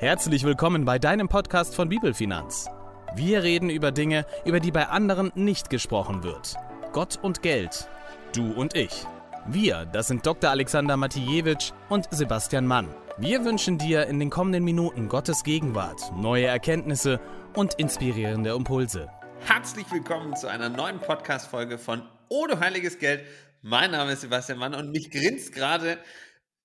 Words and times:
Herzlich 0.00 0.44
willkommen 0.44 0.86
bei 0.86 0.98
deinem 0.98 1.28
Podcast 1.28 1.74
von 1.74 1.90
Bibelfinanz. 1.90 2.68
Wir 3.16 3.42
reden 3.42 3.68
über 3.68 3.92
Dinge, 3.92 4.24
über 4.46 4.58
die 4.58 4.70
bei 4.70 4.88
anderen 4.88 5.30
nicht 5.34 5.68
gesprochen 5.68 6.22
wird. 6.22 6.54
Gott 6.94 7.18
und 7.20 7.42
Geld. 7.42 7.86
Du 8.34 8.50
und 8.50 8.74
ich. 8.74 9.04
Wir, 9.46 9.84
das 9.84 10.08
sind 10.08 10.24
Dr. 10.24 10.48
Alexander 10.48 10.96
Matijewitsch 10.96 11.72
und 11.90 12.08
Sebastian 12.10 12.66
Mann. 12.66 12.88
Wir 13.18 13.44
wünschen 13.44 13.76
dir 13.76 14.06
in 14.06 14.18
den 14.18 14.30
kommenden 14.30 14.64
Minuten 14.64 15.06
Gottes 15.06 15.44
Gegenwart, 15.44 16.00
neue 16.16 16.46
Erkenntnisse 16.46 17.20
und 17.54 17.74
inspirierende 17.74 18.54
Impulse. 18.54 19.10
Herzlich 19.40 19.84
willkommen 19.92 20.34
zu 20.34 20.48
einer 20.48 20.70
neuen 20.70 20.98
Podcast-Folge 21.00 21.76
von 21.76 22.00
Odo 22.30 22.58
Heiliges 22.58 22.98
Geld. 22.98 23.26
Mein 23.60 23.90
Name 23.90 24.12
ist 24.12 24.22
Sebastian 24.22 24.60
Mann 24.60 24.74
und 24.74 24.92
mich 24.92 25.10
grinst 25.10 25.52
gerade 25.52 25.98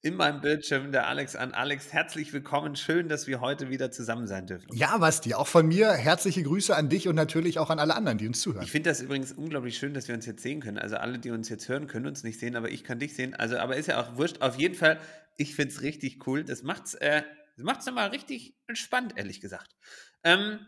in 0.06 0.16
meinem 0.16 0.40
Bildschirm 0.40 0.92
der 0.92 1.08
Alex 1.08 1.36
an. 1.36 1.52
Alex, 1.56 1.92
herzlich 1.92 2.32
willkommen. 2.32 2.76
Schön, 2.76 3.10
dass 3.10 3.26
wir 3.26 3.42
heute 3.42 3.72
wieder 3.72 3.90
zusammen 3.90 4.28
sein 4.28 4.46
dürfen. 4.46 4.68
Ja, 4.72 4.96
Basti, 5.00 5.34
auch 5.34 5.48
von 5.48 5.66
mir 5.66 5.94
herzliche 5.94 6.44
Grüße 6.44 6.76
an 6.76 6.90
dich 6.90 7.08
und 7.08 7.16
natürlich 7.16 7.58
auch 7.58 7.72
an 7.72 7.80
alle 7.80 7.96
anderen, 7.96 8.20
die 8.20 8.28
uns 8.28 8.40
zuhören. 8.40 8.64
Ich 8.64 8.72
finde 8.72 8.92
das 8.92 9.02
übrigens 9.02 9.32
unglaublich 9.32 9.80
schön, 9.80 9.96
dass 9.96 10.08
wir 10.08 10.14
uns 10.14 10.28
jetzt 10.28 10.44
sehen 10.44 10.62
können. 10.62 10.78
Also 10.78 10.98
alle, 10.98 11.18
die 11.18 11.32
uns 11.32 11.50
jetzt 11.50 11.68
hören, 11.70 11.88
können 11.88 12.06
uns 12.06 12.24
nicht 12.24 12.40
sehen, 12.40 12.56
aber 12.56 12.70
ich 12.70 12.84
kann 12.84 13.00
dich 13.00 13.16
sehen. 13.16 13.34
Also, 13.34 13.58
aber 13.58 13.78
ist 13.78 13.88
ja 13.88 14.00
auch 14.00 14.16
wurscht. 14.16 14.44
Auf 14.44 14.60
jeden 14.60 14.76
Fall, 14.76 15.00
ich 15.38 15.56
finde 15.56 15.74
es 15.74 15.82
richtig 15.82 16.28
cool. 16.28 16.44
Das 16.44 16.62
macht's, 16.62 16.94
äh, 16.94 17.24
das 17.58 17.66
macht's 17.66 17.88
nochmal 17.88 18.10
richtig 18.10 18.54
entspannt, 18.68 19.14
ehrlich 19.16 19.42
gesagt. 19.42 19.76
Ähm, 20.24 20.60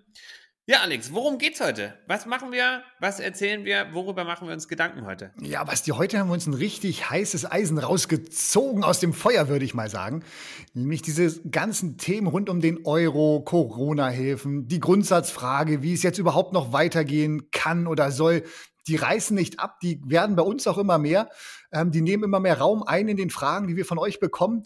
ja, 0.69 0.81
Alex, 0.81 1.13
worum 1.13 1.37
geht's 1.37 1.61
heute? 1.61 1.93
Was 2.07 2.25
machen 2.25 2.51
wir? 2.51 2.83
Was 2.99 3.21
erzählen 3.21 3.63
wir? 3.63 3.87
Worüber 3.93 4.25
machen 4.25 4.49
wir 4.49 4.53
uns 4.53 4.67
Gedanken 4.67 5.05
heute? 5.05 5.31
Ja, 5.39 5.63
Basti, 5.63 5.91
heute 5.91 6.19
haben 6.19 6.27
wir 6.27 6.33
uns 6.33 6.45
ein 6.45 6.53
richtig 6.53 7.09
heißes 7.09 7.49
Eisen 7.49 7.77
rausgezogen 7.77 8.83
aus 8.83 8.99
dem 8.99 9.13
Feuer, 9.13 9.47
würde 9.47 9.63
ich 9.63 9.73
mal 9.73 9.89
sagen. 9.89 10.25
Nämlich 10.73 11.01
diese 11.01 11.39
ganzen 11.49 11.97
Themen 11.97 12.27
rund 12.27 12.49
um 12.49 12.59
den 12.59 12.85
Euro, 12.85 13.39
Corona-Hilfen, 13.45 14.67
die 14.67 14.81
Grundsatzfrage, 14.81 15.83
wie 15.83 15.93
es 15.93 16.03
jetzt 16.03 16.19
überhaupt 16.19 16.51
noch 16.51 16.73
weitergehen 16.73 17.49
kann 17.51 17.87
oder 17.87 18.11
soll. 18.11 18.43
Die 18.87 18.97
reißen 18.97 19.35
nicht 19.35 19.61
ab, 19.61 19.79
die 19.79 20.01
werden 20.05 20.35
bei 20.35 20.43
uns 20.43 20.67
auch 20.67 20.77
immer 20.77 20.97
mehr. 20.97 21.29
Ähm, 21.71 21.91
die 21.91 22.01
nehmen 22.01 22.25
immer 22.25 22.41
mehr 22.41 22.57
Raum 22.57 22.83
ein 22.83 23.07
in 23.07 23.15
den 23.15 23.29
Fragen, 23.29 23.69
die 23.69 23.77
wir 23.77 23.85
von 23.85 23.99
euch 23.99 24.19
bekommen. 24.19 24.65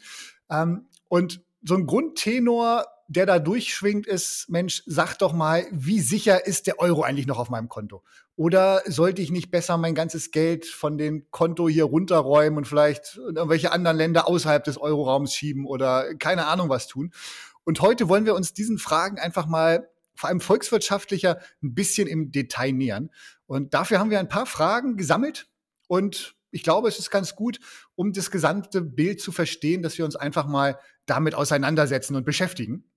Ähm, 0.49 0.87
und 1.09 1.41
so 1.61 1.75
ein 1.75 1.85
Grundtenor 1.85 2.85
der 3.11 3.25
da 3.25 3.39
durchschwingt, 3.39 4.07
ist, 4.07 4.49
Mensch, 4.49 4.83
sag 4.85 5.17
doch 5.17 5.33
mal, 5.33 5.65
wie 5.71 5.99
sicher 5.99 6.45
ist 6.45 6.67
der 6.67 6.79
Euro 6.79 7.03
eigentlich 7.03 7.27
noch 7.27 7.39
auf 7.39 7.49
meinem 7.49 7.67
Konto? 7.67 8.03
Oder 8.37 8.81
sollte 8.85 9.21
ich 9.21 9.31
nicht 9.31 9.51
besser 9.51 9.77
mein 9.77 9.95
ganzes 9.95 10.31
Geld 10.31 10.65
von 10.65 10.97
dem 10.97 11.29
Konto 11.29 11.67
hier 11.67 11.83
runterräumen 11.83 12.57
und 12.57 12.67
vielleicht 12.67 13.17
in 13.17 13.35
irgendwelche 13.35 13.73
anderen 13.73 13.97
Länder 13.97 14.27
außerhalb 14.27 14.63
des 14.63 14.77
Euroraums 14.77 15.33
schieben 15.33 15.65
oder 15.65 16.15
keine 16.15 16.47
Ahnung 16.47 16.69
was 16.69 16.87
tun? 16.87 17.11
Und 17.65 17.81
heute 17.81 18.07
wollen 18.07 18.25
wir 18.25 18.33
uns 18.33 18.53
diesen 18.53 18.77
Fragen 18.77 19.19
einfach 19.19 19.45
mal 19.45 19.89
vor 20.15 20.29
allem 20.29 20.39
volkswirtschaftlicher 20.39 21.39
ein 21.61 21.73
bisschen 21.73 22.07
im 22.07 22.31
Detail 22.31 22.71
nähern. 22.71 23.09
Und 23.45 23.73
dafür 23.73 23.99
haben 23.99 24.09
wir 24.09 24.19
ein 24.19 24.29
paar 24.29 24.45
Fragen 24.45 24.95
gesammelt 24.95 25.49
und 25.87 26.35
ich 26.51 26.63
glaube, 26.63 26.87
es 26.87 26.99
ist 26.99 27.11
ganz 27.11 27.35
gut, 27.35 27.59
um 27.95 28.13
das 28.13 28.29
gesamte 28.29 28.81
Bild 28.81 29.21
zu 29.21 29.31
verstehen, 29.31 29.81
dass 29.81 29.97
wir 29.97 30.05
uns 30.05 30.15
einfach 30.15 30.45
mal 30.45 30.77
damit 31.05 31.33
auseinandersetzen 31.33 32.15
und 32.15 32.25
beschäftigen. 32.25 32.90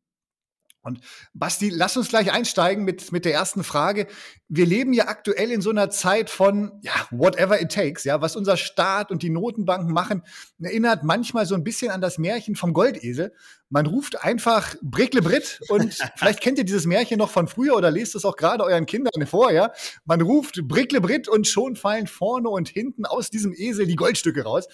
Und 0.84 1.00
Basti, 1.32 1.70
lass 1.70 1.96
uns 1.96 2.08
gleich 2.08 2.30
einsteigen 2.30 2.84
mit, 2.84 3.10
mit 3.10 3.24
der 3.24 3.32
ersten 3.32 3.64
Frage. 3.64 4.06
Wir 4.48 4.66
leben 4.66 4.92
ja 4.92 5.08
aktuell 5.08 5.50
in 5.50 5.62
so 5.62 5.70
einer 5.70 5.88
Zeit 5.88 6.28
von, 6.28 6.78
ja, 6.82 6.92
whatever 7.10 7.60
it 7.60 7.72
takes, 7.72 8.04
ja, 8.04 8.20
was 8.20 8.36
unser 8.36 8.58
Staat 8.58 9.10
und 9.10 9.22
die 9.22 9.30
Notenbanken 9.30 9.92
machen, 9.92 10.22
erinnert 10.60 11.02
manchmal 11.02 11.46
so 11.46 11.54
ein 11.54 11.64
bisschen 11.64 11.90
an 11.90 12.02
das 12.02 12.18
Märchen 12.18 12.54
vom 12.54 12.74
Goldesel. 12.74 13.32
Man 13.70 13.86
ruft 13.86 14.22
einfach 14.22 14.76
Brickle 14.82 15.22
Brit 15.22 15.60
und 15.68 15.94
vielleicht 16.16 16.42
kennt 16.42 16.58
ihr 16.58 16.64
dieses 16.64 16.84
Märchen 16.84 17.18
noch 17.18 17.30
von 17.30 17.48
früher 17.48 17.76
oder 17.76 17.90
lest 17.90 18.14
es 18.14 18.26
auch 18.26 18.36
gerade 18.36 18.62
euren 18.62 18.84
Kindern 18.84 19.26
vor, 19.26 19.50
ja. 19.52 19.72
Man 20.04 20.20
ruft 20.20 20.60
Brickle 20.68 21.00
Brit 21.00 21.28
und 21.28 21.48
schon 21.48 21.76
fallen 21.76 22.06
vorne 22.06 22.50
und 22.50 22.68
hinten 22.68 23.06
aus 23.06 23.30
diesem 23.30 23.54
Esel 23.54 23.86
die 23.86 23.96
Goldstücke 23.96 24.44
raus. 24.44 24.68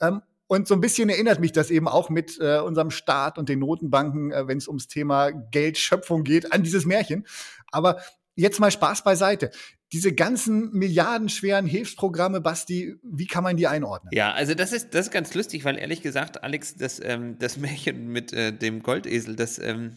Ähm, 0.00 0.22
und 0.52 0.68
so 0.68 0.74
ein 0.74 0.82
bisschen 0.82 1.08
erinnert 1.08 1.40
mich 1.40 1.52
das 1.52 1.70
eben 1.70 1.88
auch 1.88 2.10
mit 2.10 2.38
äh, 2.38 2.58
unserem 2.58 2.90
Staat 2.90 3.38
und 3.38 3.48
den 3.48 3.60
Notenbanken, 3.60 4.32
äh, 4.32 4.46
wenn 4.46 4.58
es 4.58 4.68
ums 4.68 4.86
Thema 4.86 5.30
Geldschöpfung 5.30 6.24
geht, 6.24 6.52
an 6.52 6.62
dieses 6.62 6.84
Märchen. 6.84 7.26
Aber 7.70 8.02
jetzt 8.34 8.60
mal 8.60 8.70
Spaß 8.70 9.02
beiseite. 9.02 9.50
Diese 9.92 10.12
ganzen 10.12 10.70
milliardenschweren 10.72 11.64
Hilfsprogramme, 11.64 12.42
Basti, 12.42 12.96
wie 13.02 13.26
kann 13.26 13.42
man 13.44 13.56
die 13.56 13.66
einordnen? 13.66 14.10
Ja, 14.12 14.32
also 14.32 14.52
das 14.52 14.74
ist, 14.74 14.92
das 14.92 15.06
ist 15.06 15.10
ganz 15.10 15.32
lustig, 15.32 15.64
weil 15.64 15.78
ehrlich 15.78 16.02
gesagt, 16.02 16.44
Alex, 16.44 16.74
das, 16.76 17.00
ähm, 17.02 17.38
das 17.38 17.56
Märchen 17.56 18.08
mit 18.08 18.34
äh, 18.34 18.52
dem 18.52 18.82
Goldesel, 18.82 19.36
das, 19.36 19.58
ähm, 19.58 19.96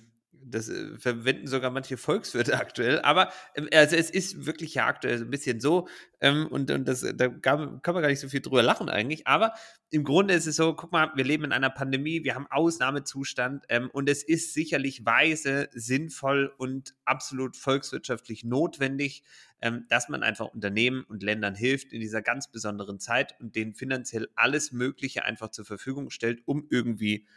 das 0.55 0.69
äh, 0.69 0.97
verwenden 0.97 1.47
sogar 1.47 1.69
manche 1.69 1.97
Volkswirte 1.97 2.57
aktuell. 2.59 3.01
Aber 3.01 3.31
ähm, 3.55 3.67
also 3.73 3.95
es 3.95 4.09
ist 4.09 4.45
wirklich 4.45 4.75
ja 4.75 4.87
aktuell 4.87 5.17
so 5.17 5.25
ein 5.25 5.29
bisschen 5.29 5.59
so. 5.59 5.87
Ähm, 6.21 6.47
und 6.47 6.71
und 6.71 6.87
das, 6.87 7.01
da 7.01 7.27
kann, 7.27 7.81
man 7.85 8.01
gar 8.01 8.07
nicht 8.07 8.19
so 8.19 8.29
viel 8.29 8.41
drüber 8.41 8.63
lachen 8.63 8.89
eigentlich. 8.89 9.27
Aber 9.27 9.53
im 9.91 10.03
Grunde 10.03 10.33
ist 10.33 10.47
es 10.47 10.55
so, 10.55 10.73
guck 10.73 10.91
mal, 10.91 11.11
wir 11.15 11.23
leben 11.23 11.43
in 11.43 11.51
einer 11.51 11.69
Pandemie, 11.69 12.23
wir 12.23 12.35
haben 12.35 12.47
Ausnahmezustand 12.49 13.65
ähm, 13.69 13.89
und 13.91 14.09
es 14.09 14.23
ist 14.23 14.53
sicherlich 14.53 15.05
weise, 15.05 15.69
sinnvoll 15.73 16.53
und 16.57 16.95
absolut 17.05 17.57
volkswirtschaftlich 17.57 18.43
notwendig, 18.43 19.23
ähm, 19.61 19.85
dass 19.89 20.09
man 20.09 20.23
einfach 20.23 20.47
Unternehmen 20.47 21.03
und 21.03 21.21
Ländern 21.21 21.55
hilft 21.55 21.93
in 21.93 21.99
dieser 21.99 22.21
ganz 22.21 22.49
besonderen 22.49 22.99
Zeit 22.99 23.35
und 23.39 23.55
denen 23.55 23.73
finanziell 23.73 24.29
alles 24.35 24.71
Mögliche 24.71 25.25
einfach 25.25 25.49
zur 25.49 25.65
Verfügung 25.65 26.09
stellt, 26.09 26.41
um 26.45 26.65
irgendwie 26.69 27.27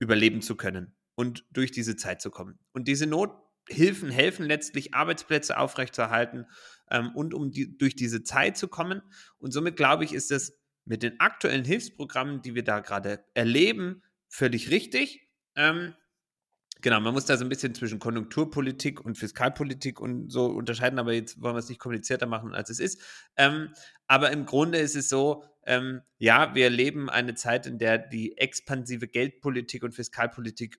überleben 0.00 0.42
zu 0.42 0.56
können 0.56 0.97
und 1.18 1.44
durch 1.50 1.72
diese 1.72 1.96
Zeit 1.96 2.22
zu 2.22 2.30
kommen. 2.30 2.60
Und 2.72 2.86
diese 2.86 3.08
Nothilfen 3.08 4.08
helfen 4.08 4.46
letztlich, 4.46 4.94
Arbeitsplätze 4.94 5.58
aufrechtzuerhalten 5.58 6.46
ähm, 6.92 7.10
und 7.12 7.34
um 7.34 7.50
die, 7.50 7.76
durch 7.76 7.96
diese 7.96 8.22
Zeit 8.22 8.56
zu 8.56 8.68
kommen. 8.68 9.02
Und 9.38 9.50
somit 9.50 9.76
glaube 9.76 10.04
ich, 10.04 10.14
ist 10.14 10.30
es 10.30 10.60
mit 10.84 11.02
den 11.02 11.18
aktuellen 11.18 11.64
Hilfsprogrammen, 11.64 12.40
die 12.42 12.54
wir 12.54 12.62
da 12.62 12.78
gerade 12.78 13.24
erleben, 13.34 14.04
völlig 14.28 14.70
richtig. 14.70 15.28
Ähm, 15.56 15.94
Genau, 16.80 17.00
man 17.00 17.12
muss 17.12 17.24
da 17.24 17.36
so 17.36 17.44
ein 17.44 17.48
bisschen 17.48 17.74
zwischen 17.74 17.98
Konjunkturpolitik 17.98 19.04
und 19.04 19.18
Fiskalpolitik 19.18 20.00
und 20.00 20.30
so 20.30 20.46
unterscheiden, 20.46 21.00
aber 21.00 21.12
jetzt 21.12 21.42
wollen 21.42 21.56
wir 21.56 21.58
es 21.58 21.68
nicht 21.68 21.80
komplizierter 21.80 22.26
machen, 22.26 22.54
als 22.54 22.70
es 22.70 22.78
ist. 22.78 23.02
Ähm, 23.36 23.70
aber 24.06 24.30
im 24.30 24.46
Grunde 24.46 24.78
ist 24.78 24.94
es 24.94 25.08
so, 25.08 25.42
ähm, 25.66 26.02
ja, 26.18 26.54
wir 26.54 26.66
erleben 26.66 27.10
eine 27.10 27.34
Zeit, 27.34 27.66
in 27.66 27.78
der 27.78 27.98
die 27.98 28.38
expansive 28.38 29.08
Geldpolitik 29.08 29.82
und 29.82 29.92
Fiskalpolitik 29.92 30.78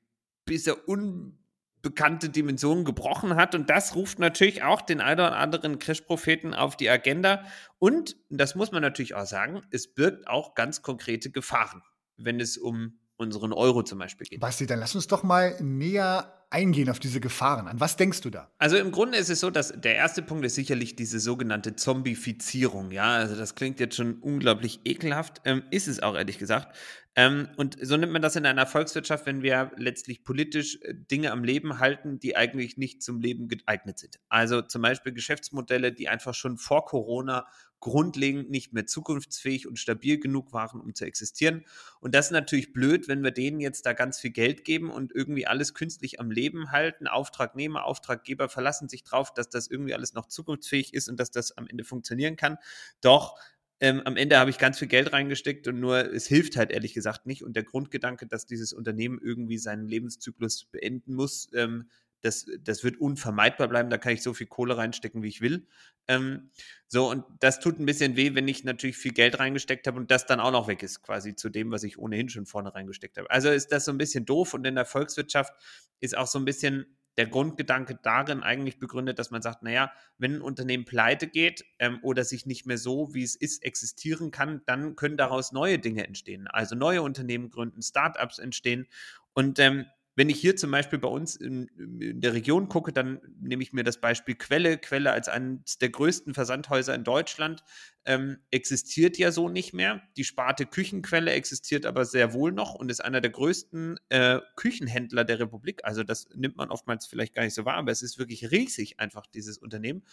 bisher 0.49 0.87
unbekannte 0.89 2.29
Dimensionen 2.29 2.83
gebrochen 2.83 3.35
hat. 3.35 3.53
Und 3.55 3.69
das 3.69 3.95
ruft 3.95 4.19
natürlich 4.19 4.63
auch 4.63 4.81
den 4.81 4.99
einen 4.99 5.19
oder 5.19 5.37
anderen 5.37 5.79
Crash-Propheten 5.79 6.53
auf 6.53 6.75
die 6.75 6.89
Agenda. 6.89 7.45
Und, 7.77 8.17
das 8.29 8.55
muss 8.55 8.71
man 8.71 8.81
natürlich 8.81 9.13
auch 9.13 9.27
sagen, 9.27 9.61
es 9.71 9.93
birgt 9.93 10.27
auch 10.27 10.55
ganz 10.55 10.81
konkrete 10.81 11.29
Gefahren, 11.29 11.83
wenn 12.17 12.39
es 12.39 12.57
um 12.57 12.99
unseren 13.15 13.53
Euro 13.53 13.83
zum 13.83 13.99
Beispiel 13.99 14.25
geht. 14.27 14.39
Basti, 14.39 14.65
dann 14.65 14.79
lass 14.79 14.95
uns 14.95 15.07
doch 15.07 15.23
mal 15.23 15.55
näher 15.61 16.38
eingehen 16.51 16.89
auf 16.89 16.99
diese 16.99 17.19
Gefahren. 17.19 17.67
An 17.67 17.79
was 17.79 17.95
denkst 17.95 18.21
du 18.21 18.29
da? 18.29 18.51
Also 18.57 18.77
im 18.77 18.91
Grunde 18.91 19.17
ist 19.17 19.29
es 19.29 19.39
so, 19.39 19.49
dass 19.49 19.73
der 19.75 19.95
erste 19.95 20.21
Punkt 20.21 20.45
ist 20.45 20.55
sicherlich 20.55 20.95
diese 20.95 21.19
sogenannte 21.19 21.75
Zombifizierung. 21.75 22.91
Ja, 22.91 23.15
also 23.15 23.35
das 23.35 23.55
klingt 23.55 23.79
jetzt 23.79 23.95
schon 23.95 24.15
unglaublich 24.15 24.81
ekelhaft, 24.85 25.41
ähm, 25.45 25.63
ist 25.69 25.87
es 25.87 26.01
auch 26.01 26.15
ehrlich 26.15 26.39
gesagt. 26.39 26.75
Ähm, 27.15 27.49
und 27.57 27.77
so 27.81 27.97
nimmt 27.97 28.13
man 28.13 28.21
das 28.21 28.35
in 28.35 28.45
einer 28.45 28.65
Volkswirtschaft, 28.65 29.25
wenn 29.25 29.41
wir 29.43 29.71
letztlich 29.75 30.23
politisch 30.23 30.79
äh, 30.81 30.93
Dinge 30.93 31.31
am 31.31 31.43
Leben 31.43 31.79
halten, 31.79 32.19
die 32.19 32.35
eigentlich 32.35 32.77
nicht 32.77 33.03
zum 33.03 33.19
Leben 33.19 33.47
geeignet 33.47 33.99
sind. 33.99 34.19
Also 34.29 34.61
zum 34.61 34.81
Beispiel 34.81 35.11
Geschäftsmodelle, 35.11 35.91
die 35.91 36.07
einfach 36.07 36.33
schon 36.33 36.57
vor 36.57 36.85
Corona 36.85 37.47
grundlegend 37.79 38.49
nicht 38.49 38.73
mehr 38.73 38.85
zukunftsfähig 38.85 39.67
und 39.67 39.79
stabil 39.79 40.19
genug 40.19 40.53
waren, 40.53 40.81
um 40.81 40.93
zu 40.93 41.05
existieren. 41.05 41.65
Und 41.99 42.15
das 42.15 42.27
ist 42.27 42.31
natürlich 42.31 42.73
blöd, 42.73 43.07
wenn 43.07 43.23
wir 43.23 43.31
denen 43.31 43.59
jetzt 43.59 43.85
da 43.85 43.93
ganz 43.93 44.19
viel 44.19 44.31
Geld 44.31 44.63
geben 44.63 44.89
und 44.89 45.13
irgendwie 45.13 45.47
alles 45.47 45.73
künstlich 45.73 46.19
am 46.19 46.31
Leben 46.31 46.71
halten. 46.71 47.07
Auftragnehmer, 47.07 47.85
Auftraggeber 47.85 48.49
verlassen 48.49 48.89
sich 48.89 49.03
drauf, 49.03 49.33
dass 49.33 49.49
das 49.49 49.67
irgendwie 49.67 49.93
alles 49.93 50.13
noch 50.13 50.27
zukunftsfähig 50.27 50.93
ist 50.93 51.09
und 51.09 51.19
dass 51.19 51.31
das 51.31 51.57
am 51.57 51.67
Ende 51.67 51.83
funktionieren 51.83 52.35
kann. 52.35 52.57
Doch 53.01 53.37
ähm, 53.81 54.01
am 54.03 54.17
Ende 54.17 54.37
habe 54.37 54.49
ich 54.49 54.57
ganz 54.57 54.77
viel 54.77 54.89
Geld 54.89 55.13
reingesteckt 55.13 55.67
und 55.67 55.79
nur 55.79 56.13
es 56.13 56.27
hilft 56.27 56.57
halt 56.57 56.71
ehrlich 56.71 56.93
gesagt 56.93 57.25
nicht. 57.25 57.43
Und 57.43 57.55
der 57.55 57.63
Grundgedanke, 57.63 58.27
dass 58.27 58.45
dieses 58.45 58.73
Unternehmen 58.73 59.19
irgendwie 59.23 59.57
seinen 59.57 59.87
Lebenszyklus 59.87 60.65
beenden 60.65 61.15
muss, 61.15 61.49
ähm, 61.53 61.89
das, 62.21 62.45
das 62.61 62.83
wird 62.83 62.99
unvermeidbar 62.99 63.67
bleiben, 63.67 63.89
da 63.89 63.97
kann 63.97 64.13
ich 64.13 64.23
so 64.23 64.33
viel 64.33 64.47
Kohle 64.47 64.77
reinstecken, 64.77 65.23
wie 65.23 65.27
ich 65.27 65.41
will. 65.41 65.67
Ähm, 66.07 66.51
so, 66.87 67.09
und 67.09 67.23
das 67.39 67.59
tut 67.59 67.79
ein 67.79 67.85
bisschen 67.85 68.15
weh, 68.15 68.35
wenn 68.35 68.47
ich 68.47 68.63
natürlich 68.63 68.97
viel 68.97 69.13
Geld 69.13 69.39
reingesteckt 69.39 69.87
habe 69.87 69.97
und 69.97 70.11
das 70.11 70.25
dann 70.25 70.39
auch 70.39 70.51
noch 70.51 70.67
weg 70.67 70.83
ist, 70.83 71.01
quasi 71.01 71.35
zu 71.35 71.49
dem, 71.49 71.71
was 71.71 71.83
ich 71.83 71.97
ohnehin 71.97 72.29
schon 72.29 72.45
vorne 72.45 72.73
reingesteckt 72.73 73.17
habe. 73.17 73.29
Also 73.29 73.49
ist 73.49 73.71
das 73.71 73.85
so 73.85 73.91
ein 73.91 73.97
bisschen 73.97 74.25
doof 74.25 74.53
und 74.53 74.65
in 74.65 74.75
der 74.75 74.85
Volkswirtschaft 74.85 75.53
ist 75.99 76.17
auch 76.17 76.27
so 76.27 76.39
ein 76.39 76.45
bisschen 76.45 76.97
der 77.19 77.27
Grundgedanke 77.27 77.99
darin 78.01 78.43
eigentlich 78.43 78.79
begründet, 78.79 79.19
dass 79.19 79.29
man 79.29 79.41
sagt, 79.41 79.61
naja, 79.61 79.91
wenn 80.17 80.35
ein 80.35 80.41
Unternehmen 80.41 80.85
pleite 80.85 81.27
geht 81.27 81.65
ähm, 81.77 81.99
oder 82.01 82.23
sich 82.23 82.45
nicht 82.45 82.65
mehr 82.65 82.77
so, 82.77 83.13
wie 83.13 83.23
es 83.23 83.35
ist, 83.35 83.63
existieren 83.65 84.31
kann, 84.31 84.61
dann 84.65 84.95
können 84.95 85.17
daraus 85.17 85.51
neue 85.51 85.79
Dinge 85.79 86.07
entstehen. 86.07 86.47
Also 86.47 86.75
neue 86.75 87.01
Unternehmen 87.01 87.49
gründen, 87.49 87.81
Startups 87.81 88.39
entstehen. 88.39 88.87
Und 89.33 89.59
ähm, 89.59 89.85
wenn 90.19 90.27
ich 90.27 90.41
hier 90.41 90.57
zum 90.57 90.69
Beispiel 90.71 90.99
bei 90.99 91.07
uns 91.07 91.37
in, 91.37 91.67
in, 91.77 92.19
der 92.19 92.33
Region 92.33 92.67
gucke, 92.67 92.91
dann 92.91 93.21
nehme 93.39 93.63
ich 93.63 93.71
mir 93.71 93.85
das 93.85 94.01
Beispiel 94.01 94.35
Quelle. 94.35 94.77
Quelle 94.77 95.13
als 95.13 95.29
eines 95.29 95.77
der 95.77 95.87
größten 95.87 96.33
Versandhäuser 96.33 96.93
in 96.93 97.05
Deutschland 97.05 97.63
ähm, 98.03 98.39
existiert 98.51 99.17
ja 99.17 99.31
so 99.31 99.47
nicht 99.47 99.73
mehr. 99.73 100.01
Die 100.17 100.25
Sparte 100.25 100.65
Küchenquelle 100.65 101.31
existiert 101.31 101.85
aber 101.85 102.03
sehr 102.03 102.33
wohl 102.33 102.51
noch 102.51 102.75
und 102.75 102.91
ist 102.91 102.99
einer 102.99 103.21
der 103.21 103.31
größten 103.31 103.97
äh, 104.09 104.41
Küchenhändler 104.57 105.23
der 105.23 105.39
Republik. 105.39 105.85
Also 105.85 106.03
das 106.03 106.27
nimmt 106.35 106.57
man 106.57 106.69
oftmals 106.69 107.07
vielleicht 107.07 107.33
gar 107.33 107.43
nicht 107.43 107.55
so 107.55 107.63
wahr, 107.63 107.75
aber 107.75 107.93
es 107.93 108.01
ist 108.01 108.19
wirklich 108.19 108.51
riesig 108.51 108.99
einfach, 108.99 109.25
dieses 109.25 109.57
Unternehmen. 109.57 110.03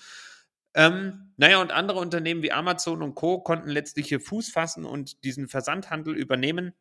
Ähm, 0.74 1.32
naja, 1.36 1.60
und 1.60 1.72
andere 1.72 1.98
Unternehmen 1.98 2.44
wie 2.44 2.52
Amazon 2.52 3.02
und 3.02 3.16
Co. 3.16 3.40
konnten 3.40 3.70
letztlich 3.70 4.06
hier 4.06 4.20
Fuß 4.20 4.50
fassen 4.50 4.84
und 4.84 5.24
diesen 5.24 5.48
Versandhandel 5.48 6.16
übernehmen 6.16 6.74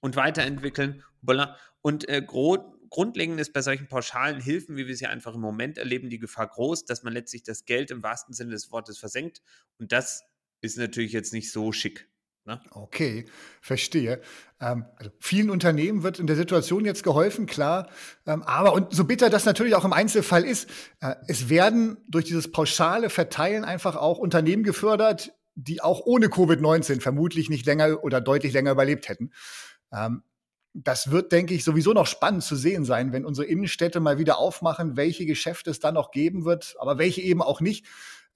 und 0.00 0.16
weiterentwickeln. 0.16 1.02
Und 1.82 2.08
äh, 2.08 2.22
grundlegend 2.22 3.40
ist 3.40 3.52
bei 3.52 3.62
solchen 3.62 3.88
pauschalen 3.88 4.40
Hilfen, 4.40 4.76
wie 4.76 4.86
wir 4.86 4.96
sie 4.96 5.06
einfach 5.06 5.34
im 5.34 5.40
Moment 5.40 5.78
erleben, 5.78 6.08
die 6.08 6.18
Gefahr 6.18 6.48
groß, 6.48 6.84
dass 6.84 7.02
man 7.02 7.12
letztlich 7.12 7.42
das 7.42 7.64
Geld 7.64 7.90
im 7.90 8.02
wahrsten 8.02 8.34
Sinne 8.34 8.52
des 8.52 8.70
Wortes 8.70 8.98
versenkt. 8.98 9.42
Und 9.78 9.92
das 9.92 10.22
ist 10.60 10.78
natürlich 10.78 11.12
jetzt 11.12 11.32
nicht 11.32 11.50
so 11.50 11.72
schick. 11.72 12.08
Ne? 12.44 12.60
Okay, 12.70 13.26
verstehe. 13.60 14.20
Ähm, 14.60 14.86
also 14.96 15.12
vielen 15.20 15.50
Unternehmen 15.50 16.02
wird 16.02 16.18
in 16.18 16.26
der 16.26 16.34
Situation 16.34 16.84
jetzt 16.84 17.04
geholfen, 17.04 17.46
klar. 17.46 17.88
Ähm, 18.26 18.42
aber, 18.42 18.72
und 18.72 18.92
so 18.92 19.04
bitter 19.04 19.30
das 19.30 19.44
natürlich 19.44 19.76
auch 19.76 19.84
im 19.84 19.92
Einzelfall 19.92 20.44
ist, 20.44 20.68
äh, 21.00 21.14
es 21.28 21.48
werden 21.48 21.98
durch 22.08 22.24
dieses 22.24 22.50
pauschale 22.50 23.10
Verteilen 23.10 23.64
einfach 23.64 23.94
auch 23.94 24.18
Unternehmen 24.18 24.64
gefördert, 24.64 25.32
die 25.54 25.82
auch 25.82 26.00
ohne 26.04 26.26
Covid-19 26.26 27.00
vermutlich 27.00 27.48
nicht 27.48 27.66
länger 27.66 28.02
oder 28.02 28.20
deutlich 28.20 28.52
länger 28.52 28.72
überlebt 28.72 29.08
hätten. 29.08 29.32
Ähm, 29.92 30.22
das 30.74 31.10
wird, 31.10 31.32
denke 31.32 31.54
ich, 31.54 31.64
sowieso 31.64 31.92
noch 31.92 32.06
spannend 32.06 32.42
zu 32.42 32.56
sehen 32.56 32.84
sein, 32.84 33.12
wenn 33.12 33.26
unsere 33.26 33.46
Innenstädte 33.46 34.00
mal 34.00 34.18
wieder 34.18 34.38
aufmachen, 34.38 34.96
welche 34.96 35.26
Geschäfte 35.26 35.70
es 35.70 35.80
dann 35.80 35.94
noch 35.94 36.10
geben 36.10 36.44
wird, 36.44 36.76
aber 36.78 36.98
welche 36.98 37.20
eben 37.20 37.42
auch 37.42 37.60
nicht. 37.60 37.86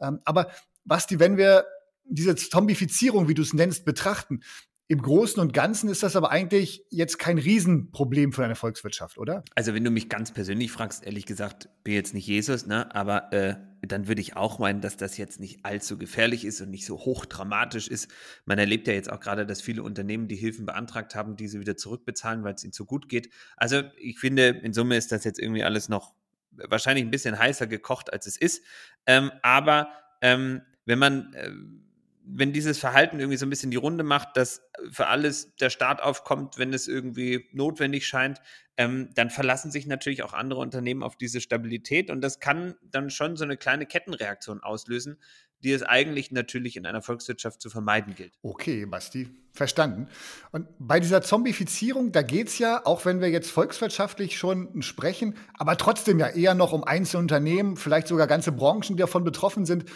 Ähm, 0.01 0.21
aber 0.25 0.51
Basti, 0.85 1.19
wenn 1.19 1.37
wir 1.37 1.67
diese 2.05 2.37
Zombifizierung, 2.37 3.29
wie 3.29 3.35
du 3.35 3.43
es 3.43 3.53
nennst, 3.53 3.85
betrachten. 3.85 4.43
Im 4.89 5.03
Großen 5.03 5.41
und 5.41 5.53
Ganzen 5.53 5.91
ist 5.91 6.05
das 6.05 6.15
aber 6.15 6.31
eigentlich 6.31 6.85
jetzt 6.91 7.19
kein 7.19 7.39
Riesenproblem 7.39 8.33
für 8.33 8.45
eine 8.45 8.55
Volkswirtschaft, 8.55 9.19
oder? 9.19 9.43
Also 9.57 9.75
wenn 9.75 9.83
du 9.83 9.91
mich 9.91 10.09
ganz 10.09 10.31
persönlich 10.31 10.71
fragst, 10.71 11.05
ehrlich 11.05 11.27
gesagt, 11.27 11.69
bin 11.83 11.95
jetzt 11.95 12.15
nicht 12.15 12.29
Jesus, 12.29 12.67
ne? 12.67 12.95
aber 12.95 13.33
äh, 13.33 13.57
dann 13.83 14.07
würde 14.07 14.21
ich 14.21 14.37
auch 14.37 14.61
meinen, 14.61 14.81
dass 14.81 14.97
das 14.97 15.17
jetzt 15.17 15.41
nicht 15.41 15.65
allzu 15.65 15.99
gefährlich 15.99 16.45
ist 16.45 16.61
und 16.61 16.71
nicht 16.71 16.87
so 16.87 16.99
hochdramatisch 16.99 17.89
ist. 17.89 18.09
Man 18.45 18.61
erlebt 18.61 18.87
ja 18.87 18.95
jetzt 18.95 19.11
auch 19.11 19.19
gerade, 19.19 19.45
dass 19.45 19.61
viele 19.61 19.83
Unternehmen, 19.83 20.29
die 20.29 20.37
Hilfen 20.37 20.67
beantragt 20.67 21.17
haben, 21.17 21.35
diese 21.35 21.59
wieder 21.59 21.77
zurückbezahlen, 21.77 22.45
weil 22.45 22.55
es 22.55 22.63
ihnen 22.63 22.73
zu 22.73 22.85
gut 22.85 23.09
geht. 23.09 23.29
Also 23.57 23.83
ich 23.99 24.21
finde, 24.21 24.47
in 24.51 24.73
Summe 24.73 24.97
ist 24.97 25.11
das 25.11 25.25
jetzt 25.25 25.41
irgendwie 25.41 25.65
alles 25.65 25.89
noch 25.89 26.15
wahrscheinlich 26.53 27.05
ein 27.05 27.11
bisschen 27.11 27.37
heißer 27.37 27.67
gekocht, 27.67 28.13
als 28.13 28.29
es 28.29 28.37
ist. 28.37 28.63
Ähm, 29.05 29.33
aber 29.43 29.89
ähm, 30.21 30.63
wenn 30.85 31.01
man... 31.01 31.35
Äh, 31.35 31.51
wenn 32.29 32.53
dieses 32.53 32.79
Verhalten 32.79 33.21
irgendwie 33.21 33.39
so 33.39 33.47
ein 33.47 33.51
bisschen 33.51 33.71
die 33.71 33.77
Runde 33.77 34.03
macht, 34.03 34.37
dass 34.37 34.63
für 34.91 35.07
alles 35.07 35.55
der 35.57 35.71
Staat 35.71 36.03
aufkommt, 36.03 36.59
wenn 36.59 36.73
es 36.73 36.89
irgendwie 36.89 37.49
notwendig 37.53 38.07
scheint, 38.07 38.41
ähm, 38.77 39.11
dann 39.15 39.31
verlassen 39.31 39.71
sich 39.71 39.87
natürlich 39.87 40.23
auch 40.23 40.33
andere 40.33 40.61
Unternehmen 40.61 41.03
auf 41.03 41.17
diese 41.17 41.41
Stabilität 41.41 42.11
und 42.11 42.21
das 42.21 42.41
kann 42.41 42.75
dann 42.83 43.11
schon 43.11 43.37
so 43.37 43.45
eine 43.45 43.57
kleine 43.57 43.87
Kettenreaktion 43.87 44.61
auslösen, 44.61 45.19
die 45.63 45.73
es 45.73 45.83
eigentlich 45.83 46.33
natürlich 46.33 46.77
in 46.77 46.85
einer 46.85 47.01
Volkswirtschaft 47.01 47.63
zu 47.63 47.71
vermeiden 47.71 48.15
gilt. 48.15 48.33
Okay, 48.43 48.85
Basti, 48.87 49.29
verstanden. 49.53 50.09
Und 50.51 50.67
bei 50.79 51.01
dieser 51.01 51.23
Zombifizierung, 51.23 52.13
da 52.13 52.23
geht 52.23 52.49
es 52.49 52.59
ja, 52.59 52.85
auch 52.85 53.05
wenn 53.05 53.21
wir 53.21 53.31
jetzt 53.31 53.51
volkswirtschaftlich 53.51 54.37
schon 54.37 54.83
sprechen, 54.83 55.37
aber 55.55 55.79
trotzdem 55.79 56.19
ja 56.19 56.29
eher 56.29 56.55
noch 56.55 56.73
um 56.73 56.85
einzelne 56.85 57.23
Unternehmen, 57.23 57.77
vielleicht 57.77 58.09
sogar 58.09 58.27
ganze 58.27 58.53
Branchen, 58.53 58.97
die 58.97 59.01
davon 59.01 59.25
betroffen 59.25 59.65
sind. 59.65 59.87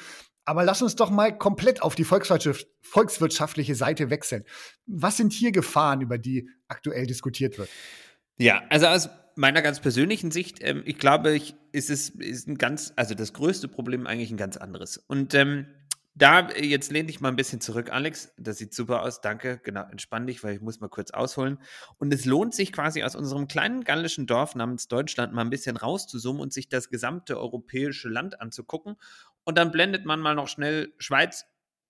Aber 0.44 0.64
lass 0.64 0.82
uns 0.82 0.96
doch 0.96 1.10
mal 1.10 1.37
komplett 1.37 1.82
auf 1.82 1.94
die 1.94 2.04
volkswirtschaftliche 2.04 3.75
Seite 3.75 4.10
wechseln. 4.10 4.44
Was 4.87 5.16
sind 5.16 5.32
hier 5.32 5.52
Gefahren, 5.52 6.00
über 6.00 6.19
die 6.19 6.48
aktuell 6.69 7.06
diskutiert 7.06 7.58
wird? 7.58 7.69
Ja, 8.38 8.62
also 8.70 8.87
aus 8.87 9.10
meiner 9.37 9.62
ganz 9.62 9.81
persönlichen 9.81 10.31
Sicht, 10.31 10.58
ähm, 10.62 10.82
ich 10.84 10.98
glaube, 10.98 11.32
ich, 11.32 11.54
ist 11.72 11.90
es 11.90 12.10
ist 12.10 12.48
ein 12.48 12.58
ganz, 12.58 12.92
also 12.96 13.14
das 13.14 13.32
größte 13.32 13.69
Problem 13.69 14.06
eigentlich 14.06 14.31
ein 14.31 14.37
ganz 14.37 14.56
anderes. 14.56 14.96
Und 14.96 15.34
ähm, 15.34 15.66
da, 16.14 16.48
äh, 16.50 16.64
jetzt 16.66 16.90
lehne 16.90 17.08
ich 17.08 17.20
mal 17.20 17.28
ein 17.28 17.36
bisschen 17.36 17.60
zurück, 17.60 17.90
Alex. 17.90 18.32
Das 18.36 18.58
sieht 18.58 18.75
super 18.75 19.02
aus. 19.02 19.20
Danke. 19.20 19.60
Genau, 19.62 19.84
entspann 19.90 20.26
dich, 20.26 20.43
weil 20.43 20.54
ich 20.54 20.60
muss 20.60 20.81
mal 20.81 20.88
kurz 20.88 21.12
ausholen. 21.12 21.58
Und 21.98 22.12
es 22.12 22.25
lohnt 22.25 22.54
sich 22.54 22.72
quasi 22.72 23.02
aus 23.02 23.14
unserem 23.14 23.48
kleinen 23.48 23.84
gallischen 23.84 24.26
Dorf 24.26 24.54
namens 24.54 24.88
Deutschland 24.88 25.32
mal 25.32 25.43
ein 25.43 25.50
bisschen 25.50 25.76
rauszuzoomen 25.76 26.43
und 26.43 26.52
sich 26.52 26.69
das 26.69 26.90
gesamte 26.90 27.38
europäische 27.38 28.08
Land 28.08 28.40
anzugucken. 28.40 28.96
Und 29.44 29.58
dann 29.58 29.70
blendet 29.70 30.04
man 30.04 30.20
mal 30.20 30.34
noch 30.34 30.48
schnell 30.48 30.92
Schweiz, 30.98 31.46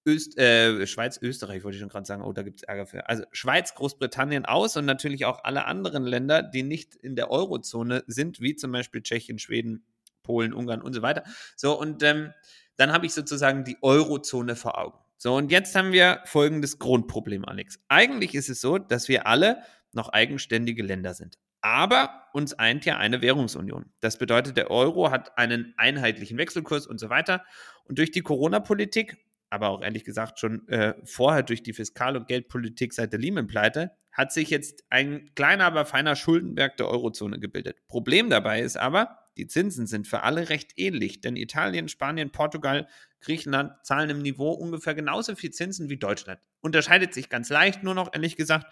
Öst, 0.06 0.38
äh, 0.38 0.86
Schweiz, 0.86 1.18
Österreich, 1.20 1.62
wollte 1.62 1.76
ich 1.76 1.80
schon 1.80 1.90
gerade 1.90 2.06
sagen, 2.06 2.22
oh, 2.22 2.32
da 2.32 2.42
gibt 2.42 2.60
es 2.60 2.62
Ärger 2.62 2.86
für. 2.86 3.08
Also 3.08 3.24
Schweiz, 3.32 3.74
Großbritannien 3.74 4.46
aus 4.46 4.76
und 4.76 4.86
natürlich 4.86 5.26
auch 5.26 5.44
alle 5.44 5.66
anderen 5.66 6.04
Länder, 6.04 6.42
die 6.42 6.62
nicht 6.62 6.94
in 6.94 7.16
der 7.16 7.30
Eurozone 7.30 8.02
sind, 8.06 8.40
wie 8.40 8.56
zum 8.56 8.72
Beispiel 8.72 9.02
Tschechien, 9.02 9.38
Schweden, 9.38 9.84
Polen, 10.22 10.54
Ungarn 10.54 10.80
und 10.80 10.94
so 10.94 11.02
weiter. 11.02 11.24
So, 11.56 11.78
und 11.78 12.02
ähm, 12.02 12.32
dann 12.76 12.92
habe 12.92 13.04
ich 13.04 13.12
sozusagen 13.12 13.64
die 13.64 13.76
Eurozone 13.82 14.56
vor 14.56 14.78
Augen. 14.78 14.98
So, 15.18 15.36
und 15.36 15.52
jetzt 15.52 15.74
haben 15.74 15.92
wir 15.92 16.22
folgendes 16.24 16.78
Grundproblem, 16.78 17.44
Alex. 17.44 17.78
Eigentlich 17.88 18.34
ist 18.34 18.48
es 18.48 18.62
so, 18.62 18.78
dass 18.78 19.08
wir 19.08 19.26
alle 19.26 19.58
noch 19.92 20.08
eigenständige 20.08 20.82
Länder 20.82 21.12
sind. 21.12 21.36
Aber 21.62 22.24
uns 22.32 22.54
eint 22.54 22.84
ja 22.84 22.96
eine 22.96 23.22
Währungsunion. 23.22 23.92
Das 24.00 24.18
bedeutet, 24.18 24.56
der 24.56 24.70
Euro 24.70 25.10
hat 25.10 25.36
einen 25.36 25.74
einheitlichen 25.76 26.38
Wechselkurs 26.38 26.86
und 26.86 26.98
so 26.98 27.10
weiter. 27.10 27.44
Und 27.84 27.98
durch 27.98 28.10
die 28.10 28.22
Corona-Politik, 28.22 29.18
aber 29.50 29.68
auch 29.68 29.82
ehrlich 29.82 30.04
gesagt 30.04 30.38
schon 30.38 30.66
äh, 30.68 30.94
vorher 31.04 31.42
durch 31.42 31.62
die 31.62 31.72
Fiskal- 31.72 32.16
und 32.16 32.28
Geldpolitik 32.28 32.92
seit 32.92 33.12
der 33.12 33.20
Lehman-Pleite, 33.20 33.90
hat 34.12 34.32
sich 34.32 34.50
jetzt 34.50 34.84
ein 34.90 35.30
kleiner, 35.34 35.64
aber 35.64 35.84
feiner 35.86 36.16
Schuldenberg 36.16 36.76
der 36.76 36.88
Eurozone 36.88 37.38
gebildet. 37.38 37.76
Problem 37.88 38.30
dabei 38.30 38.60
ist 38.60 38.76
aber, 38.76 39.18
die 39.36 39.46
Zinsen 39.46 39.86
sind 39.86 40.06
für 40.06 40.22
alle 40.22 40.48
recht 40.48 40.72
ähnlich, 40.76 41.20
denn 41.20 41.36
Italien, 41.36 41.88
Spanien, 41.88 42.30
Portugal, 42.30 42.88
Griechenland 43.20 43.72
zahlen 43.84 44.10
im 44.10 44.22
Niveau 44.22 44.50
ungefähr 44.50 44.94
genauso 44.94 45.36
viel 45.36 45.50
Zinsen 45.50 45.88
wie 45.88 45.96
Deutschland. 45.96 46.40
Unterscheidet 46.60 47.14
sich 47.14 47.28
ganz 47.28 47.48
leicht, 47.48 47.82
nur 47.82 47.94
noch 47.94 48.12
ehrlich 48.12 48.36
gesagt. 48.36 48.66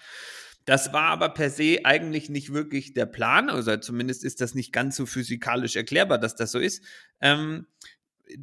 Das 0.69 0.93
war 0.93 1.05
aber 1.05 1.31
per 1.31 1.49
se 1.49 1.79
eigentlich 1.85 2.29
nicht 2.29 2.53
wirklich 2.53 2.93
der 2.93 3.07
Plan, 3.07 3.49
also 3.49 3.75
zumindest 3.79 4.23
ist 4.23 4.43
das 4.43 4.55
nicht 4.55 4.71
ganz 4.71 4.97
so 4.97 5.07
physikalisch 5.07 5.77
erklärbar, 5.77 6.19
dass 6.19 6.37
das 6.37 6.53
so 6.53 6.59
ist. 6.59 6.85
Ähm, 7.23 7.67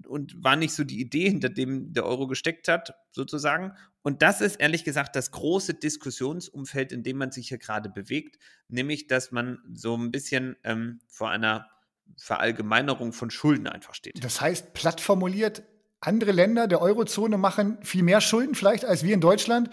und 0.07 0.43
war 0.43 0.55
nicht 0.55 0.73
so 0.73 0.83
die 0.83 0.99
Idee, 0.99 1.29
hinter 1.29 1.49
dem 1.49 1.93
der 1.93 2.03
Euro 2.03 2.25
gesteckt 2.25 2.67
hat, 2.67 2.95
sozusagen. 3.11 3.73
Und 4.01 4.23
das 4.23 4.41
ist 4.41 4.55
ehrlich 4.55 4.83
gesagt 4.83 5.15
das 5.15 5.29
große 5.29 5.75
Diskussionsumfeld, 5.75 6.91
in 6.91 7.03
dem 7.03 7.17
man 7.17 7.31
sich 7.31 7.49
hier 7.49 7.59
gerade 7.59 7.89
bewegt, 7.89 8.39
nämlich 8.69 9.05
dass 9.05 9.31
man 9.31 9.59
so 9.71 9.95
ein 9.95 10.09
bisschen 10.09 10.55
ähm, 10.63 11.01
vor 11.07 11.29
einer 11.29 11.69
Verallgemeinerung 12.17 13.13
von 13.13 13.29
Schulden 13.29 13.67
einfach 13.67 13.93
steht. 13.93 14.23
Das 14.23 14.41
heißt, 14.41 14.73
platt 14.73 14.99
formuliert, 14.99 15.61
andere 15.99 16.31
Länder 16.31 16.67
der 16.67 16.81
Eurozone 16.81 17.37
machen 17.37 17.77
viel 17.83 18.01
mehr 18.01 18.21
Schulden 18.21 18.55
vielleicht 18.55 18.83
als 18.83 19.03
wir 19.03 19.13
in 19.13 19.21
Deutschland 19.21 19.69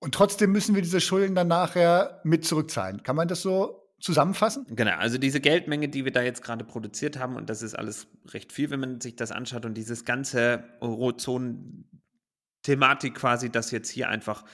und 0.00 0.14
trotzdem 0.14 0.52
müssen 0.52 0.74
wir 0.74 0.82
diese 0.82 1.00
Schulden 1.00 1.34
dann 1.34 1.48
nachher 1.48 2.20
mit 2.24 2.44
zurückzahlen. 2.44 3.02
Kann 3.02 3.16
man 3.16 3.28
das 3.28 3.40
so 3.42 3.80
zusammenfassen? 4.00 4.66
Genau, 4.70 4.96
also 4.96 5.18
diese 5.18 5.40
Geldmenge, 5.40 5.88
die 5.88 6.06
wir 6.06 6.12
da 6.12 6.22
jetzt 6.22 6.42
gerade 6.42 6.64
produziert 6.64 7.18
haben, 7.18 7.36
und 7.36 7.50
das 7.50 7.62
ist 7.62 7.74
alles 7.74 8.06
recht 8.28 8.52
viel, 8.52 8.70
wenn 8.70 8.80
man 8.80 9.00
sich 9.00 9.14
das 9.14 9.30
anschaut, 9.30 9.66
und 9.66 9.74
dieses 9.74 10.06
ganze 10.06 10.64
Eurozonen-Thematik 10.80 13.14
quasi, 13.14 13.50
dass 13.50 13.70
jetzt 13.70 13.90
hier 13.90 14.08
einfach 14.08 14.46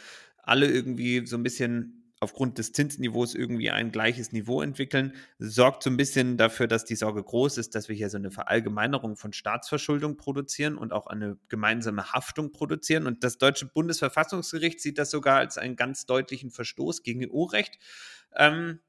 alle 0.43 0.69
irgendwie 0.69 1.25
so 1.27 1.37
ein 1.37 1.45
bisschen 1.45 1.96
aufgrund 2.21 2.59
des 2.59 2.73
Zinsniveaus 2.73 3.35
irgendwie 3.35 3.71
ein 3.71 3.93
gleiches 3.93 4.33
Niveau 4.33 4.63
entwickeln, 4.63 5.15
sorgt 5.39 5.83
so 5.83 5.91
ein 5.91 5.97
bisschen 5.97 6.37
dafür, 6.37 6.67
dass 6.67 6.85
die 6.85 6.97
Sorge 6.97 7.23
groß 7.23 7.59
ist, 7.59 7.75
dass 7.75 7.89
wir 7.89 7.97
hier 7.97 8.09
so 8.09 8.17
eine 8.17 8.31
Verallgemeinerung 8.31 9.17
von 9.17 9.33
Staatsverschuldung 9.33 10.17
produzieren 10.17 10.79
und 10.79 10.93
auch 10.93 11.07
eine 11.07 11.39
gemeinsame 11.49 12.13
Haftung 12.13 12.53
produzieren. 12.53 13.07
Und 13.07 13.23
das 13.23 13.39
deutsche 13.39 13.67
Bundesverfassungsgericht 13.67 14.81
sieht 14.81 14.99
das 14.99 15.11
sogar 15.11 15.39
als 15.39 15.59
einen 15.59 15.77
ganz 15.77 16.07
deutlichen 16.07 16.51
Verstoß 16.51 17.03
gegen 17.03 17.29
EU-Recht. 17.31 17.79
Ähm, 18.35 18.81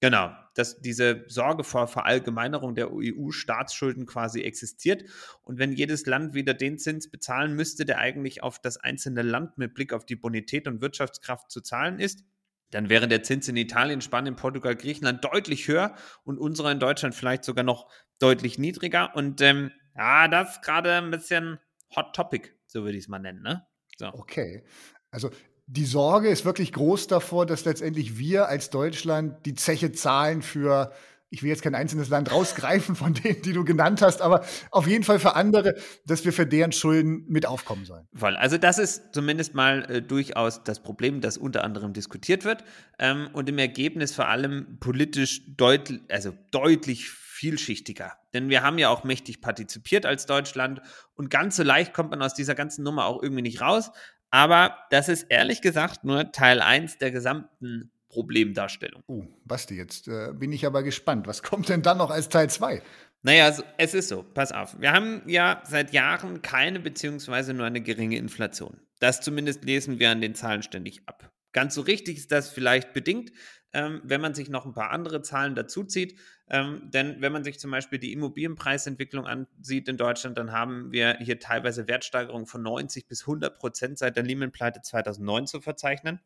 Genau, 0.00 0.30
dass 0.54 0.82
diese 0.82 1.24
Sorge 1.26 1.64
vor 1.64 1.88
Verallgemeinerung 1.88 2.74
der 2.74 2.90
EU-Staatsschulden 2.92 4.04
quasi 4.04 4.42
existiert. 4.42 5.04
Und 5.42 5.58
wenn 5.58 5.72
jedes 5.72 6.04
Land 6.04 6.34
wieder 6.34 6.52
den 6.52 6.76
Zins 6.78 7.10
bezahlen 7.10 7.54
müsste, 7.54 7.86
der 7.86 7.98
eigentlich 7.98 8.42
auf 8.42 8.60
das 8.60 8.76
einzelne 8.76 9.22
Land 9.22 9.56
mit 9.56 9.72
Blick 9.72 9.94
auf 9.94 10.04
die 10.04 10.16
Bonität 10.16 10.68
und 10.68 10.82
Wirtschaftskraft 10.82 11.50
zu 11.50 11.62
zahlen 11.62 11.98
ist, 11.98 12.24
dann 12.70 12.88
wäre 12.88 13.08
der 13.08 13.22
Zins 13.22 13.48
in 13.48 13.56
Italien, 13.56 14.00
Spanien, 14.00 14.36
Portugal, 14.36 14.76
Griechenland 14.76 15.24
deutlich 15.24 15.68
höher 15.68 15.94
und 16.24 16.38
unserer 16.38 16.72
in 16.72 16.80
Deutschland 16.80 17.14
vielleicht 17.14 17.44
sogar 17.44 17.64
noch 17.64 17.90
deutlich 18.18 18.58
niedriger. 18.58 19.14
Und 19.14 19.40
ähm, 19.40 19.70
ja, 19.96 20.28
das 20.28 20.60
gerade 20.62 20.94
ein 20.94 21.10
bisschen 21.10 21.58
Hot 21.94 22.14
Topic, 22.14 22.50
so 22.66 22.82
würde 22.82 22.98
ich 22.98 23.04
es 23.04 23.08
mal 23.08 23.18
nennen. 23.18 23.42
Ne? 23.42 23.66
So. 23.98 24.06
Okay. 24.06 24.64
Also 25.10 25.30
die 25.66 25.84
Sorge 25.84 26.28
ist 26.28 26.44
wirklich 26.44 26.72
groß 26.72 27.08
davor, 27.08 27.46
dass 27.46 27.64
letztendlich 27.64 28.18
wir 28.18 28.48
als 28.48 28.70
Deutschland 28.70 29.44
die 29.46 29.54
Zeche 29.54 29.92
zahlen 29.92 30.42
für 30.42 30.92
ich 31.36 31.42
will 31.42 31.50
jetzt 31.50 31.62
kein 31.62 31.74
einzelnes 31.74 32.08
Land 32.08 32.32
rausgreifen 32.32 32.96
von 32.96 33.12
denen, 33.12 33.42
die 33.42 33.52
du 33.52 33.62
genannt 33.62 34.00
hast, 34.00 34.22
aber 34.22 34.42
auf 34.70 34.86
jeden 34.86 35.04
Fall 35.04 35.18
für 35.18 35.34
andere, 35.34 35.74
dass 36.06 36.24
wir 36.24 36.32
für 36.32 36.46
deren 36.46 36.72
Schulden 36.72 37.26
mit 37.28 37.44
aufkommen 37.44 37.84
sollen. 37.84 38.08
Voll. 38.14 38.36
Also 38.36 38.56
das 38.56 38.78
ist 38.78 39.12
zumindest 39.12 39.54
mal 39.54 39.84
äh, 39.90 40.00
durchaus 40.00 40.64
das 40.64 40.82
Problem, 40.82 41.20
das 41.20 41.36
unter 41.36 41.62
anderem 41.62 41.92
diskutiert 41.92 42.46
wird 42.46 42.64
ähm, 42.98 43.28
und 43.34 43.50
im 43.50 43.58
Ergebnis 43.58 44.14
vor 44.14 44.28
allem 44.28 44.78
politisch 44.80 45.42
deutlich, 45.58 46.00
also 46.08 46.32
deutlich 46.52 47.10
vielschichtiger. 47.10 48.14
Denn 48.32 48.48
wir 48.48 48.62
haben 48.62 48.78
ja 48.78 48.88
auch 48.88 49.04
mächtig 49.04 49.42
partizipiert 49.42 50.06
als 50.06 50.24
Deutschland 50.24 50.80
und 51.16 51.28
ganz 51.28 51.56
so 51.56 51.62
leicht 51.62 51.92
kommt 51.92 52.12
man 52.12 52.22
aus 52.22 52.32
dieser 52.32 52.54
ganzen 52.54 52.82
Nummer 52.82 53.04
auch 53.04 53.22
irgendwie 53.22 53.42
nicht 53.42 53.60
raus. 53.60 53.90
Aber 54.30 54.78
das 54.88 55.10
ist 55.10 55.24
ehrlich 55.24 55.60
gesagt 55.60 56.02
nur 56.02 56.32
Teil 56.32 56.62
1 56.62 56.96
der 56.96 57.10
gesamten 57.10 57.90
Problemdarstellung. 58.16 59.02
Uh, 59.06 59.26
Basti, 59.44 59.76
jetzt 59.76 60.08
äh, 60.08 60.32
bin 60.32 60.50
ich 60.50 60.64
aber 60.64 60.82
gespannt. 60.82 61.26
Was 61.26 61.42
kommt 61.42 61.68
denn 61.68 61.82
dann 61.82 61.98
noch 61.98 62.10
als 62.10 62.30
Teil 62.30 62.48
2? 62.48 62.80
Naja, 63.20 63.54
es 63.76 63.92
ist 63.92 64.08
so, 64.08 64.22
pass 64.22 64.52
auf. 64.52 64.80
Wir 64.80 64.92
haben 64.92 65.20
ja 65.26 65.62
seit 65.66 65.92
Jahren 65.92 66.40
keine 66.40 66.80
beziehungsweise 66.80 67.52
nur 67.52 67.66
eine 67.66 67.82
geringe 67.82 68.16
Inflation. 68.16 68.80
Das 69.00 69.20
zumindest 69.20 69.64
lesen 69.64 69.98
wir 69.98 70.10
an 70.10 70.22
den 70.22 70.34
Zahlen 70.34 70.62
ständig 70.62 71.02
ab. 71.06 71.30
Ganz 71.52 71.74
so 71.74 71.82
richtig 71.82 72.16
ist 72.16 72.32
das 72.32 72.48
vielleicht 72.48 72.94
bedingt, 72.94 73.32
ähm, 73.74 74.00
wenn 74.02 74.22
man 74.22 74.32
sich 74.32 74.48
noch 74.48 74.64
ein 74.64 74.72
paar 74.72 74.92
andere 74.92 75.20
Zahlen 75.20 75.54
dazuzieht. 75.54 76.18
Ähm, 76.48 76.90
denn 76.90 77.20
wenn 77.20 77.32
man 77.32 77.44
sich 77.44 77.58
zum 77.58 77.70
Beispiel 77.70 77.98
die 77.98 78.14
Immobilienpreisentwicklung 78.14 79.26
ansieht 79.26 79.88
in 79.88 79.98
Deutschland, 79.98 80.38
dann 80.38 80.52
haben 80.52 80.90
wir 80.90 81.18
hier 81.20 81.38
teilweise 81.38 81.86
Wertsteigerungen 81.86 82.46
von 82.46 82.62
90 82.62 83.08
bis 83.08 83.24
100 83.24 83.58
Prozent 83.58 83.98
seit 83.98 84.16
der 84.16 84.24
Lehman-Pleite 84.24 84.80
2009 84.80 85.46
zu 85.46 85.60
verzeichnen 85.60 86.20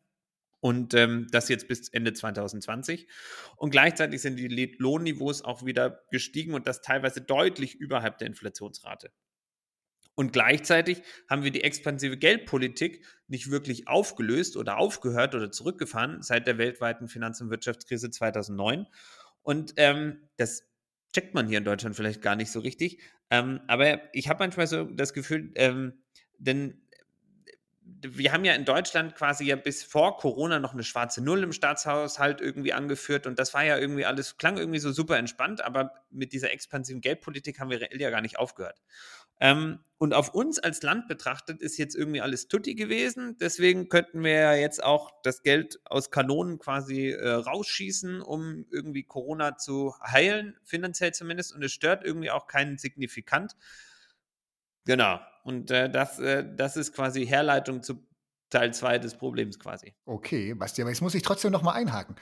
und 0.61 0.93
ähm, 0.93 1.27
das 1.31 1.49
jetzt 1.49 1.67
bis 1.67 1.89
Ende 1.89 2.13
2020. 2.13 3.07
Und 3.57 3.71
gleichzeitig 3.71 4.21
sind 4.21 4.37
die 4.37 4.75
Lohnniveaus 4.77 5.41
auch 5.41 5.65
wieder 5.65 6.03
gestiegen 6.11 6.53
und 6.53 6.67
das 6.67 6.81
teilweise 6.81 7.21
deutlich 7.21 7.75
überhalb 7.75 8.19
der 8.19 8.27
Inflationsrate. 8.27 9.11
Und 10.15 10.33
gleichzeitig 10.33 11.01
haben 11.29 11.43
wir 11.43 11.51
die 11.51 11.63
expansive 11.63 12.17
Geldpolitik 12.17 13.05
nicht 13.27 13.49
wirklich 13.49 13.87
aufgelöst 13.87 14.55
oder 14.55 14.77
aufgehört 14.77 15.33
oder 15.35 15.51
zurückgefahren 15.51 16.21
seit 16.21 16.47
der 16.47 16.57
weltweiten 16.57 17.07
Finanz- 17.07 17.41
und 17.41 17.49
Wirtschaftskrise 17.49 18.11
2009. 18.11 18.85
Und 19.41 19.73
ähm, 19.77 20.29
das 20.37 20.67
checkt 21.13 21.33
man 21.33 21.47
hier 21.47 21.57
in 21.57 21.63
Deutschland 21.63 21.95
vielleicht 21.95 22.21
gar 22.21 22.35
nicht 22.35 22.51
so 22.51 22.59
richtig. 22.59 23.01
Ähm, 23.31 23.61
aber 23.67 23.99
ich 24.13 24.29
habe 24.29 24.43
manchmal 24.43 24.67
so 24.67 24.83
das 24.83 25.13
Gefühl, 25.13 25.51
ähm, 25.55 26.03
denn 26.37 26.80
wir 28.01 28.31
haben 28.31 28.45
ja 28.45 28.53
in 28.53 28.65
Deutschland 28.65 29.15
quasi 29.15 29.45
ja 29.45 29.55
bis 29.55 29.83
vor 29.83 30.17
Corona 30.17 30.59
noch 30.59 30.73
eine 30.73 30.83
schwarze 30.83 31.23
Null 31.23 31.43
im 31.43 31.51
Staatshaushalt 31.51 32.41
irgendwie 32.41 32.73
angeführt 32.73 33.27
und 33.27 33.39
das 33.39 33.53
war 33.53 33.63
ja 33.63 33.77
irgendwie 33.77 34.05
alles, 34.05 34.37
klang 34.37 34.57
irgendwie 34.57 34.79
so 34.79 34.91
super 34.91 35.17
entspannt, 35.17 35.61
aber 35.61 35.91
mit 36.09 36.33
dieser 36.33 36.51
expansiven 36.51 37.01
Geldpolitik 37.01 37.59
haben 37.59 37.69
wir 37.69 37.81
reell 37.81 37.99
ja 37.99 38.09
gar 38.09 38.21
nicht 38.21 38.39
aufgehört. 38.39 38.81
Ähm, 39.39 39.79
und 39.97 40.13
auf 40.13 40.33
uns 40.33 40.59
als 40.59 40.83
Land 40.83 41.07
betrachtet 41.07 41.61
ist 41.61 41.77
jetzt 41.77 41.95
irgendwie 41.95 42.21
alles 42.21 42.47
tutti 42.47 42.75
gewesen, 42.75 43.37
deswegen 43.39 43.89
könnten 43.89 44.23
wir 44.23 44.33
ja 44.33 44.53
jetzt 44.53 44.83
auch 44.83 45.11
das 45.23 45.41
Geld 45.41 45.79
aus 45.85 46.11
Kanonen 46.11 46.59
quasi 46.59 47.09
äh, 47.09 47.29
rausschießen, 47.29 48.21
um 48.21 48.65
irgendwie 48.71 49.03
Corona 49.03 49.57
zu 49.57 49.95
heilen, 50.05 50.57
finanziell 50.63 51.13
zumindest, 51.13 51.55
und 51.55 51.63
es 51.63 51.71
stört 51.71 52.03
irgendwie 52.03 52.31
auch 52.31 52.47
keinen 52.47 52.77
signifikant. 52.77 53.55
Genau. 54.85 55.19
Und 55.43 55.71
äh, 55.71 55.89
das, 55.89 56.19
äh, 56.19 56.45
das 56.55 56.77
ist 56.77 56.93
quasi 56.93 57.25
Herleitung 57.25 57.83
zu 57.83 58.05
Teil 58.49 58.73
2 58.73 58.99
des 58.99 59.15
Problems 59.15 59.59
quasi. 59.59 59.93
Okay, 60.05 60.53
Basti, 60.53 60.81
aber 60.81 60.91
jetzt 60.91 61.01
muss 61.01 61.15
ich 61.15 61.23
trotzdem 61.23 61.51
noch 61.51 61.63
mal 61.63 61.71
einhaken. 61.71 62.15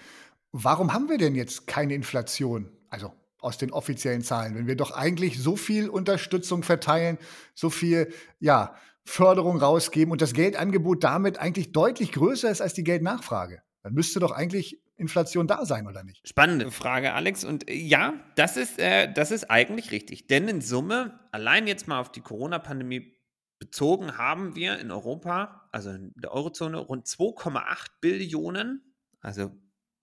Warum 0.51 0.93
haben 0.93 1.09
wir 1.09 1.17
denn 1.17 1.35
jetzt 1.35 1.67
keine 1.67 1.93
Inflation? 1.93 2.71
Also 2.89 3.13
aus 3.39 3.57
den 3.57 3.71
offiziellen 3.71 4.21
Zahlen, 4.21 4.55
wenn 4.55 4.67
wir 4.67 4.75
doch 4.75 4.91
eigentlich 4.91 5.39
so 5.39 5.55
viel 5.55 5.89
Unterstützung 5.89 6.63
verteilen, 6.63 7.17
so 7.55 7.69
viel 7.69 8.13
ja, 8.39 8.75
Förderung 9.05 9.57
rausgeben 9.57 10.11
und 10.11 10.21
das 10.21 10.33
Geldangebot 10.33 11.03
damit 11.03 11.39
eigentlich 11.39 11.71
deutlich 11.71 12.11
größer 12.11 12.49
ist 12.51 12.61
als 12.61 12.73
die 12.73 12.83
Geldnachfrage. 12.83 13.61
Dann 13.81 13.93
müsste 13.93 14.19
doch 14.19 14.31
eigentlich 14.31 14.81
Inflation 14.99 15.47
da 15.47 15.65
sein, 15.65 15.87
oder 15.87 16.03
nicht? 16.03 16.27
Spannende 16.27 16.71
Frage, 16.71 17.13
Alex. 17.13 17.43
Und 17.43 17.69
äh, 17.69 17.73
ja, 17.73 18.13
das 18.35 18.57
ist, 18.57 18.79
äh, 18.79 19.11
das 19.11 19.31
ist 19.31 19.49
eigentlich 19.49 19.91
richtig. 19.91 20.27
Denn 20.27 20.47
in 20.47 20.61
Summe, 20.61 21.19
allein 21.31 21.67
jetzt 21.67 21.87
mal 21.87 21.99
auf 21.99 22.11
die 22.11 22.21
Corona-Pandemie 22.21 23.15
bezogen, 23.59 24.17
haben 24.17 24.55
wir 24.55 24.79
in 24.79 24.91
Europa, 24.91 25.69
also 25.71 25.91
in 25.91 26.13
der 26.15 26.31
Eurozone, 26.31 26.77
rund 26.77 27.07
2,8 27.07 27.87
Billionen, 28.01 28.95
also 29.21 29.51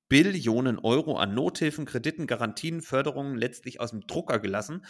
Billionen 0.08 0.78
Euro 0.78 1.16
an 1.16 1.34
Nothilfen, 1.34 1.84
Krediten, 1.84 2.26
Garantien, 2.26 2.80
Förderungen 2.80 3.36
letztlich 3.36 3.80
aus 3.80 3.90
dem 3.90 4.06
Drucker 4.06 4.38
gelassen. 4.38 4.84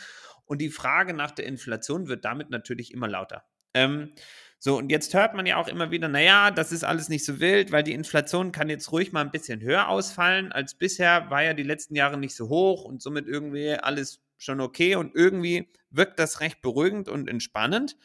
Und 0.45 0.61
die 0.61 0.71
Frage 0.71 1.15
nach 1.15 1.31
der 1.31 1.47
Inflation 1.47 2.09
wird 2.09 2.25
damit 2.25 2.51
natürlich 2.51 2.93
immer 2.93 3.09
lauter. 3.09 3.45
Ähm, 3.75 4.13
so, 4.59 4.79
und 4.79 4.91
jetzt 4.91 5.13
hört 5.15 5.35
man 5.35 5.47
ja 5.47 5.57
auch 5.59 5.69
immer 5.69 5.91
wieder, 5.91 6.09
naja, 6.09 6.51
das 6.51 6.73
ist 6.73 6.83
alles 6.83 7.09
nicht 7.09 7.25
so 7.25 7.41
wild, 7.41 7.73
weil 7.73 7.83
die 7.83 7.93
Inflation 7.93 8.53
kann 8.53 8.69
jetzt 8.69 8.91
ruhig 8.91 9.13
mal 9.13 9.21
ein 9.21 9.31
bisschen 9.31 9.61
höher 9.61 9.89
ausfallen 9.89 10.51
als 10.51 10.75
bisher, 10.75 11.31
war 11.31 11.43
ja 11.43 11.55
die 11.55 11.63
letzten 11.63 11.95
Jahre 11.95 12.17
nicht 12.17 12.35
so 12.35 12.49
hoch 12.49 12.85
und 12.85 13.03
somit 13.03 13.27
irgendwie 13.29 13.75
alles 13.75 14.21
schon 14.39 14.61
okay 14.61 14.97
und 14.97 15.15
irgendwie 15.15 15.69
wirkt 15.91 16.19
das 16.19 16.41
recht 16.41 16.63
beruhigend 16.63 17.09
und 17.09 17.29
entspannend. 17.29 17.97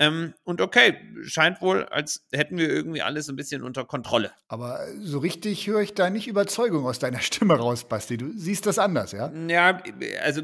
Ähm, 0.00 0.34
und 0.44 0.60
okay, 0.60 0.96
scheint 1.22 1.60
wohl, 1.60 1.84
als 1.86 2.26
hätten 2.32 2.56
wir 2.56 2.68
irgendwie 2.68 3.02
alles 3.02 3.28
ein 3.28 3.34
bisschen 3.34 3.64
unter 3.64 3.84
Kontrolle. 3.84 4.30
Aber 4.46 4.80
so 5.00 5.18
richtig 5.18 5.66
höre 5.66 5.80
ich 5.80 5.92
da 5.94 6.08
nicht 6.08 6.28
Überzeugung 6.28 6.86
aus 6.86 7.00
deiner 7.00 7.20
Stimme 7.20 7.54
raus, 7.54 7.88
Basti. 7.88 8.16
Du 8.16 8.30
siehst 8.36 8.66
das 8.66 8.78
anders, 8.78 9.10
ja? 9.10 9.32
Ja, 9.48 9.82
also 10.22 10.42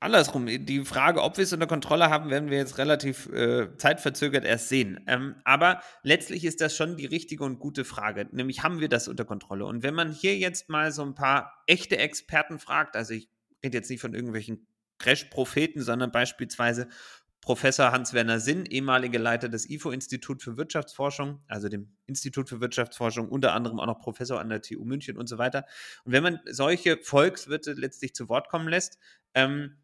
andersrum. 0.00 0.46
Die 0.46 0.84
Frage, 0.86 1.22
ob 1.22 1.36
wir 1.36 1.44
es 1.44 1.52
unter 1.52 1.66
Kontrolle 1.66 2.08
haben, 2.08 2.30
werden 2.30 2.50
wir 2.50 2.56
jetzt 2.56 2.78
relativ 2.78 3.26
äh, 3.32 3.68
zeitverzögert 3.76 4.44
erst 4.44 4.70
sehen. 4.70 5.00
Ähm, 5.06 5.36
aber 5.44 5.82
letztlich 6.02 6.44
ist 6.44 6.62
das 6.62 6.74
schon 6.74 6.96
die 6.96 7.06
richtige 7.06 7.44
und 7.44 7.58
gute 7.58 7.84
Frage. 7.84 8.26
Nämlich, 8.32 8.62
haben 8.62 8.80
wir 8.80 8.88
das 8.88 9.08
unter 9.08 9.26
Kontrolle? 9.26 9.66
Und 9.66 9.82
wenn 9.82 9.94
man 9.94 10.10
hier 10.10 10.38
jetzt 10.38 10.70
mal 10.70 10.90
so 10.90 11.02
ein 11.02 11.14
paar 11.14 11.52
echte 11.66 11.98
Experten 11.98 12.58
fragt, 12.58 12.96
also 12.96 13.12
ich 13.12 13.28
rede 13.62 13.76
jetzt 13.76 13.90
nicht 13.90 14.00
von 14.00 14.14
irgendwelchen 14.14 14.66
Crash-Propheten, 14.98 15.82
sondern 15.82 16.10
beispielsweise 16.10 16.88
Professor 17.46 17.92
Hans-Werner 17.92 18.40
Sinn, 18.40 18.66
ehemaliger 18.66 19.20
Leiter 19.20 19.48
des 19.48 19.70
IFO-Institut 19.70 20.42
für 20.42 20.56
Wirtschaftsforschung, 20.56 21.44
also 21.46 21.68
dem 21.68 21.96
Institut 22.06 22.48
für 22.48 22.60
Wirtschaftsforschung, 22.60 23.28
unter 23.28 23.54
anderem 23.54 23.78
auch 23.78 23.86
noch 23.86 24.00
Professor 24.00 24.40
an 24.40 24.48
der 24.48 24.62
TU 24.62 24.84
München 24.84 25.16
und 25.16 25.28
so 25.28 25.38
weiter. 25.38 25.64
Und 26.04 26.10
wenn 26.10 26.24
man 26.24 26.40
solche 26.46 26.98
Volkswirte 27.00 27.74
letztlich 27.74 28.14
zu 28.16 28.28
Wort 28.28 28.48
kommen 28.48 28.66
lässt, 28.66 28.98
ähm, 29.34 29.76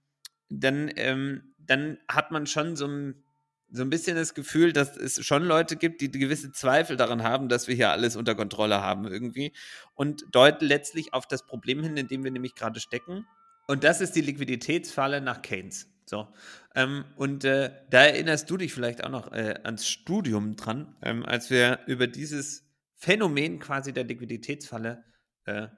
dann, 0.48 0.90
ähm, 0.96 1.54
dann 1.56 1.98
hat 2.08 2.32
man 2.32 2.48
schon 2.48 2.74
so 2.74 2.88
ein, 2.88 3.22
so 3.70 3.82
ein 3.82 3.90
bisschen 3.90 4.16
das 4.16 4.34
Gefühl, 4.34 4.72
dass 4.72 4.96
es 4.96 5.24
schon 5.24 5.44
Leute 5.44 5.76
gibt, 5.76 6.00
die 6.00 6.10
gewisse 6.10 6.50
Zweifel 6.50 6.96
daran 6.96 7.22
haben, 7.22 7.48
dass 7.48 7.68
wir 7.68 7.76
hier 7.76 7.92
alles 7.92 8.16
unter 8.16 8.34
Kontrolle 8.34 8.82
haben 8.82 9.06
irgendwie 9.06 9.52
und 9.94 10.24
deuten 10.32 10.64
letztlich 10.64 11.14
auf 11.14 11.28
das 11.28 11.46
Problem 11.46 11.80
hin, 11.84 11.96
in 11.96 12.08
dem 12.08 12.24
wir 12.24 12.32
nämlich 12.32 12.56
gerade 12.56 12.80
stecken. 12.80 13.24
Und 13.68 13.84
das 13.84 14.00
ist 14.00 14.16
die 14.16 14.20
Liquiditätsfalle 14.20 15.20
nach 15.20 15.42
Keynes. 15.42 15.91
So. 16.12 16.28
Ähm, 16.74 17.06
und 17.16 17.42
äh, 17.46 17.70
da 17.88 18.04
erinnerst 18.04 18.50
du 18.50 18.58
dich 18.58 18.74
vielleicht 18.74 19.02
auch 19.02 19.08
noch 19.08 19.32
äh, 19.32 19.54
ans 19.64 19.88
Studium 19.88 20.56
dran, 20.56 20.94
ähm, 21.00 21.24
als 21.24 21.48
wir 21.48 21.78
über 21.86 22.06
dieses 22.06 22.66
Phänomen 22.96 23.58
quasi 23.60 23.94
der 23.94 24.04
Liquiditätsfalle 24.04 25.04
äh, 25.46 25.68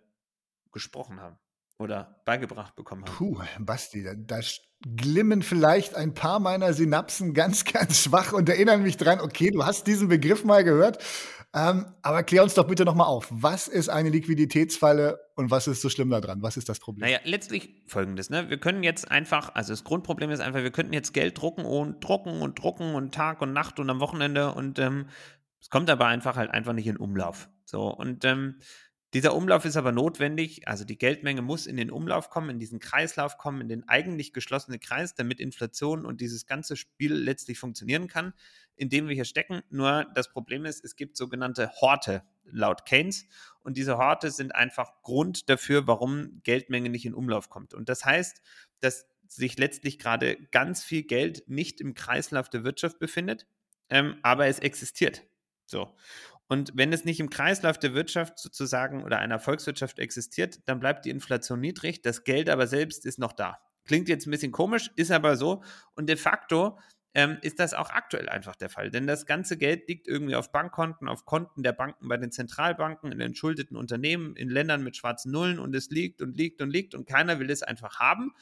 gesprochen 0.72 1.20
haben 1.20 1.38
oder 1.78 2.20
beigebracht 2.24 2.74
bekommen 2.74 3.04
haben. 3.04 3.14
Puh, 3.14 3.40
Basti, 3.60 4.02
da, 4.02 4.14
da 4.16 4.40
glimmen 4.80 5.42
vielleicht 5.42 5.94
ein 5.94 6.14
paar 6.14 6.40
meiner 6.40 6.72
Synapsen 6.72 7.32
ganz, 7.32 7.64
ganz 7.72 8.02
schwach 8.02 8.32
und 8.32 8.48
erinnern 8.48 8.82
mich 8.82 8.96
dran, 8.96 9.20
okay, 9.20 9.52
du 9.52 9.64
hast 9.64 9.86
diesen 9.86 10.08
Begriff 10.08 10.44
mal 10.44 10.64
gehört, 10.64 10.98
ähm, 11.54 11.86
aber 12.02 12.24
klär 12.24 12.42
uns 12.42 12.54
doch 12.54 12.66
bitte 12.66 12.84
nochmal 12.84 13.06
auf. 13.06 13.28
Was 13.30 13.68
ist 13.68 13.88
eine 13.88 14.10
Liquiditätsfalle 14.10 15.20
und 15.36 15.50
was 15.52 15.68
ist 15.68 15.80
so 15.82 15.88
schlimm 15.88 16.10
daran? 16.10 16.42
Was 16.42 16.56
ist 16.56 16.68
das 16.68 16.80
Problem? 16.80 17.08
Naja, 17.08 17.20
letztlich 17.24 17.82
folgendes. 17.86 18.28
Ne? 18.28 18.50
Wir 18.50 18.58
können 18.58 18.82
jetzt 18.82 19.10
einfach, 19.10 19.54
also 19.54 19.72
das 19.72 19.84
Grundproblem 19.84 20.30
ist 20.30 20.40
einfach, 20.40 20.62
wir 20.62 20.72
könnten 20.72 20.92
jetzt 20.92 21.14
Geld 21.14 21.40
drucken 21.40 21.64
und 21.64 22.02
drucken 22.02 22.42
und 22.42 22.60
drucken 22.60 22.94
und 22.94 23.14
Tag 23.14 23.40
und 23.40 23.52
Nacht 23.52 23.78
und 23.78 23.88
am 23.88 24.00
Wochenende 24.00 24.52
und 24.52 24.80
ähm, 24.80 25.06
es 25.60 25.70
kommt 25.70 25.88
aber 25.90 26.06
einfach 26.06 26.36
halt 26.36 26.50
einfach 26.50 26.72
nicht 26.72 26.88
in 26.88 26.96
Umlauf. 26.96 27.48
So, 27.64 27.88
und 27.88 28.24
ähm, 28.24 28.56
dieser 29.14 29.36
Umlauf 29.36 29.64
ist 29.64 29.76
aber 29.76 29.92
notwendig, 29.92 30.66
also 30.66 30.84
die 30.84 30.98
Geldmenge 30.98 31.40
muss 31.40 31.66
in 31.66 31.76
den 31.76 31.92
Umlauf 31.92 32.30
kommen, 32.30 32.50
in 32.50 32.58
diesen 32.58 32.80
Kreislauf 32.80 33.38
kommen, 33.38 33.60
in 33.60 33.68
den 33.68 33.88
eigentlich 33.88 34.32
geschlossenen 34.32 34.80
Kreis, 34.80 35.14
damit 35.14 35.38
Inflation 35.38 36.04
und 36.04 36.20
dieses 36.20 36.46
ganze 36.46 36.74
Spiel 36.74 37.14
letztlich 37.14 37.60
funktionieren 37.60 38.08
kann, 38.08 38.34
in 38.76 38.88
dem 38.88 39.08
wir 39.08 39.14
hier 39.14 39.24
stecken. 39.24 39.62
Nur 39.70 40.06
das 40.14 40.30
Problem 40.30 40.64
ist, 40.64 40.84
es 40.84 40.96
gibt 40.96 41.16
sogenannte 41.16 41.70
Horte 41.80 42.22
laut 42.44 42.84
Keynes 42.86 43.26
und 43.60 43.76
diese 43.76 43.98
Horte 43.98 44.30
sind 44.30 44.54
einfach 44.54 45.02
Grund 45.02 45.48
dafür, 45.48 45.86
warum 45.86 46.40
Geldmenge 46.42 46.90
nicht 46.90 47.06
in 47.06 47.14
Umlauf 47.14 47.48
kommt. 47.48 47.74
Und 47.74 47.88
das 47.88 48.04
heißt, 48.04 48.40
dass 48.80 49.06
sich 49.26 49.58
letztlich 49.58 49.98
gerade 49.98 50.36
ganz 50.50 50.84
viel 50.84 51.02
Geld 51.02 51.48
nicht 51.48 51.80
im 51.80 51.94
Kreislauf 51.94 52.48
der 52.48 52.64
Wirtschaft 52.64 52.98
befindet, 52.98 53.46
ähm, 53.88 54.18
aber 54.22 54.46
es 54.46 54.58
existiert. 54.58 55.22
So. 55.66 55.94
Und 56.46 56.72
wenn 56.74 56.92
es 56.92 57.04
nicht 57.04 57.20
im 57.20 57.30
Kreislauf 57.30 57.78
der 57.78 57.94
Wirtschaft 57.94 58.38
sozusagen 58.38 59.02
oder 59.02 59.18
einer 59.18 59.38
Volkswirtschaft 59.38 59.98
existiert, 59.98 60.60
dann 60.68 60.78
bleibt 60.78 61.04
die 61.04 61.10
Inflation 61.10 61.60
niedrig, 61.60 62.02
das 62.02 62.24
Geld 62.24 62.50
aber 62.50 62.66
selbst 62.66 63.06
ist 63.06 63.18
noch 63.18 63.32
da. 63.32 63.58
Klingt 63.84 64.08
jetzt 64.08 64.26
ein 64.26 64.30
bisschen 64.30 64.52
komisch, 64.52 64.90
ist 64.96 65.10
aber 65.10 65.36
so. 65.36 65.62
Und 65.94 66.08
de 66.08 66.16
facto 66.16 66.78
ähm, 67.14 67.38
ist 67.42 67.60
das 67.60 67.74
auch 67.74 67.90
aktuell 67.90 68.28
einfach 68.28 68.56
der 68.56 68.68
Fall. 68.68 68.90
Denn 68.90 69.06
das 69.06 69.24
ganze 69.24 69.56
Geld 69.56 69.88
liegt 69.88 70.08
irgendwie 70.08 70.34
auf 70.34 70.50
Bankkonten, 70.50 71.08
auf 71.08 71.24
Konten 71.24 71.62
der 71.62 71.72
Banken 71.72 72.08
bei 72.08 72.16
den 72.16 72.32
Zentralbanken, 72.32 73.12
in 73.12 73.20
entschuldeten 73.20 73.76
Unternehmen, 73.76 74.34
in 74.34 74.50
Ländern 74.50 74.82
mit 74.82 74.96
schwarzen 74.96 75.30
Nullen 75.30 75.58
und 75.60 75.74
es 75.74 75.90
liegt 75.90 76.20
und 76.20 76.36
liegt 76.36 76.60
und 76.60 76.70
liegt 76.70 76.94
und 76.94 77.06
keiner 77.06 77.38
will 77.38 77.50
es 77.50 77.62
einfach 77.62 78.00
haben. 78.00 78.32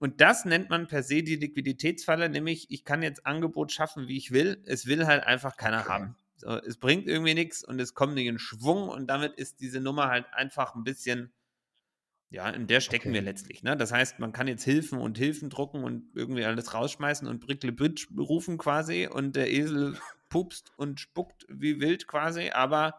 Und 0.00 0.20
das 0.20 0.44
nennt 0.44 0.68
man 0.70 0.86
per 0.86 1.02
se 1.02 1.22
die 1.22 1.36
Liquiditätsfalle, 1.36 2.28
nämlich 2.28 2.70
ich 2.70 2.84
kann 2.84 3.02
jetzt 3.02 3.24
Angebot 3.26 3.72
schaffen, 3.72 4.08
wie 4.08 4.16
ich 4.16 4.32
will. 4.32 4.62
Es 4.66 4.86
will 4.86 5.06
halt 5.06 5.24
einfach 5.24 5.56
keiner 5.56 5.80
okay. 5.80 5.88
haben. 5.88 6.16
So, 6.36 6.50
es 6.50 6.76
bringt 6.76 7.08
irgendwie 7.08 7.34
nichts 7.34 7.64
und 7.64 7.80
es 7.80 7.94
kommt 7.94 8.14
nicht 8.14 8.26
in 8.26 8.38
Schwung 8.38 8.88
und 8.88 9.08
damit 9.08 9.34
ist 9.34 9.60
diese 9.60 9.80
Nummer 9.80 10.08
halt 10.08 10.26
einfach 10.32 10.74
ein 10.76 10.84
bisschen, 10.84 11.32
ja, 12.30 12.48
in 12.50 12.66
der 12.66 12.80
stecken 12.80 13.08
okay. 13.08 13.14
wir 13.14 13.22
letztlich. 13.22 13.62
Ne? 13.62 13.76
Das 13.76 13.92
heißt, 13.92 14.18
man 14.18 14.32
kann 14.32 14.48
jetzt 14.48 14.64
Hilfen 14.64 14.98
und 14.98 15.16
Hilfen 15.16 15.48
drucken 15.48 15.82
und 15.82 16.10
irgendwie 16.14 16.44
alles 16.44 16.74
rausschmeißen 16.74 17.26
und 17.26 17.40
Brickle 17.40 17.72
Bridge 17.72 18.06
rufen 18.16 18.58
quasi 18.58 19.08
und 19.10 19.34
der 19.34 19.50
Esel 19.50 19.98
pupst 20.28 20.70
und 20.76 21.00
spuckt 21.00 21.46
wie 21.48 21.80
wild 21.80 22.06
quasi, 22.06 22.50
aber 22.50 22.94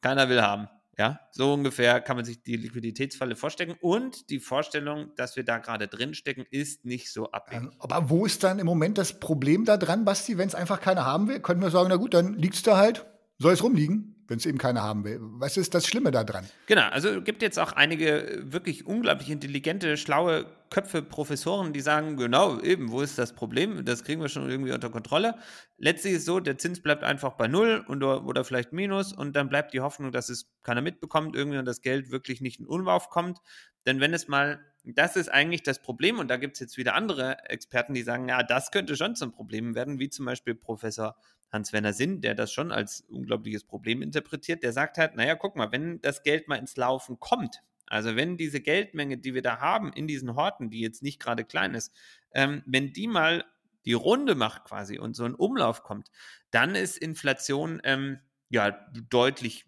keiner 0.00 0.28
will 0.28 0.42
haben. 0.42 0.68
Ja, 0.98 1.20
so 1.30 1.54
ungefähr 1.54 2.00
kann 2.00 2.16
man 2.16 2.24
sich 2.24 2.42
die 2.42 2.56
Liquiditätsfalle 2.56 3.36
vorstellen. 3.36 3.76
Und 3.80 4.30
die 4.30 4.40
Vorstellung, 4.40 5.14
dass 5.14 5.36
wir 5.36 5.44
da 5.44 5.58
gerade 5.58 5.86
drin 5.86 6.12
stecken, 6.12 6.44
ist 6.50 6.84
nicht 6.84 7.12
so 7.12 7.30
abwegig. 7.30 7.70
Ähm, 7.70 7.72
aber 7.78 8.10
wo 8.10 8.26
ist 8.26 8.42
dann 8.42 8.58
im 8.58 8.66
Moment 8.66 8.98
das 8.98 9.20
Problem 9.20 9.64
da 9.64 9.76
dran, 9.76 10.04
Basti, 10.04 10.38
wenn 10.38 10.48
es 10.48 10.56
einfach 10.56 10.80
keiner 10.80 11.04
haben 11.04 11.28
will? 11.28 11.38
Können 11.38 11.62
wir 11.62 11.70
sagen, 11.70 11.88
na 11.88 11.96
gut, 11.96 12.14
dann 12.14 12.34
liegt 12.34 12.56
es 12.56 12.64
da 12.64 12.76
halt, 12.76 13.06
soll 13.38 13.52
es 13.52 13.62
rumliegen? 13.62 14.17
Wenn 14.28 14.38
es 14.38 14.46
eben 14.46 14.58
keiner 14.58 14.82
haben 14.82 15.04
will. 15.04 15.18
Was 15.20 15.56
ist 15.56 15.74
das 15.74 15.86
Schlimme 15.86 16.10
daran? 16.10 16.46
Genau, 16.66 16.86
also 16.88 17.08
es 17.08 17.24
gibt 17.24 17.42
jetzt 17.42 17.58
auch 17.58 17.72
einige 17.72 18.42
wirklich 18.42 18.86
unglaublich 18.86 19.30
intelligente, 19.30 19.96
schlaue 19.96 20.46
Köpfe, 20.70 21.02
Professoren, 21.02 21.72
die 21.72 21.80
sagen, 21.80 22.18
genau, 22.18 22.60
eben, 22.60 22.90
wo 22.90 23.00
ist 23.00 23.18
das 23.18 23.32
Problem? 23.32 23.86
Das 23.86 24.04
kriegen 24.04 24.20
wir 24.20 24.28
schon 24.28 24.48
irgendwie 24.48 24.72
unter 24.72 24.90
Kontrolle. 24.90 25.34
Letztlich 25.78 26.12
ist 26.12 26.20
es 26.20 26.24
so, 26.26 26.40
der 26.40 26.58
Zins 26.58 26.82
bleibt 26.82 27.04
einfach 27.04 27.32
bei 27.32 27.48
Null 27.48 27.84
und, 27.88 28.02
oder 28.02 28.44
vielleicht 28.44 28.72
Minus 28.74 29.14
und 29.14 29.34
dann 29.34 29.48
bleibt 29.48 29.72
die 29.72 29.80
Hoffnung, 29.80 30.12
dass 30.12 30.28
es 30.28 30.50
keiner 30.62 30.82
mitbekommt 30.82 31.34
irgendwie 31.34 31.58
und 31.58 31.64
das 31.64 31.80
Geld 31.80 32.10
wirklich 32.10 32.42
nicht 32.42 32.60
in 32.60 32.66
Umlauf 32.66 33.08
kommt. 33.08 33.38
Denn 33.86 34.00
wenn 34.00 34.12
es 34.12 34.28
mal, 34.28 34.60
das 34.84 35.16
ist 35.16 35.30
eigentlich 35.30 35.62
das 35.62 35.80
Problem 35.80 36.18
und 36.18 36.28
da 36.28 36.36
gibt 36.36 36.56
es 36.56 36.60
jetzt 36.60 36.76
wieder 36.76 36.94
andere 36.94 37.38
Experten, 37.48 37.94
die 37.94 38.02
sagen, 38.02 38.28
ja, 38.28 38.42
das 38.42 38.70
könnte 38.70 38.94
schon 38.94 39.16
zum 39.16 39.32
Problem 39.32 39.74
werden, 39.74 39.98
wie 39.98 40.10
zum 40.10 40.26
Beispiel 40.26 40.54
Professor 40.54 41.16
Hans-Werner 41.52 41.92
Sinn, 41.92 42.20
der 42.20 42.34
das 42.34 42.52
schon 42.52 42.72
als 42.72 43.02
unglaubliches 43.08 43.64
Problem 43.64 44.02
interpretiert, 44.02 44.62
der 44.62 44.72
sagt 44.72 44.98
halt, 44.98 45.16
naja, 45.16 45.34
guck 45.34 45.56
mal, 45.56 45.72
wenn 45.72 46.00
das 46.00 46.22
Geld 46.22 46.48
mal 46.48 46.56
ins 46.56 46.76
Laufen 46.76 47.18
kommt, 47.18 47.62
also 47.86 48.16
wenn 48.16 48.36
diese 48.36 48.60
Geldmenge, 48.60 49.18
die 49.18 49.34
wir 49.34 49.42
da 49.42 49.60
haben 49.60 49.92
in 49.92 50.06
diesen 50.06 50.34
Horten, 50.34 50.70
die 50.70 50.80
jetzt 50.80 51.02
nicht 51.02 51.20
gerade 51.20 51.44
klein 51.44 51.74
ist, 51.74 51.94
ähm, 52.32 52.62
wenn 52.66 52.92
die 52.92 53.06
mal 53.06 53.44
die 53.86 53.94
Runde 53.94 54.34
macht 54.34 54.64
quasi 54.64 54.98
und 54.98 55.14
so 55.14 55.24
ein 55.24 55.34
Umlauf 55.34 55.82
kommt, 55.82 56.10
dann 56.50 56.74
ist 56.74 56.98
Inflation 56.98 57.80
ähm, 57.84 58.18
ja 58.50 58.72
deutlich 59.08 59.64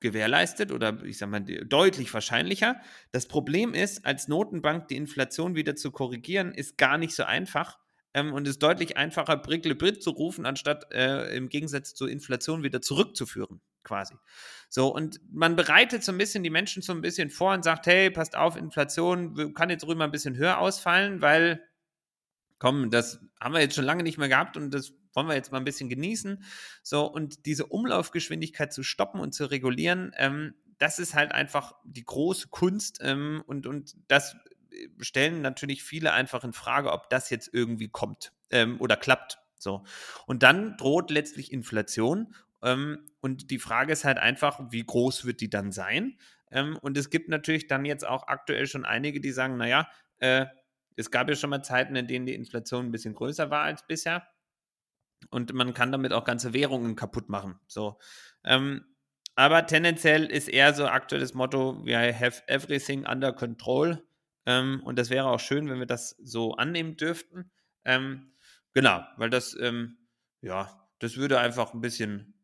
gewährleistet 0.00 0.70
oder 0.70 1.02
ich 1.02 1.18
sage 1.18 1.30
mal 1.32 1.40
deutlich 1.40 2.12
wahrscheinlicher. 2.12 2.80
Das 3.10 3.26
Problem 3.26 3.74
ist, 3.74 4.04
als 4.04 4.28
Notenbank 4.28 4.88
die 4.88 4.96
Inflation 4.96 5.56
wieder 5.56 5.76
zu 5.76 5.90
korrigieren, 5.90 6.52
ist 6.52 6.78
gar 6.78 6.98
nicht 6.98 7.14
so 7.14 7.24
einfach, 7.24 7.78
ähm, 8.14 8.32
und 8.32 8.48
ist 8.48 8.62
deutlich 8.62 8.96
einfacher, 8.96 9.36
Brickle 9.36 9.74
Brit 9.74 10.02
zu 10.02 10.10
rufen, 10.10 10.46
anstatt 10.46 10.92
äh, 10.92 11.36
im 11.36 11.48
Gegensatz 11.48 11.94
zur 11.94 12.08
Inflation 12.08 12.62
wieder 12.62 12.80
zurückzuführen, 12.80 13.60
quasi. 13.82 14.14
So, 14.68 14.94
und 14.94 15.20
man 15.30 15.56
bereitet 15.56 16.04
so 16.04 16.12
ein 16.12 16.18
bisschen 16.18 16.42
die 16.42 16.50
Menschen 16.50 16.80
so 16.80 16.92
ein 16.92 17.00
bisschen 17.00 17.28
vor 17.28 17.52
und 17.52 17.64
sagt, 17.64 17.86
hey, 17.86 18.10
passt 18.10 18.36
auf, 18.36 18.56
Inflation 18.56 19.52
kann 19.54 19.70
jetzt 19.70 19.86
rüber 19.86 20.04
ein 20.04 20.12
bisschen 20.12 20.36
höher 20.36 20.58
ausfallen, 20.58 21.20
weil, 21.20 21.62
komm, 22.58 22.90
das 22.90 23.20
haben 23.40 23.52
wir 23.52 23.60
jetzt 23.60 23.74
schon 23.74 23.84
lange 23.84 24.04
nicht 24.04 24.16
mehr 24.16 24.28
gehabt 24.28 24.56
und 24.56 24.72
das 24.72 24.92
wollen 25.12 25.28
wir 25.28 25.34
jetzt 25.34 25.52
mal 25.52 25.58
ein 25.58 25.64
bisschen 25.64 25.88
genießen. 25.88 26.42
So, 26.82 27.04
und 27.06 27.46
diese 27.46 27.66
Umlaufgeschwindigkeit 27.66 28.72
zu 28.72 28.82
stoppen 28.82 29.20
und 29.20 29.34
zu 29.34 29.50
regulieren, 29.50 30.12
ähm, 30.16 30.54
das 30.78 30.98
ist 30.98 31.14
halt 31.14 31.32
einfach 31.32 31.74
die 31.84 32.04
große 32.04 32.48
Kunst 32.48 32.98
ähm, 33.00 33.42
und, 33.46 33.66
und 33.66 33.96
das 34.08 34.36
stellen 35.00 35.42
natürlich 35.42 35.82
viele 35.82 36.12
einfach 36.12 36.44
in 36.44 36.52
Frage, 36.52 36.92
ob 36.92 37.10
das 37.10 37.30
jetzt 37.30 37.50
irgendwie 37.52 37.88
kommt 37.88 38.32
ähm, 38.50 38.80
oder 38.80 38.96
klappt. 38.96 39.38
So. 39.58 39.84
Und 40.26 40.42
dann 40.42 40.76
droht 40.76 41.10
letztlich 41.10 41.52
Inflation. 41.52 42.34
Ähm, 42.62 43.10
und 43.20 43.50
die 43.50 43.58
Frage 43.58 43.92
ist 43.92 44.04
halt 44.04 44.18
einfach, 44.18 44.60
wie 44.70 44.84
groß 44.84 45.24
wird 45.24 45.40
die 45.40 45.50
dann 45.50 45.72
sein? 45.72 46.18
Ähm, 46.50 46.78
und 46.80 46.96
es 46.96 47.10
gibt 47.10 47.28
natürlich 47.28 47.66
dann 47.66 47.84
jetzt 47.84 48.06
auch 48.06 48.28
aktuell 48.28 48.66
schon 48.66 48.84
einige, 48.84 49.20
die 49.20 49.32
sagen, 49.32 49.56
naja, 49.56 49.88
äh, 50.18 50.46
es 50.96 51.10
gab 51.10 51.28
ja 51.28 51.34
schon 51.34 51.50
mal 51.50 51.62
Zeiten, 51.62 51.96
in 51.96 52.06
denen 52.06 52.26
die 52.26 52.34
Inflation 52.34 52.86
ein 52.86 52.92
bisschen 52.92 53.14
größer 53.14 53.50
war 53.50 53.62
als 53.62 53.86
bisher. 53.86 54.26
Und 55.30 55.52
man 55.52 55.74
kann 55.74 55.90
damit 55.90 56.12
auch 56.12 56.24
ganze 56.24 56.52
Währungen 56.52 56.96
kaputt 56.96 57.28
machen. 57.28 57.58
So. 57.66 57.98
Ähm, 58.44 58.84
aber 59.34 59.66
tendenziell 59.66 60.26
ist 60.26 60.48
eher 60.48 60.74
so 60.74 60.86
aktuelles 60.86 61.34
Motto, 61.34 61.84
we 61.84 61.96
have 61.96 62.42
everything 62.46 63.04
under 63.06 63.32
control. 63.32 64.02
Ähm, 64.46 64.82
und 64.84 64.98
das 64.98 65.10
wäre 65.10 65.26
auch 65.26 65.40
schön, 65.40 65.68
wenn 65.68 65.78
wir 65.78 65.86
das 65.86 66.10
so 66.22 66.54
annehmen 66.54 66.96
dürften. 66.96 67.50
Ähm, 67.84 68.32
genau, 68.72 69.04
weil 69.16 69.30
das, 69.30 69.56
ähm, 69.60 69.96
ja, 70.40 70.88
das 70.98 71.16
würde 71.16 71.38
einfach 71.38 71.74
ein 71.74 71.80
bisschen 71.80 72.34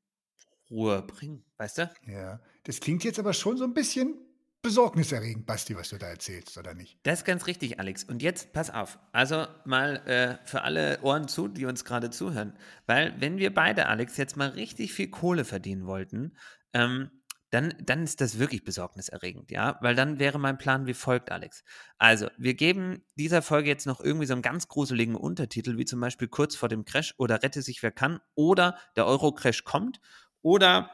Ruhe 0.71 1.03
bringen, 1.03 1.45
weißt 1.57 1.79
du? 1.79 1.91
Ja, 2.07 2.41
das 2.65 2.81
klingt 2.81 3.05
jetzt 3.05 3.19
aber 3.19 3.33
schon 3.33 3.57
so 3.57 3.65
ein 3.65 3.75
bisschen 3.75 4.19
besorgniserregend, 4.63 5.47
Basti, 5.47 5.77
was 5.77 5.89
du 5.89 5.99
da 5.99 6.09
erzählst, 6.09 6.57
oder 6.59 6.75
nicht? 6.75 6.99
Das 7.03 7.21
ist 7.21 7.25
ganz 7.25 7.47
richtig, 7.47 7.81
Alex. 7.81 8.05
Und 8.05 8.23
jetzt 8.23 8.53
pass 8.53 8.71
auf. 8.71 8.99
Also 9.13 9.47
mal 9.65 9.97
äh, 10.07 10.47
für 10.47 10.63
alle 10.63 11.01
Ohren 11.03 11.29
zu, 11.29 11.49
die 11.49 11.65
uns 11.65 11.85
gerade 11.85 12.11
zuhören. 12.11 12.53
Weil 12.87 13.15
wenn 13.21 13.39
wir 13.39 13.55
beide, 13.55 13.87
Alex, 13.87 14.17
jetzt 14.17 14.37
mal 14.37 14.51
richtig 14.51 14.93
viel 14.93 15.09
Kohle 15.09 15.45
verdienen 15.45 15.87
wollten, 15.87 16.37
ähm, 16.75 17.11
dann, 17.51 17.75
dann 17.83 18.05
ist 18.05 18.21
das 18.21 18.39
wirklich 18.39 18.63
besorgniserregend, 18.63 19.51
ja, 19.51 19.77
weil 19.81 19.97
dann 19.97 20.19
wäre 20.19 20.39
mein 20.39 20.57
Plan 20.57 20.87
wie 20.87 20.95
folgt, 20.95 21.33
Alex. 21.33 21.65
Also, 21.99 22.29
wir 22.39 22.55
geben 22.55 23.03
dieser 23.17 23.43
Folge 23.43 23.69
jetzt 23.69 23.87
noch 23.87 24.01
irgendwie 24.01 24.27
so 24.27 24.35
einen 24.35 24.43
ganz 24.43 24.69
gruseligen 24.69 25.17
Untertitel, 25.17 25.77
wie 25.77 25.85
zum 25.85 26.01
Beispiel 26.01 26.29
kurz 26.29 26.55
vor 26.55 26.69
dem 26.69 26.85
Crash 26.85 27.15
oder 27.19 27.43
Rette 27.43 27.63
sich 27.63 27.83
wer 27.83 27.91
kann 27.91 28.21
oder 28.35 28.79
der 28.97 29.07
Euro-Crash 29.07 29.65
kommt 29.65 30.01
oder 30.43 30.91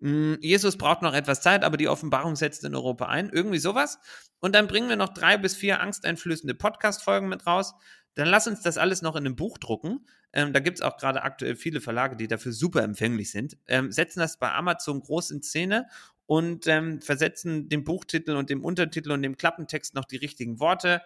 mh, 0.00 0.34
hm, 0.34 0.38
Jesus 0.40 0.78
braucht 0.78 1.02
noch 1.02 1.14
etwas 1.14 1.40
Zeit, 1.40 1.64
aber 1.64 1.76
die 1.76 1.88
Offenbarung 1.88 2.36
setzt 2.36 2.64
in 2.64 2.76
Europa 2.76 3.06
ein, 3.06 3.30
irgendwie 3.30 3.58
sowas. 3.58 3.98
Und 4.38 4.54
dann 4.54 4.68
bringen 4.68 4.88
wir 4.88 4.96
noch 4.96 5.12
drei 5.12 5.36
bis 5.36 5.56
vier 5.56 5.80
angsteinflößende 5.80 6.54
Podcast-Folgen 6.54 7.28
mit 7.28 7.44
raus. 7.44 7.74
Dann 8.14 8.28
lass 8.28 8.46
uns 8.46 8.62
das 8.62 8.78
alles 8.78 9.02
noch 9.02 9.16
in 9.16 9.26
einem 9.26 9.36
Buch 9.36 9.58
drucken. 9.58 10.06
Ähm, 10.32 10.52
da 10.52 10.60
gibt 10.60 10.78
es 10.78 10.82
auch 10.82 10.96
gerade 10.96 11.22
aktuell 11.22 11.56
viele 11.56 11.80
Verlage, 11.80 12.16
die 12.16 12.28
dafür 12.28 12.52
super 12.52 12.82
empfänglich 12.82 13.30
sind. 13.30 13.56
Ähm, 13.66 13.92
setzen 13.92 14.20
das 14.20 14.38
bei 14.38 14.52
Amazon 14.52 15.00
groß 15.00 15.30
in 15.30 15.42
Szene 15.42 15.86
und 16.26 16.66
ähm, 16.66 17.00
versetzen 17.00 17.68
dem 17.68 17.84
Buchtitel 17.84 18.32
und 18.32 18.50
dem 18.50 18.64
Untertitel 18.64 19.12
und 19.12 19.22
dem 19.22 19.36
Klappentext 19.36 19.94
noch 19.94 20.04
die 20.04 20.16
richtigen 20.16 20.60
Worte. 20.60 21.00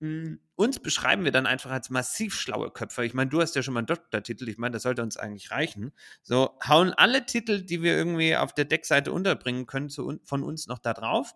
Mhm. 0.00 0.40
Uns 0.56 0.78
beschreiben 0.80 1.24
wir 1.24 1.32
dann 1.32 1.46
einfach 1.46 1.70
als 1.70 1.88
massiv 1.88 2.34
schlaue 2.34 2.70
Köpfe. 2.70 3.04
Ich 3.04 3.14
meine, 3.14 3.30
du 3.30 3.40
hast 3.40 3.54
ja 3.56 3.62
schon 3.62 3.74
mal 3.74 3.80
einen 3.80 3.86
Doktortitel. 3.86 4.48
Ich 4.48 4.58
meine, 4.58 4.72
das 4.72 4.82
sollte 4.82 5.02
uns 5.02 5.16
eigentlich 5.16 5.50
reichen. 5.50 5.92
So, 6.22 6.58
hauen 6.66 6.92
alle 6.92 7.24
Titel, 7.24 7.62
die 7.62 7.82
wir 7.82 7.96
irgendwie 7.96 8.36
auf 8.36 8.52
der 8.52 8.66
Deckseite 8.66 9.12
unterbringen 9.12 9.66
können, 9.66 9.88
zu, 9.88 10.20
von 10.24 10.42
uns 10.42 10.66
noch 10.66 10.78
da 10.78 10.92
drauf 10.92 11.34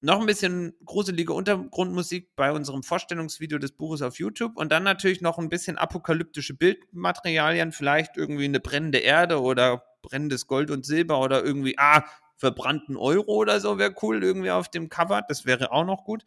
noch 0.00 0.20
ein 0.20 0.26
bisschen 0.26 0.74
gruselige 0.84 1.32
Untergrundmusik 1.32 2.36
bei 2.36 2.52
unserem 2.52 2.82
Vorstellungsvideo 2.82 3.58
des 3.58 3.72
Buches 3.72 4.02
auf 4.02 4.18
YouTube 4.18 4.56
und 4.56 4.70
dann 4.70 4.82
natürlich 4.82 5.20
noch 5.20 5.38
ein 5.38 5.48
bisschen 5.48 5.78
apokalyptische 5.78 6.54
Bildmaterialien, 6.54 7.72
vielleicht 7.72 8.16
irgendwie 8.16 8.44
eine 8.44 8.60
brennende 8.60 8.98
Erde 8.98 9.40
oder 9.40 9.82
brennendes 10.02 10.46
Gold 10.46 10.70
und 10.70 10.84
Silber 10.84 11.20
oder 11.20 11.42
irgendwie, 11.42 11.78
ah, 11.78 12.04
verbrannten 12.36 12.96
Euro 12.96 13.32
oder 13.32 13.60
so 13.60 13.78
wäre 13.78 13.94
cool 14.02 14.22
irgendwie 14.22 14.50
auf 14.50 14.68
dem 14.68 14.88
Cover, 14.88 15.22
das 15.26 15.46
wäre 15.46 15.72
auch 15.72 15.84
noch 15.84 16.04
gut. 16.04 16.24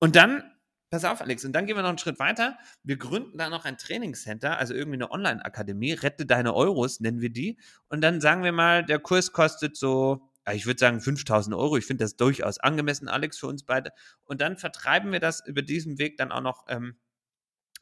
Und 0.00 0.16
dann, 0.16 0.42
pass 0.90 1.04
auf, 1.04 1.20
Alex, 1.20 1.44
und 1.44 1.52
dann 1.52 1.66
gehen 1.66 1.76
wir 1.76 1.82
noch 1.82 1.90
einen 1.90 1.98
Schritt 1.98 2.18
weiter. 2.18 2.58
Wir 2.82 2.96
gründen 2.96 3.38
da 3.38 3.48
noch 3.48 3.64
ein 3.64 3.78
Trainingscenter, 3.78 4.58
also 4.58 4.74
irgendwie 4.74 4.96
eine 4.96 5.12
Online-Akademie, 5.12 5.92
Rette 5.92 6.26
deine 6.26 6.54
Euros 6.54 6.98
nennen 6.98 7.20
wir 7.20 7.30
die. 7.30 7.58
Und 7.88 8.00
dann 8.00 8.20
sagen 8.20 8.42
wir 8.42 8.52
mal, 8.52 8.84
der 8.84 8.98
Kurs 8.98 9.32
kostet 9.32 9.76
so 9.76 10.28
ich 10.50 10.66
würde 10.66 10.78
sagen 10.78 11.00
5000 11.00 11.54
Euro. 11.54 11.76
Ich 11.76 11.86
finde 11.86 12.04
das 12.04 12.16
durchaus 12.16 12.58
angemessen, 12.58 13.08
Alex, 13.08 13.38
für 13.38 13.46
uns 13.46 13.64
beide. 13.64 13.92
Und 14.24 14.40
dann 14.40 14.56
vertreiben 14.56 15.12
wir 15.12 15.20
das 15.20 15.44
über 15.46 15.62
diesen 15.62 15.98
Weg 15.98 16.16
dann 16.16 16.32
auch 16.32 16.40
noch. 16.40 16.64
Ähm, 16.68 16.96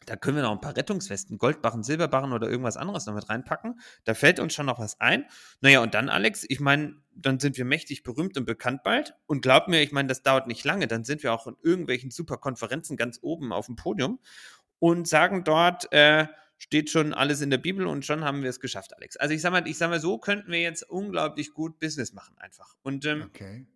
da 0.06 0.16
können 0.16 0.36
wir 0.36 0.42
noch 0.42 0.52
ein 0.52 0.60
paar 0.62 0.76
Rettungswesten, 0.76 1.36
Goldbarren, 1.36 1.82
Silberbarren 1.82 2.32
oder 2.32 2.48
irgendwas 2.48 2.78
anderes 2.78 3.04
noch 3.04 3.14
mit 3.14 3.28
reinpacken. 3.28 3.80
Da 4.04 4.14
fällt 4.14 4.40
uns 4.40 4.54
schon 4.54 4.64
noch 4.64 4.78
was 4.78 4.98
ein. 4.98 5.26
Naja, 5.60 5.82
und 5.82 5.92
dann, 5.92 6.08
Alex, 6.08 6.44
ich 6.48 6.58
meine, 6.58 6.96
dann 7.14 7.38
sind 7.38 7.58
wir 7.58 7.66
mächtig 7.66 8.02
berühmt 8.02 8.38
und 8.38 8.46
bekannt 8.46 8.82
bald. 8.82 9.14
Und 9.26 9.42
glaub 9.42 9.68
mir, 9.68 9.82
ich 9.82 9.92
meine, 9.92 10.08
das 10.08 10.22
dauert 10.22 10.46
nicht 10.46 10.64
lange. 10.64 10.86
Dann 10.86 11.04
sind 11.04 11.22
wir 11.22 11.34
auch 11.34 11.46
in 11.46 11.56
irgendwelchen 11.62 12.10
super 12.10 12.38
Konferenzen 12.38 12.96
ganz 12.96 13.18
oben 13.20 13.52
auf 13.52 13.66
dem 13.66 13.76
Podium 13.76 14.20
und 14.78 15.06
sagen 15.06 15.44
dort, 15.44 15.92
äh, 15.92 16.26
steht 16.62 16.90
schon 16.90 17.14
alles 17.14 17.40
in 17.40 17.48
der 17.50 17.58
Bibel 17.58 17.86
und 17.86 18.04
schon 18.04 18.22
haben 18.22 18.42
wir 18.42 18.50
es 18.50 18.60
geschafft, 18.60 18.94
Alex. 18.94 19.16
Also 19.16 19.34
ich 19.34 19.40
sag 19.40 19.50
mal, 19.50 19.66
ich 19.66 19.78
sag 19.78 19.88
mal, 19.88 19.98
so 19.98 20.18
könnten 20.18 20.52
wir 20.52 20.60
jetzt 20.60 20.82
unglaublich 20.88 21.52
gut 21.54 21.80
Business 21.80 22.12
machen 22.12 22.36
einfach. 22.38 22.74
Und 22.82 23.04
ähm, 23.06 23.22
Okay. 23.26 23.66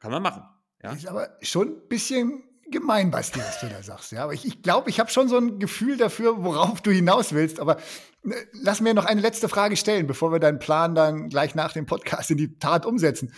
kann 0.00 0.10
man 0.10 0.22
machen. 0.22 0.42
Ja? 0.82 0.92
Ist 0.92 1.06
aber 1.06 1.38
schon 1.40 1.68
ein 1.68 1.88
bisschen 1.88 2.42
gemein, 2.70 3.12
Basti, 3.12 3.38
was 3.38 3.60
du 3.60 3.68
da 3.68 3.80
sagst. 3.82 4.10
Ja, 4.10 4.24
aber 4.24 4.32
ich 4.34 4.42
glaube, 4.42 4.56
ich, 4.56 4.62
glaub, 4.62 4.88
ich 4.88 4.98
habe 5.00 5.10
schon 5.10 5.28
so 5.28 5.36
ein 5.38 5.60
Gefühl 5.60 5.96
dafür, 5.96 6.42
worauf 6.42 6.80
du 6.80 6.90
hinaus 6.90 7.32
willst. 7.32 7.60
Aber 7.60 7.76
äh, 8.24 8.32
lass 8.52 8.80
mir 8.80 8.92
noch 8.92 9.04
eine 9.04 9.20
letzte 9.20 9.48
Frage 9.48 9.76
stellen, 9.76 10.08
bevor 10.08 10.32
wir 10.32 10.40
deinen 10.40 10.58
Plan 10.58 10.96
dann 10.96 11.28
gleich 11.28 11.54
nach 11.54 11.72
dem 11.72 11.86
Podcast 11.86 12.30
in 12.32 12.38
die 12.38 12.58
Tat 12.58 12.84
umsetzen. 12.86 13.32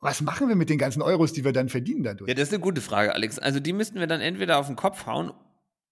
Was 0.00 0.22
machen 0.22 0.48
wir 0.48 0.56
mit 0.56 0.70
den 0.70 0.78
ganzen 0.78 1.02
Euros, 1.02 1.34
die 1.34 1.44
wir 1.44 1.52
dann 1.52 1.68
verdienen 1.68 2.04
dadurch? 2.04 2.28
Ja, 2.28 2.34
das 2.34 2.44
ist 2.48 2.54
eine 2.54 2.62
gute 2.62 2.80
Frage, 2.80 3.12
Alex. 3.12 3.38
Also 3.38 3.60
die 3.60 3.74
müssten 3.74 4.00
wir 4.00 4.06
dann 4.06 4.22
entweder 4.22 4.56
auf 4.56 4.66
den 4.66 4.76
Kopf 4.76 5.04
hauen, 5.04 5.32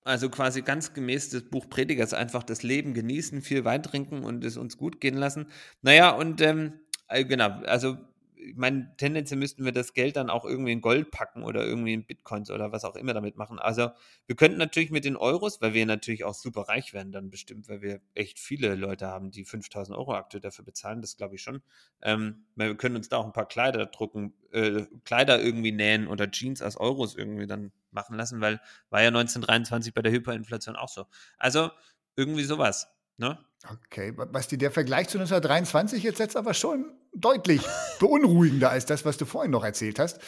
also 0.05 0.29
quasi 0.31 0.63
ganz 0.63 0.95
gemäß 0.95 1.31
des 1.31 1.49
Buch 1.49 1.69
Predigers 1.69 2.15
einfach 2.15 2.43
das 2.43 2.63
Leben 2.63 2.95
genießen, 2.95 3.43
viel 3.43 3.65
Wein 3.65 3.83
trinken 3.83 4.25
und 4.25 4.45
es 4.45 4.57
uns 4.57 4.77
gut 4.77 5.01
gehen 5.01 5.17
lassen. 5.17 5.47
Naja, 5.83 6.11
und 6.11 6.41
ähm, 6.41 6.81
äh, 7.09 7.25
genau, 7.25 7.51
also 7.67 7.97
ich 8.45 8.57
meine, 8.57 8.95
tendenziell 8.97 9.39
müssten 9.39 9.65
wir 9.65 9.73
das 9.73 9.93
Geld 9.95 10.17
dann 10.17 10.31
auch 10.31 10.45
irgendwie 10.45 10.73
in 10.73 10.81
Gold 10.81 11.11
packen 11.11 11.45
oder 11.45 11.65
irgendwie 11.65 11.95
in 11.95 12.05
Bitcoins 12.05 12.51
oder 12.51 12.73
was 12.73 12.85
auch 12.85 12.97
immer 12.97 13.15
damit 13.15 13.37
machen. 13.37 13.59
Also 13.59 13.91
wir 14.27 14.37
könnten 14.37 14.59
natürlich 14.59 14.91
mit 14.91 15.05
den 15.05 15.17
Euros, 15.17 15.61
weil 15.61 15.75
wir 15.75 15.87
natürlich 15.87 16.25
auch 16.25 16.35
super 16.35 16.63
reich 16.63 16.93
werden 16.93 17.13
dann 17.13 17.31
bestimmt, 17.31 17.69
weil 17.69 17.83
wir 17.83 18.01
echt 18.15 18.39
viele 18.39 18.75
Leute 18.75 19.07
haben, 19.07 19.31
die 19.31 19.45
5000 19.45 19.97
Euro 19.97 20.15
aktuell 20.15 20.41
dafür 20.41 20.65
bezahlen, 20.65 21.01
das 21.01 21.17
glaube 21.17 21.37
ich 21.37 21.43
schon. 21.43 21.63
Ähm, 22.03 22.45
wir 22.57 22.75
können 22.77 22.97
uns 22.97 23.09
da 23.09 23.19
auch 23.19 23.27
ein 23.27 23.33
paar 23.33 23.49
Kleider 23.49 23.87
drucken, 23.87 24.35
äh, 24.53 24.87
Kleider 25.05 25.41
irgendwie 25.41 25.73
nähen 25.73 26.09
oder 26.09 26.31
Jeans 26.31 26.63
aus 26.63 26.77
Euros 26.77 27.15
irgendwie 27.17 27.47
dann 27.47 27.73
machen 27.91 28.17
lassen, 28.17 28.41
weil 28.41 28.61
war 28.91 29.03
ja 29.03 29.09
1923 29.09 29.95
bei 29.95 30.03
der 30.03 30.13
Hyperinflation 30.13 30.77
auch 30.77 30.89
so. 30.89 31.07
Also 31.39 31.71
irgendwie 32.17 32.45
sowas. 32.45 32.89
Ne? 33.17 33.39
Okay, 33.87 34.13
Basti, 34.13 34.59
der 34.59 34.71
Vergleich 34.71 35.09
zu 35.09 35.19
1923 35.19 36.03
jetzt 36.03 36.19
jetzt 36.19 36.37
aber 36.37 36.55
schon 36.55 36.93
deutlich 37.15 37.63
beunruhigender 38.01 38.71
als 38.71 38.87
das, 38.87 39.05
was 39.05 39.17
du 39.17 39.25
vorhin 39.25 39.53
noch 39.53 39.65
erzählt 39.65 39.99
hast. 39.99 40.21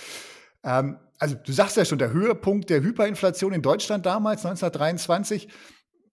Ähm, 0.62 0.98
also 1.18 1.34
du 1.34 1.52
sagst 1.52 1.76
ja 1.76 1.84
schon, 1.84 1.98
der 1.98 2.12
Höhepunkt 2.12 2.70
der 2.70 2.82
Hyperinflation 2.82 3.52
in 3.52 3.62
Deutschland 3.62 4.06
damals, 4.06 4.44
1923. 4.44 5.48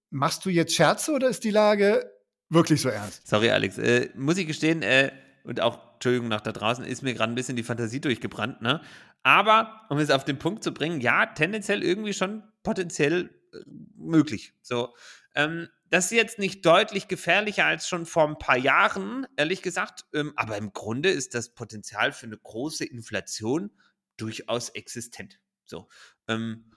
Machst 0.09 0.45
du 0.45 0.49
jetzt 0.49 0.73
Scherze 0.73 1.13
oder 1.13 1.29
ist 1.29 1.43
die 1.43 1.51
Lage 1.51 2.11
wirklich 2.49 2.81
so 2.81 2.89
ernst? 2.89 3.27
Sorry, 3.27 3.49
Alex. 3.49 3.77
Äh, 3.77 4.09
muss 4.15 4.37
ich 4.37 4.47
gestehen, 4.47 4.81
äh, 4.81 5.11
und 5.43 5.61
auch, 5.61 5.79
Entschuldigung, 5.93 6.27
nach 6.27 6.41
da 6.41 6.51
draußen 6.51 6.83
ist 6.83 7.01
mir 7.01 7.13
gerade 7.13 7.31
ein 7.31 7.35
bisschen 7.35 7.55
die 7.55 7.63
Fantasie 7.63 8.01
durchgebrannt, 8.01 8.61
ne? 8.61 8.81
Aber, 9.23 9.81
um 9.89 9.99
es 9.99 10.09
auf 10.09 10.25
den 10.25 10.39
Punkt 10.39 10.63
zu 10.63 10.73
bringen, 10.73 10.99
ja, 10.99 11.27
tendenziell 11.27 11.83
irgendwie 11.83 12.13
schon 12.13 12.43
potenziell 12.63 13.29
äh, 13.53 13.57
möglich. 13.95 14.53
So, 14.61 14.93
ähm, 15.35 15.67
das 15.91 16.05
ist 16.05 16.11
jetzt 16.11 16.39
nicht 16.39 16.65
deutlich 16.65 17.07
gefährlicher 17.07 17.65
als 17.65 17.87
schon 17.87 18.05
vor 18.05 18.27
ein 18.27 18.37
paar 18.37 18.57
Jahren, 18.57 19.27
ehrlich 19.35 19.61
gesagt. 19.61 20.05
Ähm, 20.13 20.33
aber 20.37 20.57
im 20.57 20.71
Grunde 20.73 21.09
ist 21.09 21.35
das 21.35 21.53
Potenzial 21.53 22.13
für 22.13 22.25
eine 22.25 22.37
große 22.37 22.85
Inflation 22.85 23.71
durchaus 24.17 24.69
existent. 24.69 25.39
So. 25.65 25.89
Ähm, 26.27 26.71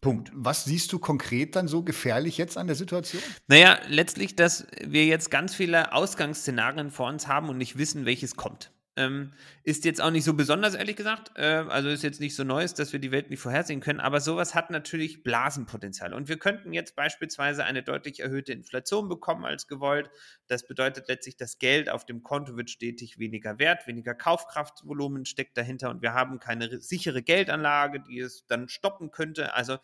Punkt. 0.00 0.30
Was 0.34 0.66
siehst 0.66 0.92
du 0.92 0.98
konkret 0.98 1.56
dann 1.56 1.66
so 1.66 1.82
gefährlich 1.82 2.36
jetzt 2.36 2.58
an 2.58 2.66
der 2.66 2.76
Situation? 2.76 3.22
Naja, 3.46 3.78
letztlich, 3.88 4.36
dass 4.36 4.66
wir 4.82 5.06
jetzt 5.06 5.30
ganz 5.30 5.54
viele 5.54 5.92
Ausgangsszenarien 5.92 6.90
vor 6.90 7.08
uns 7.08 7.26
haben 7.26 7.48
und 7.48 7.56
nicht 7.56 7.78
wissen, 7.78 8.04
welches 8.04 8.36
kommt. 8.36 8.73
Ähm, 8.96 9.32
ist 9.64 9.84
jetzt 9.84 10.00
auch 10.00 10.12
nicht 10.12 10.22
so 10.22 10.34
besonders, 10.34 10.74
ehrlich 10.74 10.94
gesagt. 10.94 11.32
Äh, 11.36 11.64
also 11.68 11.88
ist 11.88 12.04
jetzt 12.04 12.20
nicht 12.20 12.36
so 12.36 12.44
Neues, 12.44 12.74
dass 12.74 12.92
wir 12.92 13.00
die 13.00 13.10
Welt 13.10 13.28
nicht 13.28 13.40
vorhersehen 13.40 13.80
können. 13.80 13.98
Aber 13.98 14.20
sowas 14.20 14.54
hat 14.54 14.70
natürlich 14.70 15.24
Blasenpotenzial. 15.24 16.14
Und 16.14 16.28
wir 16.28 16.38
könnten 16.38 16.72
jetzt 16.72 16.94
beispielsweise 16.94 17.64
eine 17.64 17.82
deutlich 17.82 18.20
erhöhte 18.20 18.52
Inflation 18.52 19.08
bekommen 19.08 19.44
als 19.44 19.66
gewollt. 19.66 20.10
Das 20.46 20.66
bedeutet 20.66 21.08
letztlich, 21.08 21.36
das 21.36 21.58
Geld 21.58 21.90
auf 21.90 22.06
dem 22.06 22.22
Konto 22.22 22.56
wird 22.56 22.70
stetig 22.70 23.18
weniger 23.18 23.58
wert, 23.58 23.86
weniger 23.88 24.14
Kaufkraftvolumen 24.14 25.24
steckt 25.24 25.56
dahinter 25.56 25.90
und 25.90 26.00
wir 26.00 26.14
haben 26.14 26.38
keine 26.38 26.80
sichere 26.80 27.22
Geldanlage, 27.22 28.00
die 28.00 28.20
es 28.20 28.46
dann 28.46 28.68
stoppen 28.68 29.10
könnte. 29.10 29.54
Also 29.54 29.78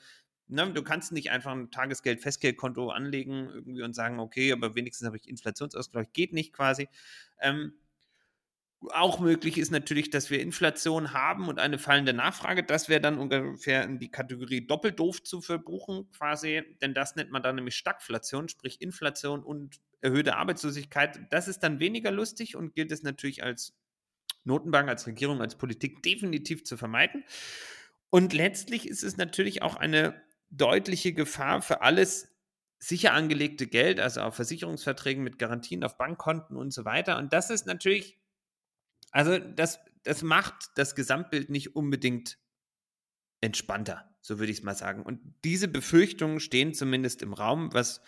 Ne, 0.52 0.68
du 0.72 0.82
kannst 0.82 1.12
nicht 1.12 1.30
einfach 1.30 1.52
ein 1.52 1.70
Tagesgeld-Festgeldkonto 1.70 2.90
anlegen 2.90 3.48
irgendwie 3.54 3.82
und 3.82 3.94
sagen, 3.94 4.18
okay, 4.18 4.50
aber 4.50 4.74
wenigstens 4.74 5.06
habe 5.06 5.16
ich 5.16 5.28
Inflationsausgleich. 5.28 6.12
Geht 6.12 6.32
nicht 6.32 6.52
quasi. 6.52 6.88
Ähm, 7.40 7.72
auch 8.88 9.20
möglich 9.20 9.58
ist 9.58 9.70
natürlich, 9.70 10.10
dass 10.10 10.30
wir 10.30 10.40
Inflation 10.40 11.12
haben 11.12 11.48
und 11.48 11.58
eine 11.58 11.78
fallende 11.78 12.14
Nachfrage. 12.14 12.62
Das 12.62 12.88
wäre 12.88 13.00
dann 13.00 13.18
ungefähr 13.18 13.84
in 13.84 13.98
die 13.98 14.10
Kategorie 14.10 14.66
doppelt 14.66 14.98
doof 14.98 15.22
zu 15.22 15.42
verbuchen, 15.42 16.10
quasi, 16.12 16.62
denn 16.80 16.94
das 16.94 17.14
nennt 17.14 17.30
man 17.30 17.42
dann 17.42 17.56
nämlich 17.56 17.76
Stagflation, 17.76 18.48
sprich 18.48 18.80
Inflation 18.80 19.42
und 19.42 19.80
erhöhte 20.00 20.36
Arbeitslosigkeit. 20.36 21.20
Das 21.30 21.46
ist 21.46 21.60
dann 21.60 21.78
weniger 21.78 22.10
lustig 22.10 22.56
und 22.56 22.74
gilt 22.74 22.90
es 22.90 23.02
natürlich 23.02 23.42
als 23.42 23.74
Notenbank, 24.44 24.88
als 24.88 25.06
Regierung, 25.06 25.42
als 25.42 25.56
Politik 25.56 26.02
definitiv 26.02 26.64
zu 26.64 26.78
vermeiden. 26.78 27.24
Und 28.08 28.32
letztlich 28.32 28.88
ist 28.88 29.04
es 29.04 29.18
natürlich 29.18 29.62
auch 29.62 29.76
eine 29.76 30.22
deutliche 30.50 31.12
Gefahr 31.12 31.60
für 31.60 31.82
alles 31.82 32.28
sicher 32.78 33.12
angelegte 33.12 33.66
Geld, 33.66 34.00
also 34.00 34.22
auf 34.22 34.36
Versicherungsverträgen 34.36 35.22
mit 35.22 35.38
Garantien 35.38 35.84
auf 35.84 35.98
Bankkonten 35.98 36.56
und 36.56 36.72
so 36.72 36.86
weiter. 36.86 37.18
Und 37.18 37.34
das 37.34 37.50
ist 37.50 37.66
natürlich 37.66 38.19
also 39.10 39.38
das, 39.38 39.80
das 40.04 40.22
macht 40.22 40.70
das 40.76 40.94
Gesamtbild 40.94 41.50
nicht 41.50 41.76
unbedingt 41.76 42.38
entspannter, 43.40 44.14
so 44.20 44.38
würde 44.38 44.52
ich 44.52 44.58
es 44.58 44.64
mal 44.64 44.74
sagen. 44.74 45.02
Und 45.02 45.20
diese 45.44 45.68
Befürchtungen 45.68 46.40
stehen 46.40 46.74
zumindest 46.74 47.22
im 47.22 47.32
Raum, 47.32 47.72
was 47.72 48.02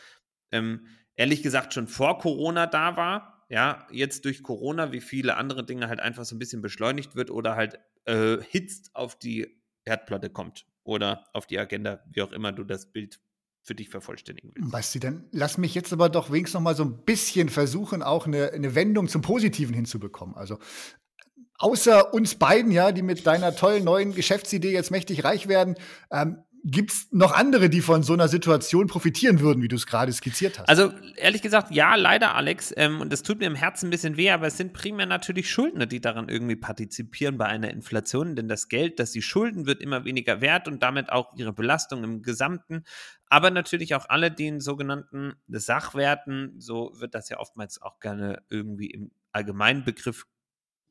ähm, 0.50 0.86
ehrlich 1.16 1.42
gesagt 1.42 1.74
schon 1.74 1.88
vor 1.88 2.18
Corona 2.18 2.66
da 2.66 2.96
war. 2.96 3.46
Ja, 3.48 3.86
jetzt 3.90 4.24
durch 4.24 4.42
Corona, 4.42 4.92
wie 4.92 5.00
viele 5.00 5.36
andere 5.36 5.64
Dinge 5.64 5.88
halt 5.88 6.00
einfach 6.00 6.24
so 6.24 6.34
ein 6.34 6.38
bisschen 6.38 6.62
beschleunigt 6.62 7.16
wird 7.16 7.30
oder 7.30 7.54
halt 7.54 7.78
äh, 8.06 8.38
hitzt 8.42 8.94
auf 8.94 9.18
die 9.18 9.62
Erdplatte 9.84 10.30
kommt 10.30 10.66
oder 10.84 11.24
auf 11.32 11.46
die 11.46 11.58
Agenda, 11.58 12.02
wie 12.10 12.22
auch 12.22 12.32
immer 12.32 12.52
du 12.52 12.64
das 12.64 12.92
Bild 12.92 13.20
für 13.62 13.74
dich 13.74 13.88
vervollständigen 13.88 14.50
willst. 14.54 14.70
Basti, 14.70 15.00
dann 15.00 15.24
lass 15.30 15.56
mich 15.56 15.74
jetzt 15.74 15.92
aber 15.92 16.08
doch 16.08 16.30
wenigstens 16.30 16.54
noch 16.54 16.62
mal 16.62 16.74
so 16.74 16.84
ein 16.84 17.04
bisschen 17.04 17.48
versuchen, 17.48 18.02
auch 18.02 18.26
eine, 18.26 18.52
eine 18.52 18.74
Wendung 18.74 19.08
zum 19.08 19.22
Positiven 19.22 19.74
hinzubekommen. 19.74 20.36
Also 20.36 20.58
außer 21.58 22.12
uns 22.12 22.34
beiden, 22.34 22.72
ja, 22.72 22.90
die 22.90 23.02
mit 23.02 23.26
deiner 23.26 23.54
tollen 23.54 23.84
neuen 23.84 24.14
Geschäftsidee 24.14 24.72
jetzt 24.72 24.90
mächtig 24.90 25.24
reich 25.24 25.46
werden, 25.46 25.76
ähm, 26.10 26.38
Gibt 26.64 26.92
es 26.92 27.08
noch 27.10 27.32
andere, 27.32 27.68
die 27.68 27.80
von 27.80 28.04
so 28.04 28.12
einer 28.12 28.28
Situation 28.28 28.86
profitieren 28.86 29.40
würden, 29.40 29.62
wie 29.62 29.68
du 29.68 29.74
es 29.74 29.86
gerade 29.86 30.12
skizziert 30.12 30.60
hast? 30.60 30.68
Also 30.68 30.92
ehrlich 31.16 31.42
gesagt, 31.42 31.72
ja, 31.72 31.96
leider, 31.96 32.36
Alex. 32.36 32.72
Ähm, 32.76 33.00
und 33.00 33.12
das 33.12 33.24
tut 33.24 33.40
mir 33.40 33.46
im 33.46 33.56
Herzen 33.56 33.88
ein 33.88 33.90
bisschen 33.90 34.16
weh, 34.16 34.30
aber 34.30 34.46
es 34.46 34.56
sind 34.56 34.72
primär 34.72 35.06
natürlich 35.06 35.50
Schuldner, 35.50 35.86
die 35.86 36.00
daran 36.00 36.28
irgendwie 36.28 36.54
partizipieren 36.54 37.36
bei 37.36 37.46
einer 37.46 37.70
Inflation. 37.70 38.36
Denn 38.36 38.46
das 38.46 38.68
Geld, 38.68 39.00
das 39.00 39.10
sie 39.10 39.22
schulden, 39.22 39.66
wird 39.66 39.80
immer 39.80 40.04
weniger 40.04 40.40
wert 40.40 40.68
und 40.68 40.84
damit 40.84 41.10
auch 41.10 41.34
ihre 41.36 41.52
Belastung 41.52 42.04
im 42.04 42.22
Gesamten. 42.22 42.84
Aber 43.26 43.50
natürlich 43.50 43.96
auch 43.96 44.08
alle, 44.08 44.30
die 44.30 44.46
in 44.46 44.60
sogenannten 44.60 45.34
Sachwerten, 45.48 46.54
so 46.60 46.92
wird 46.94 47.16
das 47.16 47.28
ja 47.28 47.40
oftmals 47.40 47.82
auch 47.82 47.98
gerne 47.98 48.40
irgendwie 48.50 48.86
im 48.86 49.10
allgemeinen 49.32 49.84
Begriff 49.84 50.26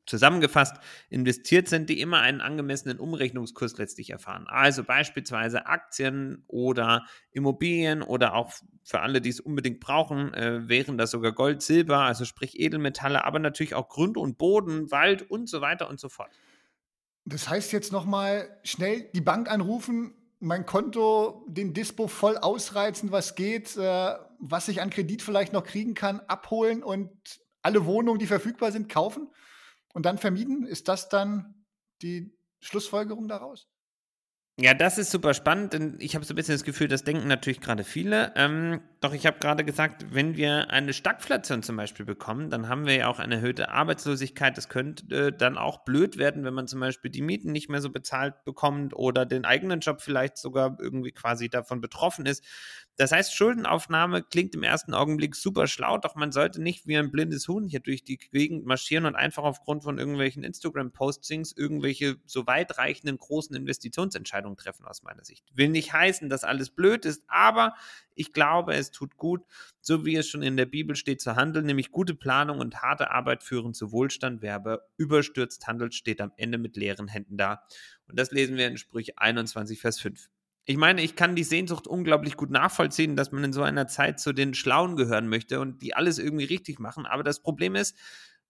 zusammengefasst 0.06 0.76
investiert 1.10 1.68
sind, 1.68 1.88
die 1.88 2.00
immer 2.00 2.20
einen 2.20 2.40
angemessenen 2.40 2.98
Umrechnungskurs 2.98 3.78
letztlich 3.78 4.10
erfahren. 4.10 4.46
Also 4.48 4.84
beispielsweise 4.84 5.66
Aktien 5.66 6.44
oder 6.48 7.06
Immobilien 7.30 8.02
oder 8.02 8.34
auch 8.34 8.52
für 8.84 9.00
alle, 9.00 9.20
die 9.20 9.30
es 9.30 9.40
unbedingt 9.40 9.80
brauchen, 9.80 10.34
äh, 10.34 10.68
wären 10.68 10.98
das 10.98 11.12
sogar 11.12 11.32
Gold, 11.32 11.62
Silber, 11.62 12.00
also 12.00 12.24
sprich 12.24 12.58
Edelmetalle, 12.58 13.24
aber 13.24 13.38
natürlich 13.38 13.74
auch 13.74 13.88
Grund 13.88 14.16
und 14.16 14.38
Boden, 14.38 14.90
Wald 14.90 15.30
und 15.30 15.48
so 15.48 15.60
weiter 15.60 15.88
und 15.88 16.00
so 16.00 16.08
fort. 16.08 16.30
Das 17.24 17.48
heißt 17.48 17.72
jetzt 17.72 17.92
nochmal 17.92 18.58
schnell 18.64 19.08
die 19.14 19.20
Bank 19.20 19.48
anrufen, 19.48 20.14
mein 20.40 20.66
Konto, 20.66 21.46
den 21.48 21.72
Dispo 21.72 22.08
voll 22.08 22.36
ausreizen, 22.36 23.12
was 23.12 23.36
geht, 23.36 23.76
äh, 23.76 24.14
was 24.40 24.66
ich 24.66 24.82
an 24.82 24.90
Kredit 24.90 25.22
vielleicht 25.22 25.52
noch 25.52 25.62
kriegen 25.62 25.94
kann, 25.94 26.18
abholen 26.26 26.82
und 26.82 27.10
alle 27.62 27.86
Wohnungen, 27.86 28.18
die 28.18 28.26
verfügbar 28.26 28.72
sind, 28.72 28.88
kaufen? 28.88 29.28
Und 29.92 30.06
dann 30.06 30.18
vermieden? 30.18 30.66
Ist 30.66 30.88
das 30.88 31.08
dann 31.08 31.66
die 32.02 32.36
Schlussfolgerung 32.60 33.28
daraus? 33.28 33.68
Ja, 34.60 34.74
das 34.74 34.98
ist 34.98 35.10
super 35.10 35.32
spannend, 35.32 35.72
denn 35.72 35.96
ich 35.98 36.14
habe 36.14 36.26
so 36.26 36.34
ein 36.34 36.36
bisschen 36.36 36.54
das 36.54 36.62
Gefühl, 36.62 36.86
das 36.86 37.04
denken 37.04 37.26
natürlich 37.26 37.62
gerade 37.62 37.84
viele. 37.84 38.32
Ähm, 38.36 38.82
doch 39.00 39.14
ich 39.14 39.24
habe 39.24 39.38
gerade 39.38 39.64
gesagt, 39.64 40.04
wenn 40.12 40.36
wir 40.36 40.70
eine 40.70 40.92
Stagflation 40.92 41.62
zum 41.62 41.76
Beispiel 41.76 42.04
bekommen, 42.04 42.50
dann 42.50 42.68
haben 42.68 42.84
wir 42.84 42.94
ja 42.94 43.06
auch 43.08 43.18
eine 43.18 43.36
erhöhte 43.36 43.70
Arbeitslosigkeit. 43.70 44.58
Das 44.58 44.68
könnte 44.68 45.28
äh, 45.28 45.32
dann 45.32 45.56
auch 45.56 45.84
blöd 45.84 46.18
werden, 46.18 46.44
wenn 46.44 46.52
man 46.52 46.68
zum 46.68 46.80
Beispiel 46.80 47.10
die 47.10 47.22
Mieten 47.22 47.50
nicht 47.50 47.70
mehr 47.70 47.80
so 47.80 47.88
bezahlt 47.88 48.44
bekommt 48.44 48.94
oder 48.94 49.24
den 49.24 49.46
eigenen 49.46 49.80
Job 49.80 50.02
vielleicht 50.02 50.36
sogar 50.36 50.76
irgendwie 50.78 51.12
quasi 51.12 51.48
davon 51.48 51.80
betroffen 51.80 52.26
ist. 52.26 52.44
Das 52.96 53.10
heißt, 53.10 53.34
Schuldenaufnahme 53.34 54.22
klingt 54.22 54.54
im 54.54 54.62
ersten 54.62 54.92
Augenblick 54.92 55.34
super 55.34 55.66
schlau, 55.66 55.96
doch 55.96 56.14
man 56.14 56.30
sollte 56.30 56.60
nicht 56.60 56.86
wie 56.86 56.96
ein 56.98 57.10
blindes 57.10 57.48
Huhn 57.48 57.64
hier 57.64 57.80
durch 57.80 58.04
die 58.04 58.18
Gegend 58.18 58.66
marschieren 58.66 59.06
und 59.06 59.16
einfach 59.16 59.44
aufgrund 59.44 59.82
von 59.82 59.98
irgendwelchen 59.98 60.44
Instagram-Postings 60.44 61.52
irgendwelche 61.56 62.16
so 62.26 62.46
weitreichenden 62.46 63.16
großen 63.16 63.56
Investitionsentscheidungen 63.56 64.58
treffen, 64.58 64.84
aus 64.84 65.02
meiner 65.02 65.24
Sicht. 65.24 65.44
Will 65.54 65.70
nicht 65.70 65.92
heißen, 65.92 66.28
dass 66.28 66.44
alles 66.44 66.70
blöd 66.70 67.06
ist, 67.06 67.24
aber 67.28 67.74
ich 68.14 68.34
glaube, 68.34 68.74
es 68.74 68.90
tut 68.90 69.16
gut, 69.16 69.42
so 69.80 70.04
wie 70.04 70.16
es 70.16 70.28
schon 70.28 70.42
in 70.42 70.58
der 70.58 70.66
Bibel 70.66 70.94
steht, 70.94 71.22
zu 71.22 71.34
handeln, 71.34 71.64
nämlich 71.64 71.92
gute 71.92 72.14
Planung 72.14 72.58
und 72.58 72.82
harte 72.82 73.10
Arbeit 73.10 73.42
führen 73.42 73.72
zu 73.72 73.90
Wohlstand. 73.90 74.42
Wer 74.42 74.54
aber 74.56 74.82
überstürzt 74.98 75.66
handelt, 75.66 75.94
steht 75.94 76.20
am 76.20 76.32
Ende 76.36 76.58
mit 76.58 76.76
leeren 76.76 77.08
Händen 77.08 77.38
da. 77.38 77.62
Und 78.06 78.18
das 78.18 78.32
lesen 78.32 78.56
wir 78.56 78.66
in 78.66 78.76
Sprüche 78.76 79.16
21, 79.16 79.80
Vers 79.80 79.98
5. 79.98 80.28
Ich 80.64 80.76
meine, 80.76 81.02
ich 81.02 81.16
kann 81.16 81.34
die 81.34 81.42
Sehnsucht 81.42 81.88
unglaublich 81.88 82.36
gut 82.36 82.50
nachvollziehen, 82.50 83.16
dass 83.16 83.32
man 83.32 83.42
in 83.42 83.52
so 83.52 83.62
einer 83.62 83.88
Zeit 83.88 84.20
zu 84.20 84.32
den 84.32 84.54
Schlauen 84.54 84.96
gehören 84.96 85.28
möchte 85.28 85.60
und 85.60 85.82
die 85.82 85.94
alles 85.94 86.18
irgendwie 86.18 86.44
richtig 86.44 86.78
machen. 86.78 87.04
Aber 87.04 87.24
das 87.24 87.42
Problem 87.42 87.74
ist, 87.74 87.96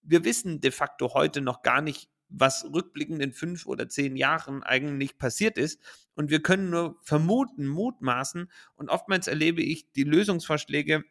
wir 0.03 0.25
wissen 0.25 0.61
de 0.61 0.73
facto 0.73 1.15
heute 1.15 1.41
noch 1.41 1.63
gar 1.63 1.81
nicht, 1.81 2.11
was 2.29 2.67
rückblickend 2.73 3.23
in 3.23 3.33
fünf 3.33 3.67
oder 3.67 3.89
zehn 3.89 4.17
Jahren 4.17 4.63
eigentlich 4.63 5.17
passiert 5.17 5.57
ist. 5.57 5.81
Und 6.15 6.31
wir 6.31 6.43
können 6.43 6.71
nur 6.71 6.97
vermuten, 7.03 7.67
mutmaßen. 7.67 8.51
Und 8.75 8.91
oftmals 8.91 9.27
erlebe 9.27 9.63
ich 9.63 9.91
die 9.93 10.05
Lösungsvorschläge 10.05 11.05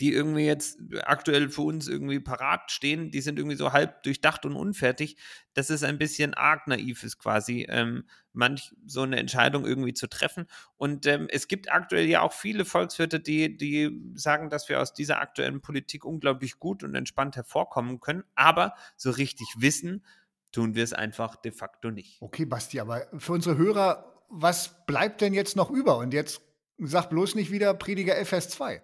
die 0.00 0.12
irgendwie 0.12 0.44
jetzt 0.44 0.78
aktuell 1.02 1.48
für 1.48 1.62
uns 1.62 1.88
irgendwie 1.88 2.20
parat 2.20 2.70
stehen, 2.70 3.10
die 3.10 3.20
sind 3.20 3.38
irgendwie 3.38 3.56
so 3.56 3.72
halb 3.72 4.02
durchdacht 4.02 4.44
und 4.44 4.54
unfertig, 4.54 5.16
dass 5.54 5.70
es 5.70 5.82
ein 5.82 5.98
bisschen 5.98 6.34
arg 6.34 6.66
naiv 6.66 7.02
ist 7.02 7.18
quasi, 7.18 7.66
ähm, 7.68 8.04
manch 8.32 8.74
so 8.86 9.02
eine 9.02 9.16
Entscheidung 9.16 9.66
irgendwie 9.66 9.94
zu 9.94 10.08
treffen. 10.08 10.46
Und 10.76 11.06
ähm, 11.06 11.28
es 11.30 11.48
gibt 11.48 11.72
aktuell 11.72 12.06
ja 12.06 12.20
auch 12.20 12.32
viele 12.32 12.64
Volkswirte, 12.64 13.20
die, 13.20 13.56
die 13.56 14.12
sagen, 14.14 14.50
dass 14.50 14.68
wir 14.68 14.80
aus 14.80 14.92
dieser 14.92 15.20
aktuellen 15.20 15.60
Politik 15.60 16.04
unglaublich 16.04 16.58
gut 16.58 16.84
und 16.84 16.94
entspannt 16.94 17.36
hervorkommen 17.36 18.00
können, 18.00 18.24
aber 18.34 18.74
so 18.96 19.10
richtig 19.10 19.48
wissen 19.58 20.04
tun 20.52 20.74
wir 20.74 20.84
es 20.84 20.92
einfach 20.92 21.36
de 21.36 21.52
facto 21.52 21.90
nicht. 21.90 22.22
Okay, 22.22 22.46
Basti, 22.46 22.80
aber 22.80 23.06
für 23.18 23.32
unsere 23.32 23.56
Hörer, 23.56 24.24
was 24.28 24.86
bleibt 24.86 25.20
denn 25.20 25.34
jetzt 25.34 25.56
noch 25.56 25.70
über? 25.70 25.98
Und 25.98 26.14
jetzt 26.14 26.40
sag 26.78 27.10
bloß 27.10 27.34
nicht 27.34 27.50
wieder 27.50 27.74
Prediger 27.74 28.16
FS2. 28.16 28.80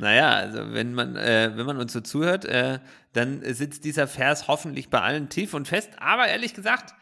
Naja, 0.00 0.30
also 0.30 0.72
wenn 0.72 0.94
man, 0.94 1.16
äh, 1.16 1.52
wenn 1.54 1.66
man 1.66 1.76
uns 1.76 1.92
so 1.92 2.00
zuhört, 2.00 2.46
äh, 2.46 2.80
dann 3.12 3.42
sitzt 3.54 3.84
dieser 3.84 4.08
Vers 4.08 4.48
hoffentlich 4.48 4.88
bei 4.88 5.00
allen 5.00 5.28
tief 5.28 5.52
und 5.52 5.68
fest. 5.68 5.90
Aber 5.98 6.26
ehrlich 6.26 6.54
gesagt, 6.54 6.94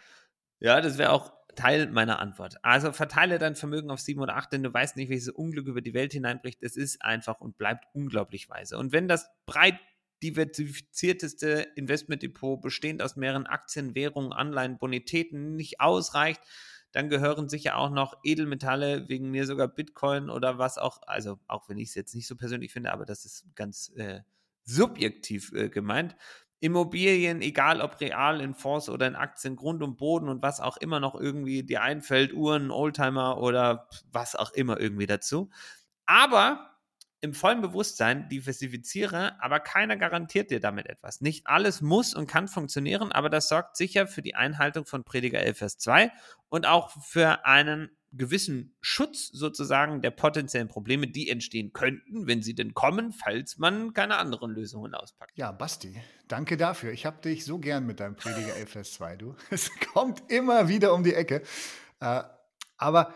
ja, 0.58 0.80
das 0.80 0.98
wäre 0.98 1.12
auch 1.12 1.32
Teil 1.54 1.88
meiner 1.88 2.18
Antwort. 2.18 2.56
Also 2.62 2.92
verteile 2.92 3.38
dein 3.38 3.56
Vermögen 3.56 3.90
auf 3.90 4.00
sieben 4.00 4.20
oder 4.20 4.36
acht, 4.36 4.52
denn 4.52 4.62
du 4.62 4.72
weißt 4.72 4.96
nicht, 4.96 5.10
welches 5.10 5.28
Unglück 5.28 5.66
über 5.66 5.80
die 5.80 5.94
Welt 5.94 6.12
hineinbricht. 6.12 6.62
Es 6.62 6.76
ist 6.76 7.02
einfach 7.02 7.40
und 7.40 7.56
bleibt 7.56 7.84
unglaublich 7.92 8.48
weise. 8.48 8.78
Und 8.78 8.92
wenn 8.92 9.08
das 9.08 9.28
breit 9.46 9.78
diversifizierteste 10.22 11.68
Investmentdepot 11.76 12.60
bestehend 12.60 13.02
aus 13.02 13.16
mehreren 13.16 13.46
Aktien, 13.46 13.94
Währungen, 13.94 14.32
Anleihen, 14.32 14.78
Bonitäten 14.78 15.54
nicht 15.54 15.80
ausreicht, 15.80 16.40
dann 16.92 17.08
gehören 17.08 17.48
sicher 17.48 17.76
auch 17.76 17.90
noch 17.90 18.14
Edelmetalle, 18.22 19.08
wegen 19.08 19.30
mir 19.30 19.46
sogar 19.46 19.68
Bitcoin 19.68 20.30
oder 20.30 20.58
was 20.58 20.78
auch, 20.78 21.00
also 21.06 21.38
auch 21.46 21.68
wenn 21.68 21.78
ich 21.78 21.90
es 21.90 21.94
jetzt 21.94 22.14
nicht 22.14 22.26
so 22.26 22.36
persönlich 22.36 22.72
finde, 22.72 22.92
aber 22.92 23.04
das 23.04 23.24
ist 23.24 23.44
ganz 23.54 23.92
äh, 23.96 24.20
subjektiv 24.64 25.52
äh, 25.52 25.68
gemeint. 25.68 26.16
Immobilien, 26.60 27.40
egal 27.40 27.80
ob 27.80 28.00
real 28.00 28.40
in 28.40 28.54
Fonds 28.54 28.88
oder 28.88 29.06
in 29.06 29.14
Aktien, 29.14 29.54
Grund 29.54 29.82
und 29.82 29.96
Boden 29.96 30.28
und 30.28 30.42
was 30.42 30.60
auch 30.60 30.76
immer 30.76 30.98
noch 30.98 31.14
irgendwie 31.14 31.62
dir 31.62 31.82
einfällt, 31.82 32.32
Uhren, 32.32 32.70
Oldtimer 32.70 33.38
oder 33.38 33.88
was 34.10 34.34
auch 34.34 34.50
immer 34.52 34.80
irgendwie 34.80 35.06
dazu. 35.06 35.50
Aber 36.06 36.77
im 37.20 37.34
vollen 37.34 37.60
Bewusstsein 37.60 38.28
diversifiziere, 38.28 39.42
aber 39.42 39.60
keiner 39.60 39.96
garantiert 39.96 40.50
dir 40.50 40.60
damit 40.60 40.86
etwas. 40.86 41.20
Nicht 41.20 41.46
alles 41.46 41.80
muss 41.80 42.14
und 42.14 42.28
kann 42.28 42.48
funktionieren, 42.48 43.10
aber 43.10 43.28
das 43.28 43.48
sorgt 43.48 43.76
sicher 43.76 44.06
für 44.06 44.22
die 44.22 44.34
Einhaltung 44.34 44.86
von 44.86 45.04
Prediger 45.04 45.40
11, 45.40 45.58
Vers 45.58 45.78
2 45.78 46.12
und 46.48 46.66
auch 46.66 46.90
für 47.02 47.44
einen 47.44 47.90
gewissen 48.12 48.74
Schutz 48.80 49.28
sozusagen 49.28 50.00
der 50.00 50.10
potenziellen 50.10 50.68
Probleme, 50.68 51.08
die 51.08 51.28
entstehen 51.28 51.72
könnten, 51.72 52.26
wenn 52.26 52.42
sie 52.42 52.54
denn 52.54 52.72
kommen, 52.72 53.12
falls 53.12 53.58
man 53.58 53.92
keine 53.92 54.16
anderen 54.16 54.50
Lösungen 54.52 54.94
auspackt. 54.94 55.32
Ja, 55.36 55.52
Basti, 55.52 56.00
danke 56.26 56.56
dafür. 56.56 56.92
Ich 56.92 57.04
habe 57.04 57.20
dich 57.20 57.44
so 57.44 57.58
gern 57.58 57.84
mit 57.84 58.00
deinem 58.00 58.16
Prediger 58.16 58.56
11, 58.56 58.70
Vers 58.70 58.92
2, 58.94 59.16
du. 59.16 59.36
Es 59.50 59.70
kommt 59.92 60.22
immer 60.30 60.68
wieder 60.68 60.94
um 60.94 61.02
die 61.02 61.14
Ecke. 61.14 61.42
Äh, 62.00 62.22
aber 62.78 63.14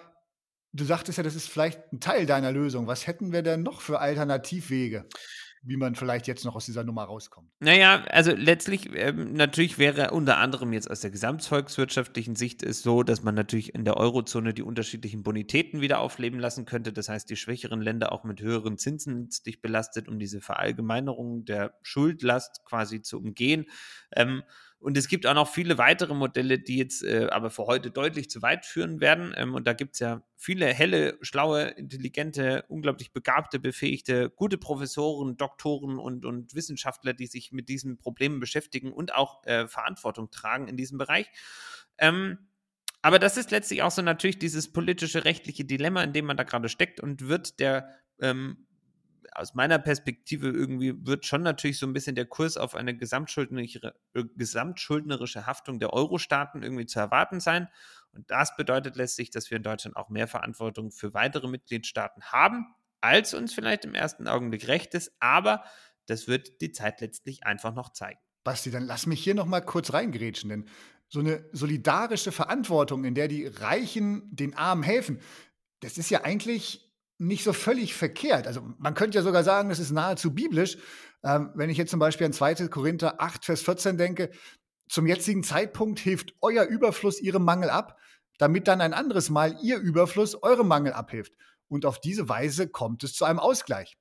Du 0.72 0.84
sagtest 0.84 1.18
ja, 1.18 1.24
das 1.24 1.34
ist 1.34 1.48
vielleicht 1.48 1.92
ein 1.92 2.00
Teil 2.00 2.24
deiner 2.24 2.50
Lösung. 2.50 2.86
Was 2.86 3.06
hätten 3.06 3.32
wir 3.32 3.42
denn 3.42 3.62
noch 3.62 3.82
für 3.82 4.00
Alternativwege, 4.00 5.06
wie 5.62 5.76
man 5.76 5.94
vielleicht 5.94 6.26
jetzt 6.26 6.46
noch 6.46 6.56
aus 6.56 6.64
dieser 6.64 6.82
Nummer 6.82 7.04
rauskommt? 7.04 7.50
Naja, 7.60 8.02
also 8.08 8.32
letztlich 8.32 8.88
ähm, 8.94 9.34
natürlich 9.34 9.76
wäre 9.76 10.12
unter 10.12 10.38
anderem 10.38 10.72
jetzt 10.72 10.90
aus 10.90 11.00
der 11.00 11.10
gesamtvolkswirtschaftlichen 11.10 12.36
Sicht 12.36 12.62
es 12.62 12.82
so, 12.82 13.02
dass 13.02 13.22
man 13.22 13.34
natürlich 13.34 13.74
in 13.74 13.84
der 13.84 13.98
Eurozone 13.98 14.54
die 14.54 14.62
unterschiedlichen 14.62 15.22
Bonitäten 15.22 15.82
wieder 15.82 16.00
aufleben 16.00 16.40
lassen 16.40 16.64
könnte. 16.64 16.94
Das 16.94 17.10
heißt, 17.10 17.28
die 17.28 17.36
schwächeren 17.36 17.82
Länder 17.82 18.10
auch 18.10 18.24
mit 18.24 18.40
höheren 18.40 18.78
Zinsen 18.78 19.28
dich 19.44 19.60
belastet, 19.60 20.08
um 20.08 20.18
diese 20.18 20.40
Verallgemeinerung 20.40 21.44
der 21.44 21.74
Schuldlast 21.82 22.64
quasi 22.64 23.02
zu 23.02 23.18
umgehen. 23.18 23.66
Ähm, 24.16 24.42
und 24.82 24.96
es 24.96 25.06
gibt 25.06 25.26
auch 25.26 25.34
noch 25.34 25.48
viele 25.48 25.78
weitere 25.78 26.12
Modelle, 26.12 26.58
die 26.58 26.76
jetzt 26.76 27.04
äh, 27.04 27.28
aber 27.30 27.50
für 27.50 27.66
heute 27.66 27.92
deutlich 27.92 28.28
zu 28.28 28.42
weit 28.42 28.66
führen 28.66 29.00
werden. 29.00 29.32
Ähm, 29.36 29.54
und 29.54 29.66
da 29.66 29.74
gibt 29.74 29.94
es 29.94 30.00
ja 30.00 30.22
viele 30.36 30.66
helle, 30.66 31.18
schlaue, 31.22 31.68
intelligente, 31.68 32.64
unglaublich 32.68 33.12
begabte, 33.12 33.60
befähigte, 33.60 34.28
gute 34.30 34.58
Professoren, 34.58 35.36
Doktoren 35.36 35.98
und, 35.98 36.24
und 36.24 36.54
Wissenschaftler, 36.54 37.12
die 37.12 37.28
sich 37.28 37.52
mit 37.52 37.68
diesen 37.68 37.96
Problemen 37.96 38.40
beschäftigen 38.40 38.92
und 38.92 39.14
auch 39.14 39.44
äh, 39.46 39.68
Verantwortung 39.68 40.30
tragen 40.32 40.66
in 40.66 40.76
diesem 40.76 40.98
Bereich. 40.98 41.30
Ähm, 41.98 42.38
aber 43.02 43.20
das 43.20 43.36
ist 43.36 43.52
letztlich 43.52 43.82
auch 43.82 43.92
so 43.92 44.02
natürlich 44.02 44.40
dieses 44.40 44.72
politische, 44.72 45.24
rechtliche 45.24 45.64
Dilemma, 45.64 46.02
in 46.02 46.12
dem 46.12 46.24
man 46.24 46.36
da 46.36 46.42
gerade 46.42 46.68
steckt 46.68 47.00
und 47.00 47.28
wird 47.28 47.60
der 47.60 47.88
ähm, 48.20 48.66
aus 49.34 49.54
meiner 49.54 49.78
Perspektive 49.78 50.48
irgendwie 50.48 50.94
wird 51.06 51.26
schon 51.26 51.42
natürlich 51.42 51.78
so 51.78 51.86
ein 51.86 51.92
bisschen 51.92 52.14
der 52.14 52.26
Kurs 52.26 52.56
auf 52.56 52.74
eine 52.74 52.96
gesamtschuldnerische, 52.96 53.94
äh, 54.14 54.24
gesamtschuldnerische 54.36 55.46
Haftung 55.46 55.78
der 55.78 55.92
Euro-Staaten 55.92 56.62
irgendwie 56.62 56.86
zu 56.86 57.00
erwarten 57.00 57.40
sein. 57.40 57.68
Und 58.12 58.30
das 58.30 58.56
bedeutet 58.56 58.96
letztlich, 58.96 59.30
dass 59.30 59.50
wir 59.50 59.56
in 59.56 59.62
Deutschland 59.62 59.96
auch 59.96 60.10
mehr 60.10 60.28
Verantwortung 60.28 60.90
für 60.90 61.14
weitere 61.14 61.48
Mitgliedstaaten 61.48 62.22
haben, 62.24 62.74
als 63.00 63.34
uns 63.34 63.54
vielleicht 63.54 63.84
im 63.84 63.94
ersten 63.94 64.28
Augenblick 64.28 64.68
recht 64.68 64.94
ist. 64.94 65.12
Aber 65.18 65.64
das 66.06 66.28
wird 66.28 66.60
die 66.60 66.72
Zeit 66.72 67.00
letztlich 67.00 67.44
einfach 67.44 67.74
noch 67.74 67.92
zeigen. 67.92 68.20
Basti, 68.44 68.70
dann 68.70 68.84
lass 68.84 69.06
mich 69.06 69.22
hier 69.22 69.34
noch 69.34 69.46
mal 69.46 69.60
kurz 69.60 69.92
reingrätschen, 69.92 70.50
denn 70.50 70.68
so 71.08 71.20
eine 71.20 71.44
solidarische 71.52 72.32
Verantwortung, 72.32 73.04
in 73.04 73.14
der 73.14 73.28
die 73.28 73.46
Reichen 73.46 74.34
den 74.34 74.56
Armen 74.56 74.82
helfen, 74.82 75.20
das 75.80 75.98
ist 75.98 76.10
ja 76.10 76.24
eigentlich 76.24 76.91
nicht 77.18 77.44
so 77.44 77.52
völlig 77.52 77.94
verkehrt. 77.94 78.46
Also 78.46 78.62
man 78.78 78.94
könnte 78.94 79.18
ja 79.18 79.22
sogar 79.22 79.44
sagen, 79.44 79.68
das 79.68 79.78
ist 79.78 79.92
nahezu 79.92 80.34
biblisch. 80.34 80.76
Ähm, 81.24 81.50
wenn 81.54 81.70
ich 81.70 81.78
jetzt 81.78 81.90
zum 81.90 82.00
Beispiel 82.00 82.26
an 82.26 82.32
2. 82.32 82.68
Korinther 82.68 83.20
8, 83.20 83.44
Vers 83.44 83.62
14 83.62 83.96
denke, 83.96 84.30
zum 84.88 85.06
jetzigen 85.06 85.42
Zeitpunkt 85.42 86.00
hilft 86.00 86.34
euer 86.40 86.64
Überfluss 86.64 87.20
ihrem 87.20 87.44
Mangel 87.44 87.70
ab, 87.70 87.98
damit 88.38 88.68
dann 88.68 88.80
ein 88.80 88.92
anderes 88.92 89.30
Mal 89.30 89.56
ihr 89.62 89.78
Überfluss 89.78 90.42
eurem 90.42 90.68
Mangel 90.68 90.92
abhilft. 90.92 91.32
Und 91.68 91.86
auf 91.86 92.00
diese 92.00 92.28
Weise 92.28 92.68
kommt 92.68 93.04
es 93.04 93.14
zu 93.14 93.24
einem 93.24 93.38
Ausgleich. 93.38 93.96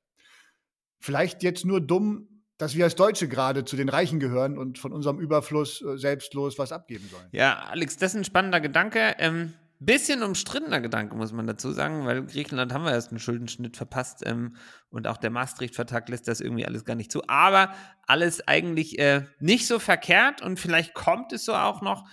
Vielleicht 0.99 1.43
jetzt 1.43 1.63
nur 1.63 1.79
dumm, 1.79 2.43
dass 2.57 2.75
wir 2.75 2.83
als 2.83 2.95
Deutsche 2.95 3.27
gerade 3.27 3.65
zu 3.65 3.75
den 3.75 3.89
Reichen 3.89 4.19
gehören 4.19 4.57
und 4.57 4.77
von 4.77 4.93
unserem 4.93 5.19
Überfluss 5.19 5.81
äh, 5.81 5.97
selbstlos 5.97 6.59
was 6.59 6.71
abgeben 6.71 7.07
sollen. 7.09 7.27
Ja, 7.31 7.59
Alex, 7.69 7.97
das 7.97 8.11
ist 8.11 8.17
ein 8.17 8.23
spannender 8.23 8.61
Gedanke. 8.61 9.15
Ähm, 9.17 9.53
Bisschen 9.83 10.21
umstrittener 10.21 10.79
Gedanke, 10.79 11.15
muss 11.15 11.31
man 11.31 11.47
dazu 11.47 11.71
sagen, 11.71 12.05
weil 12.05 12.23
Griechenland 12.27 12.71
haben 12.71 12.85
wir 12.85 12.91
erst 12.91 13.09
einen 13.09 13.17
Schuldenschnitt 13.19 13.75
verpasst 13.75 14.21
ähm, 14.23 14.55
und 14.91 15.07
auch 15.07 15.17
der 15.17 15.31
Maastricht-Vertrag 15.31 16.07
lässt 16.07 16.27
das 16.27 16.39
irgendwie 16.39 16.67
alles 16.67 16.85
gar 16.85 16.93
nicht 16.93 17.11
zu. 17.11 17.27
Aber 17.27 17.73
alles 18.05 18.47
eigentlich 18.47 18.99
äh, 18.99 19.25
nicht 19.39 19.65
so 19.65 19.79
verkehrt 19.79 20.43
und 20.43 20.59
vielleicht 20.59 20.93
kommt 20.93 21.33
es 21.33 21.45
so 21.45 21.55
auch 21.55 21.81
noch, 21.81 22.07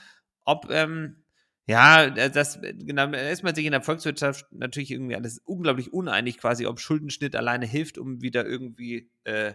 ob, 0.47 0.71
ähm, 0.71 1.23
ja, 1.67 2.09
das, 2.09 2.59
genau, 2.63 3.09
da 3.09 3.19
ist 3.19 3.43
man 3.43 3.55
sich 3.55 3.67
in 3.67 3.73
der 3.73 3.83
Volkswirtschaft 3.83 4.47
natürlich 4.51 4.91
irgendwie 4.91 5.17
alles 5.17 5.39
unglaublich 5.45 5.93
uneinig, 5.93 6.39
quasi, 6.39 6.65
ob 6.65 6.81
Schuldenschnitt 6.81 7.37
alleine 7.37 7.67
hilft, 7.67 7.99
um 7.99 8.23
wieder 8.23 8.47
irgendwie 8.47 9.11
äh, 9.25 9.53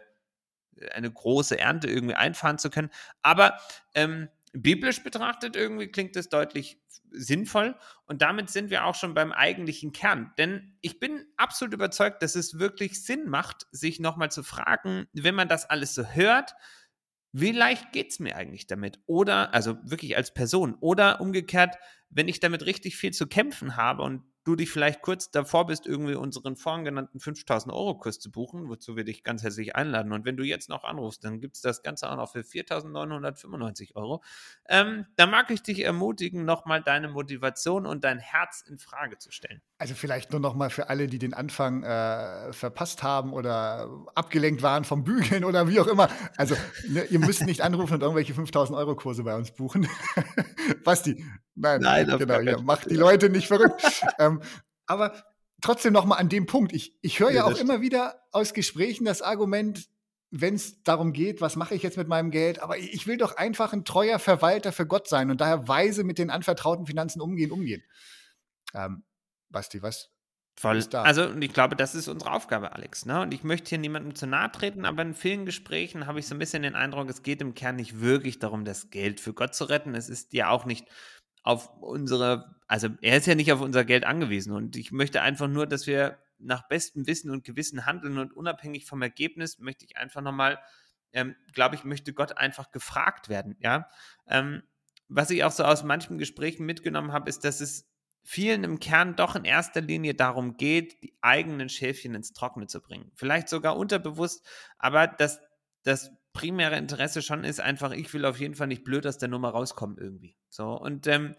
eine 0.94 1.12
große 1.12 1.58
Ernte 1.58 1.90
irgendwie 1.90 2.14
einfahren 2.14 2.60
zu 2.60 2.70
können. 2.70 2.92
Aber 3.24 3.58
ähm, 3.96 4.30
biblisch 4.54 5.04
betrachtet 5.04 5.56
irgendwie 5.56 5.88
klingt 5.88 6.16
es 6.16 6.30
deutlich 6.30 6.80
sinnvoll 7.10 7.76
und 8.06 8.22
damit 8.22 8.50
sind 8.50 8.70
wir 8.70 8.86
auch 8.86 8.96
schon 8.96 9.14
beim 9.14 9.32
eigentlichen 9.32 9.92
Kern. 9.92 10.32
Denn 10.38 10.78
ich 10.82 11.00
bin 11.00 11.26
absolut 11.38 11.74
überzeugt, 11.74 12.24
dass 12.24 12.36
es 12.36 12.60
wirklich 12.60 13.04
Sinn 13.04 13.28
macht, 13.28 13.68
sich 13.72 14.00
nochmal 14.00 14.32
zu 14.32 14.44
fragen, 14.44 15.08
wenn 15.14 15.36
man 15.36 15.48
das 15.48 15.70
alles 15.70 15.96
so 15.96 16.06
hört, 16.06 16.54
wie 17.32 17.52
leicht 17.52 17.92
geht 17.92 18.12
es 18.12 18.20
mir 18.20 18.36
eigentlich 18.36 18.68
damit? 18.68 19.00
Oder, 19.08 19.54
also 19.54 19.78
wirklich 19.84 20.16
als 20.16 20.34
Person, 20.34 20.76
oder 20.80 21.20
umgekehrt, 21.20 21.76
wenn 22.10 22.28
ich 22.28 22.40
damit 22.40 22.66
richtig 22.66 22.96
viel 22.96 23.12
zu 23.12 23.26
kämpfen 23.26 23.76
habe 23.76 24.04
und 24.04 24.24
du 24.44 24.56
dich 24.56 24.70
vielleicht 24.70 25.02
kurz 25.02 25.32
davor 25.32 25.68
bist, 25.68 25.86
irgendwie 25.86 26.16
unseren 26.16 26.56
vorhin 26.56 26.86
genannten 26.86 27.20
5000 27.20 27.74
Euro 27.74 27.98
Kurs 27.98 28.20
zu 28.20 28.32
buchen, 28.32 28.68
wozu 28.68 28.96
wir 28.96 29.04
dich 29.04 29.24
ganz 29.24 29.44
herzlich 29.44 29.76
einladen. 29.76 30.12
Und 30.12 30.26
wenn 30.26 30.38
du 30.38 30.44
jetzt 30.44 30.70
noch 30.70 30.84
anrufst, 30.84 31.24
dann 31.24 31.40
gibt 31.40 31.56
es 31.56 31.62
das 31.62 31.82
Ganze 31.82 32.10
auch 32.10 32.18
noch 32.18 32.32
für 32.32 32.44
4995 32.44 33.96
Euro. 33.96 34.24
Ähm, 34.68 35.06
da 35.16 35.28
mag 35.28 35.50
ich 35.52 35.64
dich 35.64 35.84
ermutigen, 35.84 36.46
nochmal 36.46 36.82
deine 36.82 37.08
Motivation 37.08 37.86
und 37.86 38.04
dein 38.04 38.20
Herz 38.20 38.64
in 38.68 38.78
Frage 38.78 39.18
zu 39.18 39.32
stellen. 39.32 39.62
Also 39.78 39.96
vielleicht 39.96 40.32
nur 40.32 40.42
nochmal 40.42 40.70
für 40.70 40.90
alle, 40.90 41.08
die 41.08 41.20
den 41.20 41.34
Anfang 41.34 41.84
äh, 41.84 42.52
verpasst 42.54 43.04
haben 43.04 43.34
oder 43.34 43.90
abgelenkt 44.16 44.62
waren 44.62 44.84
vom 44.84 45.04
Bügeln 45.04 45.46
oder 45.46 45.68
wie 45.68 45.80
auch 45.80 45.88
immer. 45.88 46.10
Also 46.38 46.56
ne, 46.88 47.06
ihr 47.06 47.20
müsst 47.20 47.46
nicht 47.46 47.62
anrufen 47.62 47.96
und 47.96 48.02
irgendwelche 48.02 48.34
5000 48.34 48.78
Euro 48.78 48.96
Kurse 48.96 49.24
bei 49.24 49.36
uns 49.36 49.52
buchen. 49.52 49.88
Basti, 50.84 51.26
nein, 51.56 51.82
nein 51.82 52.18
genau, 52.18 52.40
ja, 52.40 52.62
macht 52.62 52.90
die 52.90 52.96
Leute 52.96 53.30
nicht 53.30 53.48
verrückt. 53.48 53.82
ähm, 54.20 54.42
aber 54.86 55.14
trotzdem 55.62 55.94
noch 55.94 56.06
mal 56.06 56.16
an 56.16 56.30
dem 56.30 56.46
Punkt. 56.46 56.74
Ich, 56.74 56.98
ich 57.02 57.20
höre 57.20 57.32
ja, 57.32 57.36
ja 57.36 57.44
auch 57.46 57.58
immer 57.58 57.82
wieder 57.82 58.22
aus 58.32 58.54
Gesprächen 58.54 59.06
das 59.06 59.22
Argument, 59.22 59.88
wenn 60.32 60.56
es 60.56 60.82
darum 60.84 61.14
geht, 61.14 61.42
was 61.42 61.56
mache 61.56 61.76
ich 61.76 61.84
jetzt 61.84 61.98
mit 61.98 62.08
meinem 62.08 62.32
Geld, 62.32 62.60
aber 62.60 62.78
ich 62.78 63.06
will 63.06 63.18
doch 63.18 63.38
einfach 63.38 63.72
ein 63.72 63.86
treuer 63.86 64.18
Verwalter 64.18 64.72
für 64.72 64.88
Gott 64.88 65.08
sein 65.08 65.30
und 65.30 65.40
daher 65.42 65.68
weise 65.68 66.04
mit 66.04 66.18
den 66.18 66.32
anvertrauten 66.32 66.88
Finanzen 66.88 67.22
umgehen, 67.22 67.52
umgehen. 67.52 67.84
Ähm, 68.74 69.04
Basti, 69.50 69.84
was 69.84 70.10
Voll. 70.56 70.82
Also, 70.94 71.28
und 71.28 71.42
ich 71.42 71.52
glaube, 71.52 71.76
das 71.76 71.96
ist 71.96 72.08
unsere 72.08 72.32
Aufgabe, 72.32 72.74
Alex. 72.74 73.06
Ne? 73.06 73.22
Und 73.22 73.34
ich 73.34 73.44
möchte 73.44 73.70
hier 73.70 73.80
niemandem 73.80 74.16
zu 74.16 74.28
nahe 74.28 74.52
treten, 74.52 74.86
aber 74.86 75.02
in 75.02 75.14
vielen 75.14 75.46
Gesprächen 75.46 76.06
habe 76.06 76.20
ich 76.20 76.28
so 76.28 76.36
ein 76.36 76.40
bisschen 76.40 76.64
den 76.64 76.76
Eindruck, 76.76 77.10
es 77.10 77.24
geht 77.24 77.42
im 77.42 77.56
Kern 77.56 77.76
nicht 77.76 78.02
wirklich 78.02 78.40
darum, 78.40 78.64
das 78.64 78.90
Geld 78.92 79.20
für 79.20 79.34
Gott 79.34 79.56
zu 79.56 79.66
retten. 79.66 79.96
Es 79.96 80.10
ist 80.10 80.34
ja 80.34 80.50
auch 80.50 80.66
nicht 80.66 80.88
auf 81.42 81.70
unsere, 81.82 82.56
also 82.68 82.88
er 83.02 83.18
ist 83.18 83.28
ja 83.28 83.36
nicht 83.36 83.52
auf 83.52 83.62
unser 83.62 83.84
Geld 83.84 84.06
angewiesen. 84.06 84.54
Und 84.54 84.76
ich 84.76 84.92
möchte 84.92 85.22
einfach 85.22 85.48
nur, 85.48 85.68
dass 85.68 85.88
wir 85.88 86.18
nach 86.38 86.68
bestem 86.68 87.08
Wissen 87.08 87.32
und 87.32 87.44
Gewissen 87.44 87.86
handeln 87.86 88.18
und 88.18 88.34
unabhängig 88.34 88.86
vom 88.86 89.02
Ergebnis 89.02 89.60
möchte 89.60 89.86
ich 89.86 89.98
einfach 89.98 90.22
nochmal, 90.22 90.60
ähm, 91.14 91.36
glaube 91.54 91.76
ich, 91.76 91.84
möchte 91.84 92.14
Gott 92.14 92.38
einfach 92.38 92.72
gefragt 92.72 93.28
werden. 93.28 93.56
Ja. 93.60 93.90
Ähm, 94.28 94.64
was 95.10 95.30
ich 95.30 95.44
auch 95.44 95.52
so 95.52 95.64
aus 95.64 95.84
manchen 95.84 96.18
Gesprächen 96.18 96.66
mitgenommen 96.66 97.12
habe, 97.12 97.30
ist, 97.30 97.44
dass 97.44 97.62
es 97.62 97.93
vielen 98.24 98.64
im 98.64 98.80
Kern 98.80 99.16
doch 99.16 99.36
in 99.36 99.46
erster 99.46 99.82
Linie 99.82 100.14
darum 100.14 100.56
geht, 100.58 101.04
die 101.04 101.14
eigenen 101.22 101.70
Schäfchen 101.70 102.16
ins 102.16 102.34
Trockene 102.34 102.68
zu 102.68 102.82
bringen. 102.82 103.12
Vielleicht 103.16 103.50
sogar 103.50 103.78
unterbewusst, 103.78 104.46
aber 104.78 105.08
das, 105.08 105.42
das 105.84 106.12
primäre 106.32 106.78
Interesse 106.78 107.22
schon 107.22 107.44
ist 107.44 107.60
einfach, 107.60 107.92
ich 107.92 108.14
will 108.14 108.26
auf 108.26 108.40
jeden 108.40 108.56
Fall 108.56 108.68
nicht 108.68 108.84
blöd 108.84 109.06
aus 109.06 109.18
der 109.18 109.30
Nummer 109.30 109.50
rauskommen 109.50 109.98
irgendwie. 109.98 110.36
So, 110.50 110.72
und, 110.72 111.06
ähm, 111.08 111.36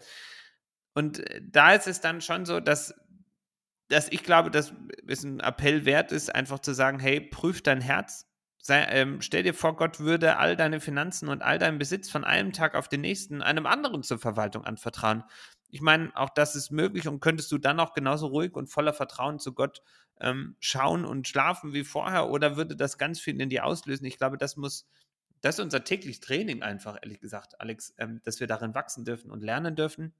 und 0.93 1.19
äh, 1.19 1.41
da 1.43 1.73
ist 1.73 1.87
es 1.87 2.01
dann 2.01 2.21
schon 2.21 2.45
so, 2.45 2.59
dass, 2.59 2.93
dass 3.89 4.07
ich 4.11 4.23
glaube, 4.23 4.51
dass 4.51 4.71
es 5.07 5.23
ein 5.23 5.39
Appell 5.39 5.85
wert 5.85 6.11
ist, 6.11 6.33
einfach 6.33 6.59
zu 6.59 6.73
sagen, 6.73 6.99
hey, 6.99 7.19
prüf 7.19 7.61
dein 7.61 7.81
Herz, 7.81 8.27
Sei, 8.67 8.83
ähm, 8.85 9.21
stell 9.21 9.43
dir 9.43 9.53
vor, 9.53 9.75
Gott 9.75 9.99
würde 9.99 10.37
all 10.37 10.55
deine 10.55 10.79
Finanzen 10.79 11.29
und 11.29 11.43
all 11.43 11.59
deinen 11.59 11.77
Besitz 11.77 12.09
von 12.09 12.23
einem 12.23 12.51
Tag 12.51 12.73
auf 12.73 12.87
den 12.87 13.01
nächsten 13.01 13.43
einem 13.43 13.67
anderen 13.67 14.01
zur 14.01 14.17
Verwaltung 14.17 14.65
anvertrauen. 14.65 15.23
Ich 15.69 15.81
meine, 15.81 16.15
auch 16.15 16.29
das 16.29 16.55
ist 16.55 16.71
möglich 16.71 17.07
und 17.07 17.19
könntest 17.19 17.51
du 17.51 17.57
dann 17.57 17.79
auch 17.79 17.93
genauso 17.93 18.27
ruhig 18.27 18.53
und 18.55 18.67
voller 18.67 18.93
Vertrauen 18.93 19.39
zu 19.39 19.53
Gott 19.53 19.81
ähm, 20.19 20.55
schauen 20.59 21.05
und 21.05 21.27
schlafen 21.27 21.73
wie 21.73 21.83
vorher 21.83 22.29
oder 22.29 22.55
würde 22.55 22.75
das 22.75 22.97
ganz 22.97 23.19
viel 23.19 23.39
in 23.41 23.49
dir 23.49 23.65
auslösen? 23.65 24.05
Ich 24.05 24.17
glaube, 24.17 24.37
das 24.37 24.55
muss, 24.55 24.87
das 25.41 25.55
ist 25.55 25.63
unser 25.63 25.83
tägliches 25.83 26.21
Training 26.21 26.63
einfach, 26.63 26.97
ehrlich 27.01 27.19
gesagt, 27.19 27.59
Alex, 27.59 27.93
ähm, 27.97 28.21
dass 28.23 28.39
wir 28.39 28.47
darin 28.47 28.73
wachsen 28.73 29.05
dürfen 29.05 29.31
und 29.31 29.43
lernen 29.43 29.75
dürfen. 29.75 30.13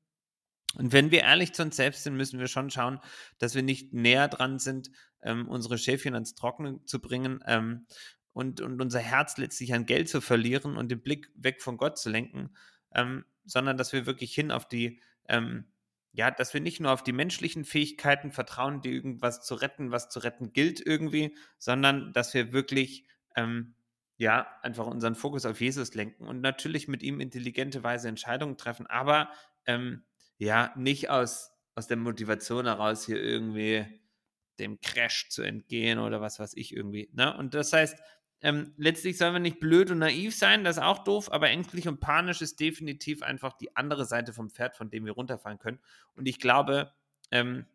Und 0.77 0.91
wenn 0.91 1.11
wir 1.11 1.21
ehrlich 1.21 1.53
zu 1.53 1.63
uns 1.63 1.75
selbst 1.75 2.03
sind, 2.03 2.17
müssen 2.17 2.39
wir 2.39 2.47
schon 2.47 2.69
schauen, 2.69 2.99
dass 3.37 3.55
wir 3.55 3.63
nicht 3.63 3.93
näher 3.93 4.27
dran 4.27 4.59
sind, 4.59 4.91
ähm, 5.21 5.47
unsere 5.47 5.77
Schäfchen 5.77 6.13
ans 6.13 6.35
Trockene 6.35 6.83
zu 6.85 6.99
bringen 6.99 7.41
ähm, 7.47 7.85
und, 8.33 8.59
und 8.61 8.81
unser 8.81 8.99
Herz 8.99 9.37
letztlich 9.37 9.73
an 9.73 9.85
Geld 9.85 10.09
zu 10.09 10.19
verlieren 10.19 10.75
und 10.75 10.91
den 10.91 11.01
Blick 11.01 11.31
weg 11.35 11.61
von 11.61 11.77
Gott 11.77 11.97
zu 11.97 12.09
lenken, 12.09 12.55
ähm, 12.93 13.23
sondern 13.45 13.77
dass 13.77 13.93
wir 13.93 14.05
wirklich 14.05 14.33
hin 14.33 14.51
auf 14.51 14.67
die, 14.67 15.01
ähm, 15.27 15.65
ja, 16.13 16.31
dass 16.31 16.53
wir 16.53 16.61
nicht 16.61 16.79
nur 16.79 16.91
auf 16.91 17.03
die 17.03 17.11
menschlichen 17.11 17.65
Fähigkeiten 17.65 18.31
vertrauen, 18.31 18.81
die 18.81 18.91
irgendwas 18.91 19.41
zu 19.43 19.55
retten, 19.55 19.91
was 19.91 20.09
zu 20.09 20.19
retten 20.19 20.53
gilt 20.53 20.85
irgendwie, 20.85 21.35
sondern 21.57 22.13
dass 22.13 22.33
wir 22.33 22.53
wirklich, 22.53 23.05
ähm, 23.35 23.75
ja, 24.17 24.47
einfach 24.61 24.87
unseren 24.87 25.15
Fokus 25.15 25.45
auf 25.45 25.59
Jesus 25.59 25.93
lenken 25.93 26.25
und 26.25 26.39
natürlich 26.39 26.87
mit 26.87 27.03
ihm 27.03 27.19
intelligente 27.19 27.83
Weise 27.83 28.07
Entscheidungen 28.07 28.57
treffen, 28.57 28.87
aber 28.87 29.29
ähm, 29.65 30.05
ja, 30.37 30.73
nicht 30.77 31.09
aus, 31.09 31.51
aus 31.75 31.87
der 31.87 31.97
Motivation 31.97 32.65
heraus 32.65 33.05
hier 33.05 33.21
irgendwie 33.21 33.85
dem 34.59 34.79
Crash 34.79 35.29
zu 35.29 35.41
entgehen 35.41 35.99
oder 35.99 36.21
was 36.21 36.39
weiß 36.39 36.53
ich 36.55 36.73
irgendwie. 36.73 37.09
Ne? 37.13 37.35
Und 37.37 37.53
das 37.53 37.73
heißt, 37.73 37.97
ähm, 38.45 38.75
letztlich 38.77 39.17
sollen 39.17 39.33
wir 39.33 39.39
nicht 39.39 39.59
blöd 39.59 39.89
und 39.89 39.97
naiv 39.97 40.35
sein, 40.35 40.63
das 40.63 40.77
ist 40.77 40.83
auch 40.83 40.99
doof, 40.99 41.31
aber 41.31 41.49
ängstlich 41.49 41.87
und 41.87 41.99
panisch 41.99 42.43
ist 42.43 42.59
definitiv 42.59 43.23
einfach 43.23 43.53
die 43.53 43.75
andere 43.75 44.05
Seite 44.05 44.33
vom 44.33 44.51
Pferd, 44.51 44.77
von 44.77 44.91
dem 44.91 45.03
wir 45.03 45.13
runterfallen 45.13 45.57
können. 45.57 45.79
Und 46.13 46.27
ich 46.27 46.39
glaube, 46.39 46.93
ähm, 47.31 47.65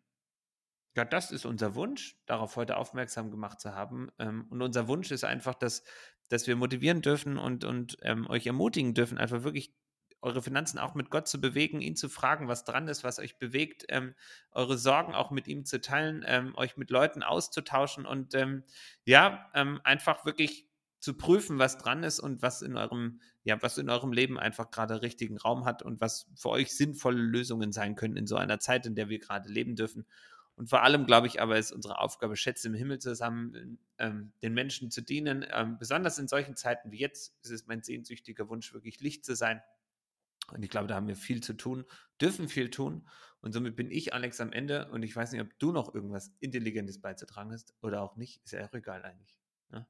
ja, 0.95 1.03
das 1.03 1.31
ist 1.31 1.45
unser 1.45 1.75
Wunsch, 1.75 2.15
darauf 2.25 2.55
heute 2.55 2.77
aufmerksam 2.77 3.31
gemacht 3.31 3.59
zu 3.59 3.75
haben. 3.75 4.11
Ähm, 4.17 4.45
und 4.49 4.61
unser 4.61 4.87
Wunsch 4.87 5.11
ist 5.11 5.25
einfach, 5.25 5.55
dass, 5.55 5.83
dass 6.29 6.47
wir 6.47 6.55
motivieren 6.55 7.01
dürfen 7.01 7.37
und, 7.37 7.65
und 7.65 7.97
ähm, 8.03 8.29
euch 8.29 8.47
ermutigen 8.47 8.93
dürfen, 8.93 9.17
einfach 9.17 9.43
wirklich 9.43 9.73
eure 10.21 10.41
Finanzen 10.41 10.77
auch 10.77 10.93
mit 10.93 11.09
Gott 11.09 11.27
zu 11.27 11.41
bewegen, 11.41 11.81
ihn 11.81 11.95
zu 11.95 12.07
fragen, 12.07 12.47
was 12.47 12.63
dran 12.63 12.87
ist, 12.87 13.03
was 13.03 13.19
euch 13.19 13.37
bewegt, 13.37 13.85
ähm, 13.89 14.13
eure 14.51 14.77
Sorgen 14.77 15.13
auch 15.13 15.31
mit 15.31 15.47
ihm 15.47 15.65
zu 15.65 15.81
teilen, 15.81 16.23
ähm, 16.27 16.55
euch 16.55 16.77
mit 16.77 16.91
Leuten 16.91 17.23
auszutauschen 17.23 18.05
und 18.05 18.35
ähm, 18.35 18.63
ja, 19.03 19.49
ähm, 19.53 19.81
einfach 19.83 20.25
wirklich 20.25 20.67
zu 20.99 21.17
prüfen, 21.17 21.57
was 21.57 21.79
dran 21.79 22.03
ist 22.03 22.19
und 22.19 22.43
was 22.43 22.61
in 22.61 22.77
eurem, 22.77 23.19
ja, 23.43 23.59
was 23.63 23.79
in 23.79 23.89
eurem 23.89 24.13
Leben 24.13 24.39
einfach 24.39 24.69
gerade 24.69 25.01
richtigen 25.01 25.37
Raum 25.37 25.65
hat 25.65 25.81
und 25.81 25.99
was 25.99 26.29
für 26.35 26.49
euch 26.49 26.75
sinnvolle 26.75 27.21
Lösungen 27.21 27.71
sein 27.71 27.95
können 27.95 28.15
in 28.15 28.27
so 28.27 28.35
einer 28.35 28.59
Zeit, 28.59 28.85
in 28.85 28.93
der 28.93 29.09
wir 29.09 29.17
gerade 29.17 29.49
leben 29.49 29.75
dürfen. 29.75 30.05
Und 30.55 30.69
vor 30.69 30.83
allem, 30.83 31.07
glaube 31.07 31.25
ich, 31.25 31.41
aber 31.41 31.57
ist 31.57 31.71
unsere 31.71 31.97
Aufgabe, 31.97 32.35
Schätze 32.35 32.67
im 32.67 32.75
Himmel 32.75 32.99
zusammen 32.99 33.79
ähm, 33.97 34.31
den 34.43 34.53
Menschen 34.53 34.91
zu 34.91 35.01
dienen. 35.01 35.43
Ähm, 35.51 35.79
besonders 35.79 36.19
in 36.19 36.27
solchen 36.27 36.55
Zeiten 36.55 36.91
wie 36.91 36.99
jetzt 36.99 37.33
ist 37.41 37.49
es 37.49 37.65
mein 37.65 37.81
sehnsüchtiger 37.81 38.47
Wunsch, 38.47 38.71
wirklich 38.71 38.99
Licht 38.99 39.25
zu 39.25 39.35
sein 39.35 39.61
und 40.53 40.63
ich 40.63 40.69
glaube, 40.69 40.87
da 40.87 40.95
haben 40.95 41.07
wir 41.07 41.15
viel 41.15 41.41
zu 41.41 41.53
tun, 41.53 41.85
dürfen 42.19 42.47
viel 42.47 42.69
tun. 42.69 43.07
Und 43.41 43.53
somit 43.53 43.75
bin 43.75 43.89
ich, 43.89 44.13
Alex, 44.13 44.39
am 44.39 44.53
Ende. 44.53 44.87
Und 44.91 45.03
ich 45.03 45.15
weiß 45.15 45.31
nicht, 45.31 45.41
ob 45.41 45.57
du 45.57 45.71
noch 45.71 45.93
irgendwas 45.95 46.31
Intelligentes 46.39 47.01
beizutragen 47.01 47.51
hast 47.51 47.73
oder 47.81 48.01
auch 48.01 48.15
nicht. 48.15 48.43
Ist 48.43 48.53
ja 48.53 48.65
auch 48.65 48.73
egal 48.73 49.03
eigentlich. 49.03 49.39
Ne? 49.69 49.87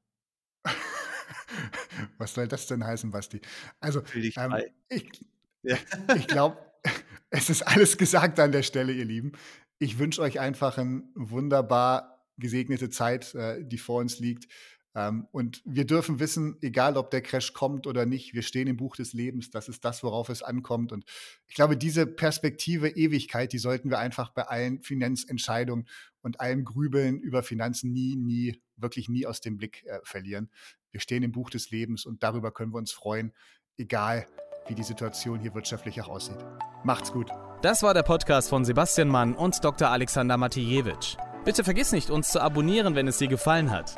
Was 2.17 2.33
soll 2.33 2.47
das 2.47 2.67
denn 2.67 2.85
heißen, 2.85 3.11
Basti? 3.11 3.41
Also, 3.81 4.03
ähm, 4.15 4.55
ich, 4.87 5.25
ja. 5.63 5.77
ich 6.15 6.27
glaube, 6.27 6.57
es 7.29 7.49
ist 7.49 7.63
alles 7.63 7.97
gesagt 7.97 8.39
an 8.39 8.53
der 8.53 8.63
Stelle, 8.63 8.93
ihr 8.93 9.05
Lieben. 9.05 9.33
Ich 9.79 9.99
wünsche 9.99 10.21
euch 10.21 10.39
einfach 10.39 10.77
eine 10.77 11.03
wunderbar 11.15 12.25
gesegnete 12.37 12.89
Zeit, 12.89 13.35
äh, 13.35 13.63
die 13.63 13.77
vor 13.77 13.99
uns 13.99 14.19
liegt. 14.19 14.47
Ähm, 14.93 15.27
und 15.31 15.61
wir 15.65 15.85
dürfen 15.85 16.19
wissen, 16.19 16.57
egal 16.61 16.97
ob 16.97 17.11
der 17.11 17.21
Crash 17.21 17.53
kommt 17.53 17.87
oder 17.87 18.05
nicht, 18.05 18.33
wir 18.33 18.41
stehen 18.41 18.67
im 18.67 18.77
Buch 18.77 18.95
des 18.95 19.13
Lebens. 19.13 19.49
Das 19.49 19.69
ist 19.69 19.85
das, 19.85 20.03
worauf 20.03 20.29
es 20.29 20.43
ankommt. 20.43 20.91
Und 20.91 21.05
ich 21.47 21.55
glaube, 21.55 21.77
diese 21.77 22.05
Perspektive 22.05 22.89
Ewigkeit, 22.89 23.53
die 23.53 23.59
sollten 23.59 23.89
wir 23.89 23.99
einfach 23.99 24.31
bei 24.31 24.43
allen 24.43 24.81
Finanzentscheidungen 24.81 25.87
und 26.21 26.39
allem 26.39 26.65
Grübeln 26.65 27.19
über 27.19 27.43
Finanzen 27.43 27.91
nie, 27.93 28.15
nie, 28.15 28.61
wirklich 28.75 29.09
nie 29.09 29.25
aus 29.25 29.41
dem 29.41 29.57
Blick 29.57 29.83
äh, 29.85 29.99
verlieren. 30.03 30.49
Wir 30.91 30.99
stehen 30.99 31.23
im 31.23 31.31
Buch 31.31 31.49
des 31.49 31.71
Lebens 31.71 32.05
und 32.05 32.21
darüber 32.23 32.51
können 32.51 32.73
wir 32.73 32.77
uns 32.77 32.91
freuen, 32.91 33.31
egal 33.77 34.27
wie 34.67 34.75
die 34.75 34.83
Situation 34.83 35.39
hier 35.39 35.55
wirtschaftlich 35.55 36.01
auch 36.01 36.09
aussieht. 36.09 36.37
Macht's 36.83 37.11
gut. 37.11 37.29
Das 37.61 37.81
war 37.81 37.93
der 37.93 38.03
Podcast 38.03 38.49
von 38.49 38.65
Sebastian 38.65 39.07
Mann 39.07 39.35
und 39.35 39.63
Dr. 39.63 39.89
Alexander 39.89 40.37
Matijewitsch. 40.37 41.15
Bitte 41.45 41.63
vergiss 41.63 41.91
nicht, 41.91 42.09
uns 42.09 42.29
zu 42.29 42.41
abonnieren, 42.41 42.93
wenn 42.95 43.07
es 43.07 43.17
dir 43.17 43.27
gefallen 43.27 43.71
hat. 43.71 43.95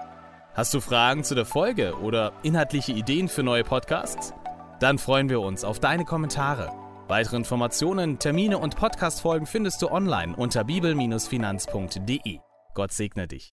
Hast 0.56 0.72
du 0.76 0.82
Fragen 0.82 1.24
zu 1.24 1.34
der 1.34 1.46
Folge 1.46 1.96
oder 1.98 2.32
inhaltliche 2.44 2.92
Ideen 2.92 3.28
für 3.28 3.42
neue 3.42 3.64
Podcasts? 3.64 4.36
Dann 4.80 5.00
freuen 5.00 5.28
wir 5.28 5.42
uns 5.42 5.64
auf 5.64 5.80
deine 5.80 6.06
Kommentare. 6.06 6.72
Weitere 7.08 7.38
Informationen, 7.38 8.20
Termine 8.20 8.60
und 8.60 8.76
Podcastfolgen 8.76 9.48
findest 9.48 9.82
du 9.82 9.90
online 9.90 10.36
unter 10.36 10.64
bibel-finanz.de. 10.64 12.38
Gott 12.76 12.92
segne 12.92 13.28
dich. 13.28 13.52